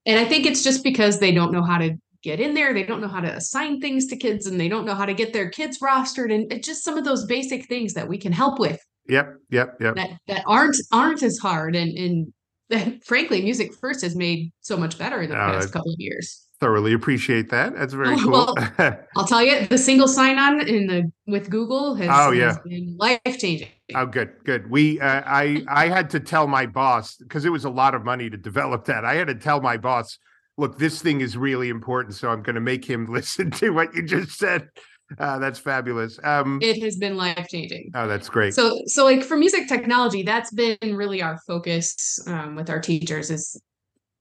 And 0.07 0.19
I 0.19 0.25
think 0.25 0.47
it's 0.47 0.63
just 0.63 0.85
because 0.85 1.19
they 1.19 1.33
don't 1.33 1.53
know 1.53 1.63
how 1.63 1.79
to 1.79 1.97
get 2.23 2.41
in 2.41 2.53
there, 2.53 2.75
they 2.75 2.83
don't 2.83 3.01
know 3.01 3.09
how 3.09 3.21
to 3.21 3.35
assign 3.35 3.81
things 3.81 4.07
to 4.07 4.17
kids 4.17 4.47
and 4.47 4.61
they 4.61 4.69
don't 4.69 4.85
know 4.85 4.95
how 4.95 5.07
to 5.07 5.15
get 5.15 5.33
their 5.33 5.49
kids 5.49 5.79
rostered 5.81 6.33
and 6.33 6.53
it's 6.53 6.67
just 6.67 6.85
some 6.85 6.99
of 6.99 7.05
those 7.05 7.25
basic 7.25 7.67
things 7.67 7.95
that 7.95 8.09
we 8.09 8.19
can 8.19 8.33
help 8.33 8.59
with. 8.59 8.79
Yep, 9.09 9.37
yep, 9.51 9.77
yep. 9.81 9.97
That 9.97 10.11
that 10.29 10.45
aren't 10.47 10.77
aren't 10.93 11.23
as 11.23 11.39
hard 11.39 11.75
and 11.75 11.97
and 11.97 12.33
frankly 13.05 13.43
MusicFirst 13.43 14.03
has 14.03 14.15
made 14.17 14.53
so 14.61 14.77
much 14.77 14.99
better 14.99 15.23
in 15.23 15.31
the 15.31 15.37
uh, 15.37 15.53
past 15.53 15.73
couple 15.73 15.93
of 15.93 15.99
years. 15.99 16.47
thoroughly 16.61 16.93
appreciate 16.93 17.51
that. 17.51 17.75
That's 17.75 17.95
very 17.95 18.17
cool. 18.21 18.55
Well, 18.57 18.99
i'll 19.17 19.27
tell 19.27 19.43
you 19.43 19.67
the 19.67 19.79
single 19.79 20.09
sign-on 20.09 20.67
in 20.67 20.87
the 20.87 21.13
with 21.27 21.51
google 21.51 21.95
has, 21.95 22.09
oh, 22.13 22.31
yeah. 22.33 22.49
Has 22.49 22.59
been 22.59 22.97
life-changing. 22.99 23.69
Oh 23.95 24.07
good 24.07 24.31
good. 24.45 24.71
We 24.71 25.01
uh, 25.01 25.23
i 25.27 25.65
i 25.69 25.89
had 25.89 26.11
to 26.11 26.21
tell 26.21 26.47
my 26.47 26.67
boss 26.67 27.17
because 27.17 27.45
it 27.45 27.51
was 27.51 27.65
a 27.65 27.71
lot 27.71 27.95
of 27.95 28.05
money 28.05 28.31
to 28.31 28.37
develop 28.37 28.85
that. 28.87 29.05
I 29.05 29.15
had 29.15 29.27
to 29.29 29.35
tell 29.35 29.61
my 29.61 29.77
boss 29.77 30.19
look 30.61 30.79
this 30.79 31.01
thing 31.01 31.23
is 31.23 31.37
really 31.37 31.71
important 31.71 32.15
so 32.15 32.29
i'm 32.29 32.43
going 32.43 32.55
to 32.55 32.61
make 32.61 32.85
him 32.85 33.07
listen 33.13 33.51
to 33.51 33.71
what 33.71 33.95
you 33.95 34.03
just 34.03 34.39
said 34.39 34.69
uh, 35.19 35.39
that's 35.39 35.59
fabulous. 35.59 36.19
Um, 36.23 36.59
it 36.63 36.83
has 36.83 36.97
been 36.97 37.17
life 37.17 37.49
changing. 37.49 37.91
Oh, 37.95 38.07
that's 38.07 38.29
great. 38.29 38.55
So, 38.55 38.81
so 38.87 39.05
like 39.05 39.23
for 39.23 39.37
music 39.37 39.69
technology, 39.69 40.23
that's 40.23 40.53
been 40.53 40.79
really 40.83 41.23
our 41.23 41.39
focus 41.47 42.19
um, 42.27 42.55
with 42.57 42.71
our 42.71 42.81
teachers 42.81 43.31
is 43.31 43.61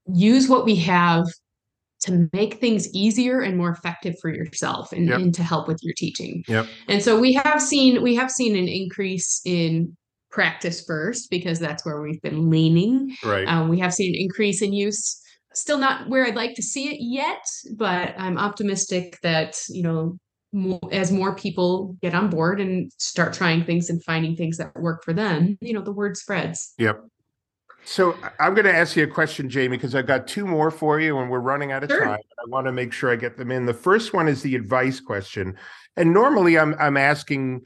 use 0.06 0.48
what 0.48 0.64
we 0.64 0.76
have 0.76 1.24
to 2.00 2.28
make 2.32 2.54
things 2.54 2.92
easier 2.94 3.40
and 3.40 3.56
more 3.56 3.70
effective 3.70 4.14
for 4.20 4.32
yourself 4.32 4.92
and, 4.92 5.08
yep. 5.08 5.20
and 5.20 5.34
to 5.34 5.42
help 5.42 5.68
with 5.68 5.78
your 5.82 5.94
teaching. 5.96 6.42
Yep. 6.48 6.66
And 6.88 7.02
so 7.02 7.18
we 7.20 7.34
have 7.34 7.60
seen 7.60 8.02
we 8.02 8.14
have 8.14 8.30
seen 8.30 8.56
an 8.56 8.68
increase 8.68 9.40
in 9.44 9.96
PracticeFirst 10.32 11.28
because 11.30 11.58
that's 11.58 11.84
where 11.84 12.00
we've 12.00 12.22
been 12.22 12.48
leaning. 12.48 13.14
Right. 13.24 13.46
Um, 13.46 13.68
we 13.68 13.78
have 13.80 13.92
seen 13.92 14.14
an 14.14 14.20
increase 14.20 14.62
in 14.62 14.72
use. 14.72 15.20
Still 15.52 15.78
not 15.78 16.08
where 16.08 16.24
I'd 16.24 16.36
like 16.36 16.54
to 16.54 16.62
see 16.62 16.88
it 16.88 16.98
yet, 17.00 17.44
but 17.76 18.14
I'm 18.16 18.38
optimistic 18.38 19.18
that 19.22 19.56
you 19.68 19.82
know 19.82 20.16
more, 20.52 20.80
as 20.92 21.12
more 21.12 21.34
people 21.34 21.96
get 22.02 22.14
on 22.14 22.28
board 22.28 22.60
and 22.60 22.92
start 22.98 23.32
trying 23.32 23.64
things 23.64 23.90
and 23.90 24.02
finding 24.02 24.36
things 24.36 24.56
that 24.58 24.74
work 24.76 25.04
for 25.04 25.12
them, 25.12 25.58
you 25.60 25.72
know, 25.72 25.82
the 25.82 25.92
word 25.92 26.16
spreads. 26.16 26.74
Yep. 26.78 27.04
So 27.84 28.16
I'm 28.38 28.54
going 28.54 28.66
to 28.66 28.74
ask 28.74 28.94
you 28.96 29.04
a 29.04 29.06
question, 29.06 29.48
Jaimie, 29.48 29.70
because 29.70 29.94
I've 29.94 30.06
got 30.06 30.26
two 30.26 30.46
more 30.46 30.70
for 30.70 31.00
you, 31.00 31.18
and 31.18 31.30
we're 31.30 31.40
running 31.40 31.72
out 31.72 31.82
of 31.82 31.90
sure. 31.90 32.04
time. 32.04 32.18
I 32.38 32.48
want 32.48 32.66
to 32.66 32.72
make 32.72 32.92
sure 32.92 33.10
I 33.10 33.16
get 33.16 33.36
them 33.36 33.50
in. 33.50 33.66
The 33.66 33.74
first 33.74 34.12
one 34.12 34.28
is 34.28 34.42
the 34.42 34.54
advice 34.54 35.00
question, 35.00 35.56
and 35.96 36.12
normally 36.12 36.58
I'm 36.58 36.74
I'm 36.78 36.96
asking 36.96 37.62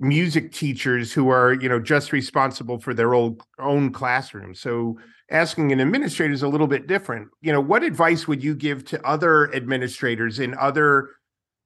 music 0.00 0.52
teachers 0.52 1.12
who 1.12 1.30
are 1.30 1.54
you 1.54 1.68
know 1.68 1.80
just 1.80 2.12
responsible 2.12 2.78
for 2.78 2.92
their 2.92 3.14
old 3.14 3.42
own 3.58 3.90
classroom. 3.90 4.54
So 4.54 4.98
asking 5.30 5.72
an 5.72 5.80
administrator 5.80 6.34
is 6.34 6.42
a 6.42 6.48
little 6.48 6.66
bit 6.66 6.86
different. 6.86 7.28
You 7.40 7.52
know, 7.52 7.60
what 7.60 7.82
advice 7.82 8.28
would 8.28 8.44
you 8.44 8.54
give 8.54 8.84
to 8.86 9.06
other 9.06 9.52
administrators 9.54 10.40
in 10.40 10.54
other 10.56 11.08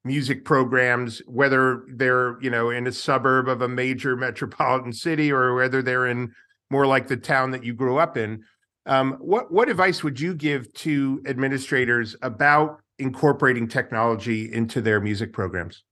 music 0.04 0.44
programs, 0.44 1.20
whether 1.26 1.84
they're, 1.94 2.40
you 2.40 2.50
know, 2.50 2.70
in 2.70 2.86
a 2.86 2.92
suburb 2.92 3.48
of 3.48 3.62
a 3.62 3.68
major 3.68 4.16
metropolitan 4.16 4.92
city 4.92 5.30
or 5.32 5.54
whether 5.54 5.82
they're 5.82 6.06
in 6.06 6.32
more 6.70 6.86
like 6.86 7.08
the 7.08 7.16
town 7.16 7.50
that 7.50 7.64
you 7.64 7.74
grew 7.74 7.98
up 7.98 8.16
in. 8.16 8.42
Um, 8.86 9.14
what 9.20 9.52
what 9.52 9.68
advice 9.68 10.02
would 10.02 10.18
you 10.18 10.34
give 10.34 10.72
to 10.74 11.22
administrators 11.26 12.16
about 12.22 12.80
incorporating 12.98 13.68
technology 13.68 14.52
into 14.52 14.80
their 14.80 15.00
music 15.00 15.32
programs? 15.32 15.84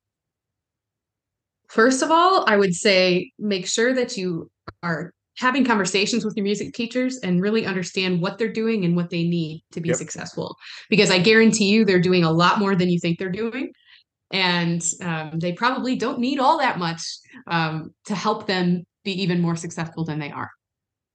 First 1.68 2.02
of 2.02 2.10
all, 2.10 2.44
I 2.48 2.56
would 2.56 2.74
say 2.74 3.32
make 3.38 3.66
sure 3.66 3.92
that 3.92 4.16
you 4.16 4.50
are 4.82 5.12
having 5.36 5.64
conversations 5.64 6.24
with 6.24 6.34
your 6.36 6.44
music 6.44 6.72
teachers 6.72 7.18
and 7.18 7.42
really 7.42 7.66
understand 7.66 8.22
what 8.22 8.38
they're 8.38 8.52
doing 8.52 8.84
and 8.84 8.96
what 8.96 9.10
they 9.10 9.24
need 9.24 9.62
to 9.72 9.80
be 9.80 9.90
yep. 9.90 9.98
successful. 9.98 10.56
Because 10.88 11.10
I 11.10 11.18
guarantee 11.18 11.66
you 11.66 11.84
they're 11.84 12.00
doing 12.00 12.24
a 12.24 12.32
lot 12.32 12.58
more 12.58 12.74
than 12.74 12.88
you 12.88 12.98
think 12.98 13.18
they're 13.18 13.28
doing 13.28 13.72
and 14.32 14.82
um, 15.02 15.38
they 15.38 15.52
probably 15.52 15.96
don't 15.96 16.18
need 16.18 16.38
all 16.38 16.58
that 16.58 16.78
much 16.78 17.02
um, 17.46 17.94
to 18.06 18.14
help 18.14 18.46
them 18.46 18.84
be 19.04 19.12
even 19.22 19.40
more 19.40 19.56
successful 19.56 20.04
than 20.04 20.18
they 20.18 20.30
are. 20.30 20.50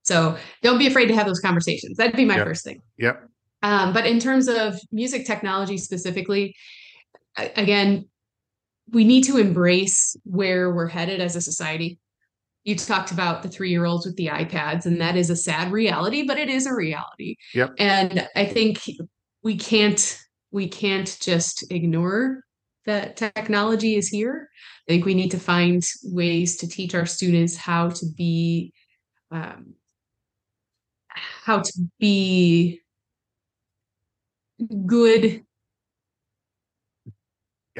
So 0.02 0.36
don't 0.62 0.78
be 0.78 0.86
afraid 0.86 1.06
to 1.06 1.14
have 1.14 1.26
those 1.26 1.40
conversations. 1.40 1.96
That'd 1.96 2.16
be 2.16 2.24
my 2.24 2.36
yep. 2.36 2.46
first 2.46 2.64
thing. 2.64 2.80
Yep. 2.98 3.28
Um, 3.62 3.92
but 3.92 4.06
in 4.06 4.18
terms 4.18 4.48
of 4.48 4.78
music 4.90 5.26
technology 5.26 5.78
specifically, 5.78 6.56
again, 7.36 8.08
we 8.90 9.04
need 9.04 9.24
to 9.24 9.38
embrace 9.38 10.16
where 10.24 10.74
we're 10.74 10.88
headed 10.88 11.20
as 11.20 11.36
a 11.36 11.40
society. 11.40 11.98
You 12.64 12.76
talked 12.76 13.12
about 13.12 13.42
the 13.42 13.48
three 13.48 13.70
year 13.70 13.84
olds 13.84 14.06
with 14.06 14.16
the 14.16 14.26
iPads, 14.28 14.86
and 14.86 15.00
that 15.00 15.16
is 15.16 15.30
a 15.30 15.36
sad 15.36 15.70
reality, 15.72 16.26
but 16.26 16.38
it 16.38 16.48
is 16.48 16.66
a 16.66 16.74
reality. 16.74 17.36
Yep. 17.54 17.74
And 17.78 18.28
I 18.34 18.44
think 18.46 18.82
we 19.42 19.56
can't 19.56 20.18
we 20.50 20.68
can't 20.68 21.16
just 21.20 21.64
ignore 21.70 22.42
that 22.86 23.16
technology 23.16 23.96
is 23.96 24.08
here. 24.08 24.48
I 24.88 24.92
think 24.92 25.04
we 25.04 25.14
need 25.14 25.30
to 25.30 25.38
find 25.38 25.82
ways 26.04 26.56
to 26.58 26.68
teach 26.68 26.94
our 26.94 27.06
students 27.06 27.56
how 27.56 27.90
to 27.90 28.06
be 28.16 28.72
um, 29.30 29.74
how 31.08 31.60
to 31.60 31.72
be 31.98 32.80
good 34.86 35.44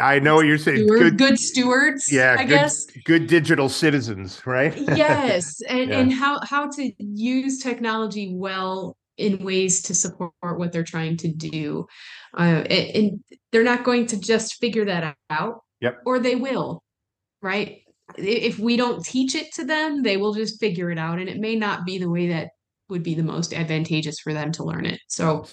I 0.01 0.21
know 0.21 0.37
what 0.37 0.47
you're 0.47 0.57
saying. 0.57 0.87
Steward, 0.87 1.01
good, 1.01 1.19
good 1.19 1.39
stewards. 1.39 2.11
Yeah, 2.11 2.37
I 2.39 2.45
good, 2.45 2.49
guess 2.49 2.87
good 3.05 3.27
digital 3.27 3.69
citizens, 3.69 4.43
right? 4.47 4.75
yes, 4.97 5.61
and 5.69 5.91
yeah. 5.91 5.99
and 5.99 6.13
how 6.13 6.41
how 6.45 6.71
to 6.71 6.93
use 6.99 7.59
technology 7.59 8.33
well 8.35 8.97
in 9.17 9.45
ways 9.45 9.83
to 9.83 9.95
support 9.95 10.33
what 10.41 10.73
they're 10.73 10.85
trying 10.85 11.17
to 11.19 11.29
do, 11.29 11.87
uh, 12.37 12.65
and, 12.69 12.97
and 12.97 13.25
they're 13.51 13.63
not 13.63 13.85
going 13.85 14.07
to 14.07 14.19
just 14.19 14.55
figure 14.55 14.85
that 14.85 15.17
out. 15.31 15.61
Yep. 15.81 16.01
Or 16.07 16.19
they 16.19 16.37
will, 16.37 16.83
right? 17.43 17.83
If 18.17 18.59
we 18.59 18.77
don't 18.77 19.05
teach 19.05 19.35
it 19.35 19.53
to 19.55 19.65
them, 19.65 20.03
they 20.03 20.17
will 20.17 20.35
just 20.35 20.61
figure 20.61 20.91
it 20.91 20.99
out, 20.99 21.19
and 21.19 21.29
it 21.29 21.39
may 21.39 21.57
not 21.57 21.85
be 21.85 21.99
the 21.99 22.11
way 22.11 22.29
that 22.29 22.51
would 22.89 23.03
be 23.03 23.15
the 23.15 23.23
most 23.23 23.53
advantageous 23.53 24.21
for 24.21 24.33
them 24.33 24.53
to 24.53 24.65
learn 24.65 24.87
it. 24.87 25.01
So 25.09 25.47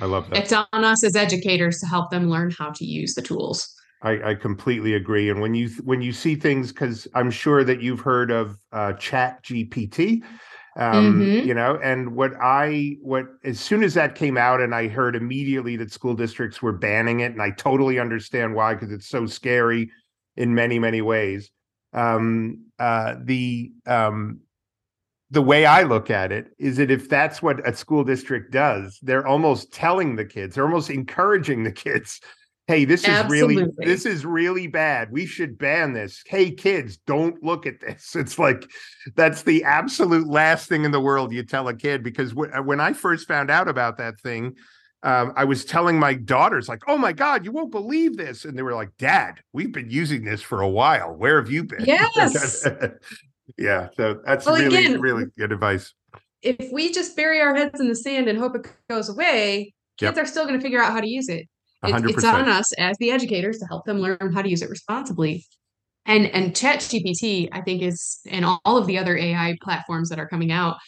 I 0.00 0.06
love 0.06 0.30
that. 0.30 0.38
It's 0.38 0.52
on 0.52 0.66
us 0.72 1.04
as 1.04 1.16
educators 1.16 1.78
to 1.80 1.86
help 1.86 2.10
them 2.10 2.28
learn 2.28 2.50
how 2.50 2.70
to 2.70 2.84
use 2.84 3.14
the 3.14 3.22
tools. 3.22 3.68
I, 4.02 4.30
I 4.30 4.34
completely 4.34 4.94
agree. 4.94 5.30
And 5.30 5.40
when 5.40 5.54
you 5.54 5.68
when 5.84 6.02
you 6.02 6.12
see 6.12 6.34
things, 6.34 6.72
because 6.72 7.06
I'm 7.14 7.30
sure 7.30 7.62
that 7.62 7.80
you've 7.80 8.00
heard 8.00 8.30
of 8.30 8.56
uh, 8.72 8.94
Chat 8.94 9.44
GPT, 9.44 10.22
um, 10.76 11.20
mm-hmm. 11.20 11.46
you 11.46 11.54
know, 11.54 11.78
and 11.82 12.14
what 12.14 12.32
I 12.40 12.96
what 13.02 13.26
as 13.44 13.60
soon 13.60 13.82
as 13.82 13.94
that 13.94 14.14
came 14.14 14.38
out, 14.38 14.60
and 14.60 14.74
I 14.74 14.88
heard 14.88 15.14
immediately 15.14 15.76
that 15.76 15.92
school 15.92 16.14
districts 16.14 16.62
were 16.62 16.72
banning 16.72 17.20
it, 17.20 17.32
and 17.32 17.42
I 17.42 17.50
totally 17.50 17.98
understand 17.98 18.54
why 18.54 18.74
because 18.74 18.90
it's 18.90 19.08
so 19.08 19.26
scary 19.26 19.90
in 20.36 20.54
many 20.54 20.78
many 20.78 21.02
ways. 21.02 21.50
Um, 21.92 22.66
uh, 22.78 23.16
the 23.22 23.72
um, 23.86 24.40
the 25.30 25.42
way 25.42 25.66
I 25.66 25.82
look 25.82 26.10
at 26.10 26.30
it 26.30 26.48
is 26.58 26.76
that 26.76 26.90
if 26.90 27.08
that's 27.08 27.42
what 27.42 27.66
a 27.66 27.74
school 27.74 28.04
district 28.04 28.52
does, 28.52 28.98
they're 29.02 29.26
almost 29.26 29.72
telling 29.72 30.16
the 30.16 30.26
kids, 30.26 30.54
they're 30.54 30.66
almost 30.66 30.90
encouraging 30.90 31.64
the 31.64 31.72
kids, 31.86 32.20
hey, 32.66 32.84
this 32.84 33.06
is 33.06 33.24
really 33.26 33.66
this 33.78 34.06
is 34.06 34.24
really 34.24 34.66
bad. 34.66 35.10
We 35.10 35.26
should 35.26 35.58
ban 35.58 35.92
this. 35.92 36.22
Hey 36.26 36.50
kids, 36.50 36.98
don't 37.06 37.42
look 37.42 37.66
at 37.66 37.80
this. 37.80 38.14
It's 38.22 38.38
like 38.38 38.64
that's 39.16 39.42
the 39.42 39.64
absolute 39.64 40.28
last 40.28 40.68
thing 40.68 40.84
in 40.84 40.90
the 40.90 41.00
world 41.00 41.32
you 41.32 41.42
tell 41.42 41.68
a 41.68 41.74
kid 41.74 42.02
because 42.02 42.32
w- 42.32 42.52
when 42.62 42.80
I 42.80 42.92
first 42.92 43.26
found 43.26 43.50
out 43.50 43.68
about 43.68 43.98
that 43.98 44.20
thing, 44.20 44.54
um, 45.02 45.32
I 45.34 45.44
was 45.44 45.64
telling 45.64 45.98
my 45.98 46.14
daughters, 46.14 46.68
like, 46.68 46.82
oh 46.86 46.96
my 46.96 47.12
God, 47.12 47.44
you 47.44 47.50
won't 47.50 47.72
believe 47.72 48.16
this. 48.16 48.44
And 48.44 48.56
they 48.56 48.62
were 48.62 48.74
like, 48.74 48.90
Dad, 48.98 49.40
we've 49.52 49.72
been 49.72 49.90
using 49.90 50.24
this 50.24 50.40
for 50.40 50.60
a 50.60 50.68
while. 50.68 51.12
Where 51.12 51.40
have 51.40 51.50
you 51.50 51.64
been? 51.64 51.84
Yes. 51.84 52.66
yeah 53.58 53.88
so 53.96 54.20
that's 54.24 54.46
well, 54.46 54.56
really 54.56 54.86
again, 54.86 55.00
really 55.00 55.24
good 55.36 55.52
advice 55.52 55.92
if 56.42 56.72
we 56.72 56.92
just 56.92 57.16
bury 57.16 57.40
our 57.40 57.54
heads 57.54 57.80
in 57.80 57.88
the 57.88 57.94
sand 57.94 58.28
and 58.28 58.38
hope 58.38 58.54
it 58.56 58.66
goes 58.88 59.08
away 59.08 59.72
kids 59.98 60.16
yep. 60.16 60.24
are 60.24 60.26
still 60.26 60.44
going 60.44 60.58
to 60.58 60.62
figure 60.62 60.80
out 60.80 60.92
how 60.92 61.00
to 61.00 61.08
use 61.08 61.28
it 61.28 61.48
it's, 61.84 62.16
it's 62.16 62.24
on 62.24 62.48
us 62.48 62.72
as 62.74 62.96
the 62.98 63.10
educators 63.10 63.58
to 63.58 63.66
help 63.66 63.84
them 63.84 63.98
learn 63.98 64.32
how 64.32 64.42
to 64.42 64.48
use 64.48 64.62
it 64.62 64.70
responsibly. 64.70 65.44
And 66.04 66.26
and 66.26 66.56
chat 66.56 66.80
gpt 66.80 67.50
i 67.52 67.60
think 67.60 67.80
is 67.80 68.18
and 68.28 68.44
all 68.44 68.76
of 68.76 68.88
the 68.88 68.98
other 68.98 69.16
ai 69.16 69.56
platforms 69.62 70.08
that 70.08 70.18
are 70.18 70.26
coming 70.26 70.50
out 70.50 70.78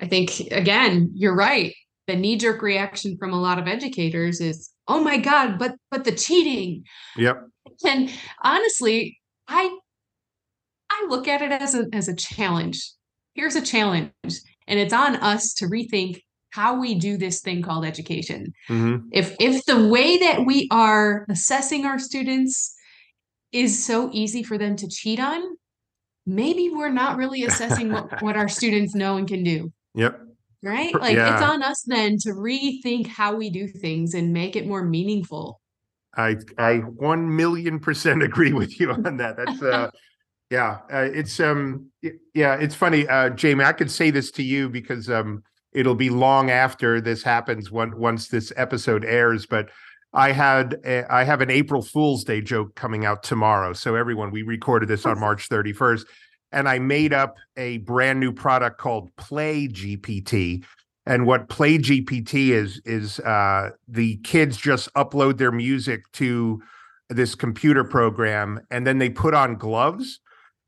i 0.00 0.08
think 0.08 0.40
again 0.50 1.12
you're 1.14 1.36
right. 1.36 1.72
The 2.08 2.16
knee-jerk 2.16 2.62
reaction 2.62 3.16
from 3.16 3.32
a 3.32 3.40
lot 3.40 3.60
of 3.60 3.68
educators 3.68 4.40
is 4.40 4.70
oh 4.88 5.02
my 5.04 5.18
god 5.18 5.58
but 5.60 5.76
but 5.92 6.02
the 6.02 6.10
cheating. 6.12 6.82
Yep. 7.16 7.44
And 7.84 8.10
honestly 8.42 9.18
i 9.46 9.76
I 10.90 11.06
look 11.08 11.28
at 11.28 11.42
it 11.42 11.52
as 11.52 11.74
a 11.74 11.86
as 11.92 12.08
a 12.08 12.14
challenge. 12.14 12.92
Here's 13.34 13.56
a 13.56 13.62
challenge, 13.62 14.10
and 14.24 14.80
it's 14.80 14.92
on 14.92 15.16
us 15.16 15.52
to 15.54 15.66
rethink 15.66 16.22
how 16.56 16.80
we 16.80 16.94
do 16.94 17.18
this 17.18 17.42
thing 17.42 17.60
called 17.60 17.84
education. 17.84 18.54
Mm-hmm. 18.70 19.08
If 19.12 19.36
if 19.38 19.62
the 19.66 19.88
way 19.88 20.16
that 20.16 20.46
we 20.46 20.68
are 20.70 21.26
assessing 21.28 21.84
our 21.84 21.98
students 21.98 22.74
is 23.52 23.84
so 23.84 24.08
easy 24.12 24.42
for 24.42 24.56
them 24.56 24.74
to 24.76 24.88
cheat 24.88 25.20
on, 25.20 25.42
maybe 26.24 26.70
we're 26.70 26.88
not 26.88 27.18
really 27.18 27.44
assessing 27.44 27.92
what, 27.92 28.22
what 28.22 28.36
our 28.36 28.48
students 28.48 28.94
know 28.94 29.18
and 29.18 29.28
can 29.28 29.44
do. 29.44 29.70
Yep. 29.94 30.18
Right? 30.62 30.94
Like 30.94 31.16
yeah. 31.16 31.34
it's 31.34 31.42
on 31.42 31.62
us 31.62 31.82
then 31.82 32.16
to 32.20 32.30
rethink 32.30 33.06
how 33.06 33.36
we 33.36 33.50
do 33.50 33.68
things 33.68 34.14
and 34.14 34.32
make 34.32 34.56
it 34.56 34.66
more 34.66 34.82
meaningful. 34.82 35.60
I 36.16 36.36
I 36.56 36.76
one 36.78 37.36
million 37.36 37.78
percent 37.78 38.22
agree 38.22 38.54
with 38.54 38.80
you 38.80 38.92
on 38.92 39.18
that. 39.18 39.36
That's 39.36 39.60
uh 39.62 39.90
yeah, 40.50 40.78
uh, 40.92 41.08
it's 41.12 41.40
um, 41.40 41.90
yeah, 42.32 42.54
it's 42.54 42.74
funny, 42.74 43.06
uh, 43.08 43.30
Jaimie. 43.30 43.64
I 43.64 43.72
could 43.72 43.90
say 43.90 44.10
this 44.10 44.30
to 44.32 44.42
you 44.42 44.68
because 44.68 45.10
um, 45.10 45.42
it'll 45.76 45.94
be 45.94 46.08
long 46.08 46.50
after 46.50 47.02
this 47.02 47.22
happens 47.22 47.70
when, 47.70 47.96
once 47.98 48.28
this 48.28 48.50
episode 48.56 49.04
airs. 49.04 49.44
But 49.44 49.68
I 50.14 50.32
had 50.32 50.80
a, 50.84 51.04
I 51.12 51.22
have 51.24 51.42
an 51.42 51.50
April 51.50 51.82
Fool's 51.82 52.24
Day 52.24 52.40
joke 52.40 52.74
coming 52.74 53.04
out 53.04 53.22
tomorrow. 53.22 53.74
So 53.74 53.94
everyone, 53.94 54.30
we 54.30 54.42
recorded 54.42 54.88
this 54.88 55.04
on 55.04 55.20
March 55.20 55.50
31st, 55.50 56.06
and 56.50 56.66
I 56.66 56.78
made 56.78 57.12
up 57.12 57.36
a 57.58 57.78
brand 57.78 58.20
new 58.20 58.32
product 58.32 58.78
called 58.78 59.14
Play 59.16 59.68
GPT. 59.68 60.64
And 61.04 61.26
what 61.26 61.50
Play 61.50 61.76
GPT 61.76 62.48
is 62.48 62.80
is 62.86 63.20
uh, 63.20 63.70
the 63.86 64.16
kids 64.24 64.56
just 64.56 64.92
upload 64.94 65.36
their 65.36 65.52
music 65.52 66.10
to 66.12 66.62
this 67.10 67.34
computer 67.34 67.84
program, 67.84 68.60
and 68.70 68.86
then 68.86 68.96
they 68.96 69.10
put 69.10 69.34
on 69.34 69.56
gloves 69.56 70.20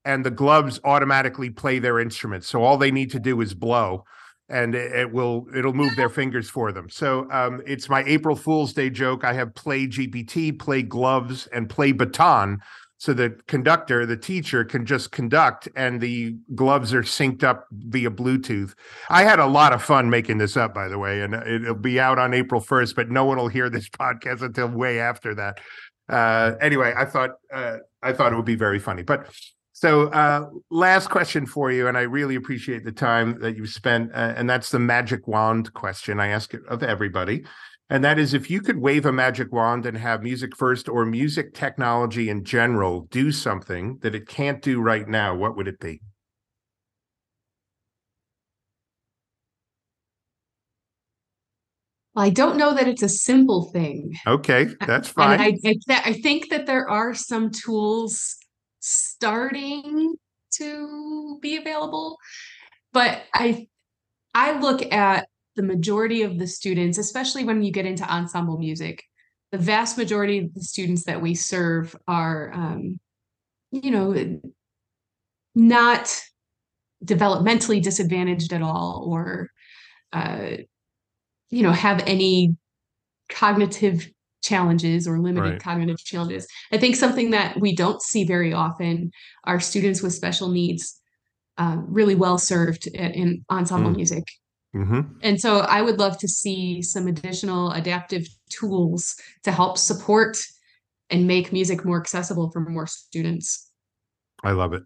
and 0.05 0.25
the 0.25 0.31
gloves 0.31 0.81
automatically 0.85 1.49
play 1.49 1.79
their 1.79 1.99
instruments. 1.99 2.47
So 2.47 2.63
all 2.63 2.77
they 2.77 2.91
need 2.91 3.11
to 3.13 3.19
do 3.19 3.41
is 3.41 3.55
blow 3.55 4.05
and 4.49 4.75
it, 4.75 5.13
will 5.13 5.47
it'll 5.55 5.75
move 5.75 5.95
their 5.97 6.09
fingers 6.09 6.49
for 6.49 6.73
them. 6.73 6.89
So 6.89 7.31
um, 7.31 7.63
it's 7.67 7.89
my 7.89 8.03
April 8.05 8.35
Fool's 8.35 8.73
Day 8.73 8.91
joke. 8.91 9.25
I 9.25 9.33
have 9.35 9.55
play 9.55 9.87
GPT, 9.87 10.59
play 10.59 10.83
gloves, 10.83 11.47
and 11.49 11.69
play 11.69 11.93
baton. 11.93 12.61
So 13.01 13.13
the 13.13 13.39
conductor, 13.47 14.07
the 14.07 14.17
teacher, 14.17 14.65
can 14.65 14.85
just 14.85 15.13
conduct, 15.13 15.69
and 15.77 16.01
the 16.01 16.37
gloves 16.57 16.93
are 16.93 17.03
synced 17.03 17.45
up 17.45 17.67
via 17.71 18.11
Bluetooth. 18.11 18.75
I 19.09 19.23
had 19.23 19.39
a 19.39 19.47
lot 19.47 19.73
of 19.73 19.83
fun 19.83 20.11
making 20.11 20.39
this 20.39 20.57
up, 20.57 20.75
by 20.75 20.89
the 20.89 20.99
way, 20.99 21.23
and 21.23 21.35
it'll 21.35 21.77
be 21.77 22.01
out 22.01 22.19
on 22.19 22.35
April 22.35 22.61
first. 22.61 22.97
But 22.97 23.09
no 23.09 23.25
one 23.25 23.39
will 23.39 23.49
hear 23.49 23.71
this 23.71 23.89
podcast 24.01 24.43
until 24.43 24.69
way 24.69 24.99
after 24.99 25.35
that. 25.37 25.61
Uh, 26.09 26.55
anyway, 26.61 26.93
I 26.97 27.05
thought 27.05 27.31
uh, 27.53 27.77
I 28.03 28.13
thought 28.13 28.33
it 28.33 28.37
would 28.37 28.45
be 28.45 28.57
very 28.57 28.81
funny. 28.81 29.03
But 29.03 29.29
so, 29.81 30.09
uh, 30.09 30.51
last 30.73 31.09
question 31.09 31.47
for 31.47 31.71
you, 31.71 31.87
and 31.87 31.97
I 31.97 32.01
really 32.01 32.35
appreciate 32.35 32.85
the 32.85 32.91
time 32.91 33.39
that 33.39 33.57
you've 33.57 33.69
spent, 33.69 34.11
uh, 34.13 34.35
and 34.37 34.51
that's 34.51 34.73
the 34.73 34.81
magic 34.81 35.29
wand 35.29 35.73
question. 35.73 36.19
I 36.19 36.31
ask 36.31 36.53
it 36.53 36.63
of 36.69 36.83
everybody, 36.83 37.45
and 37.89 38.03
that 38.03 38.19
is 38.19 38.35
if 38.35 38.51
you 38.51 38.61
could 38.61 38.79
wave 38.79 39.07
a 39.07 39.13
magic 39.13 39.53
wand 39.53 39.87
and 39.87 39.97
have 39.97 40.23
MusicFirst 40.23 40.93
or 40.93 41.07
music 41.07 41.55
technology 41.55 42.29
in 42.29 42.43
general 42.43 43.03
do 43.13 43.31
something 43.31 43.99
that 44.03 44.17
it 44.17 44.27
can't 44.27 44.61
do 44.63 44.81
right 44.81 45.07
now, 45.07 45.37
what 45.37 45.57
would 45.57 45.69
it 45.69 45.79
be? 45.79 46.01
I 52.17 52.31
don't 52.31 52.57
know 52.57 52.75
that 52.75 52.89
it's 52.89 53.05
a 53.05 53.09
simple 53.09 53.71
thing. 53.71 54.13
Okay, 54.27 54.67
that's 54.89 55.07
fine. 55.07 55.41
I, 55.41 55.57
I, 55.65 56.03
I 56.05 56.13
think 56.15 56.51
that 56.51 56.67
there 56.67 56.91
are 56.91 57.15
some 57.15 57.53
tools 57.53 58.38
starting 58.81 60.15
to 60.53 61.39
be 61.41 61.57
available 61.57 62.19
but 62.93 63.23
i 63.35 63.67
i 64.35 64.59
look 64.59 64.81
at 64.93 65.29
the 65.57 65.63
majority 65.63 66.23
of 66.23 66.39
the 66.39 66.47
students 66.47 66.99
especially 66.99 67.45
when 67.45 67.63
you 67.63 67.73
get 67.73 67.87
into 67.87 68.05
ensemble 68.05 68.59
music 68.59 69.03
the 69.53 69.59
vast 69.59 69.97
majority 69.97 70.39
of 70.39 70.55
the 70.55 70.63
students 70.63 71.05
that 71.05 71.21
we 71.23 71.35
serve 71.35 71.97
are 72.07 72.53
um, 72.53 73.01
you 73.71 73.91
know 73.91 74.41
not 75.55 76.15
developmentally 77.05 77.83
disadvantaged 77.83 78.53
at 78.53 78.63
all 78.63 79.05
or 79.11 79.51
uh, 80.13 80.51
you 81.51 81.63
know 81.63 81.73
have 81.73 82.03
any 82.07 82.57
cognitive 83.29 84.09
challenges 84.43 85.07
or 85.07 85.19
limited 85.19 85.51
right. 85.51 85.63
cognitive 85.63 85.99
challenges. 85.99 86.47
I 86.73 86.79
think 86.79 86.97
something 86.97 87.31
that 87.31 87.61
we 87.61 87.75
don't 87.75 88.01
see 88.03 88.25
very 88.25 88.53
often 88.53 89.11
are 89.45 89.61
students 89.61 90.03
with 90.03 90.13
special 90.13 90.49
needs 90.49 91.01
uh, 91.57 91.77
really 91.87 92.15
well 92.15 92.39
served 92.39 92.87
in, 92.87 93.11
in 93.13 93.45
ensemble 93.51 93.91
mm. 93.91 93.97
music. 93.97 94.25
Mm-hmm. 94.75 95.01
And 95.23 95.41
so 95.41 95.61
I 95.61 95.83
would 95.83 95.99
love 95.99 96.19
to 96.19 96.29
see 96.29 96.83
some 96.83 97.09
additional 97.09 97.73
adaptive 97.73 98.27
tools 98.51 99.17
to 99.45 99.51
help 99.51 99.79
support 99.79 100.39
and 101.11 101.27
make 101.27 101.53
music 101.53 101.85
more 101.85 101.99
accessible 101.99 102.51
for 102.51 102.61
more 102.61 102.87
students. 102.87 103.71
I 104.45 104.53
love 104.53 104.73
it. 104.73 104.83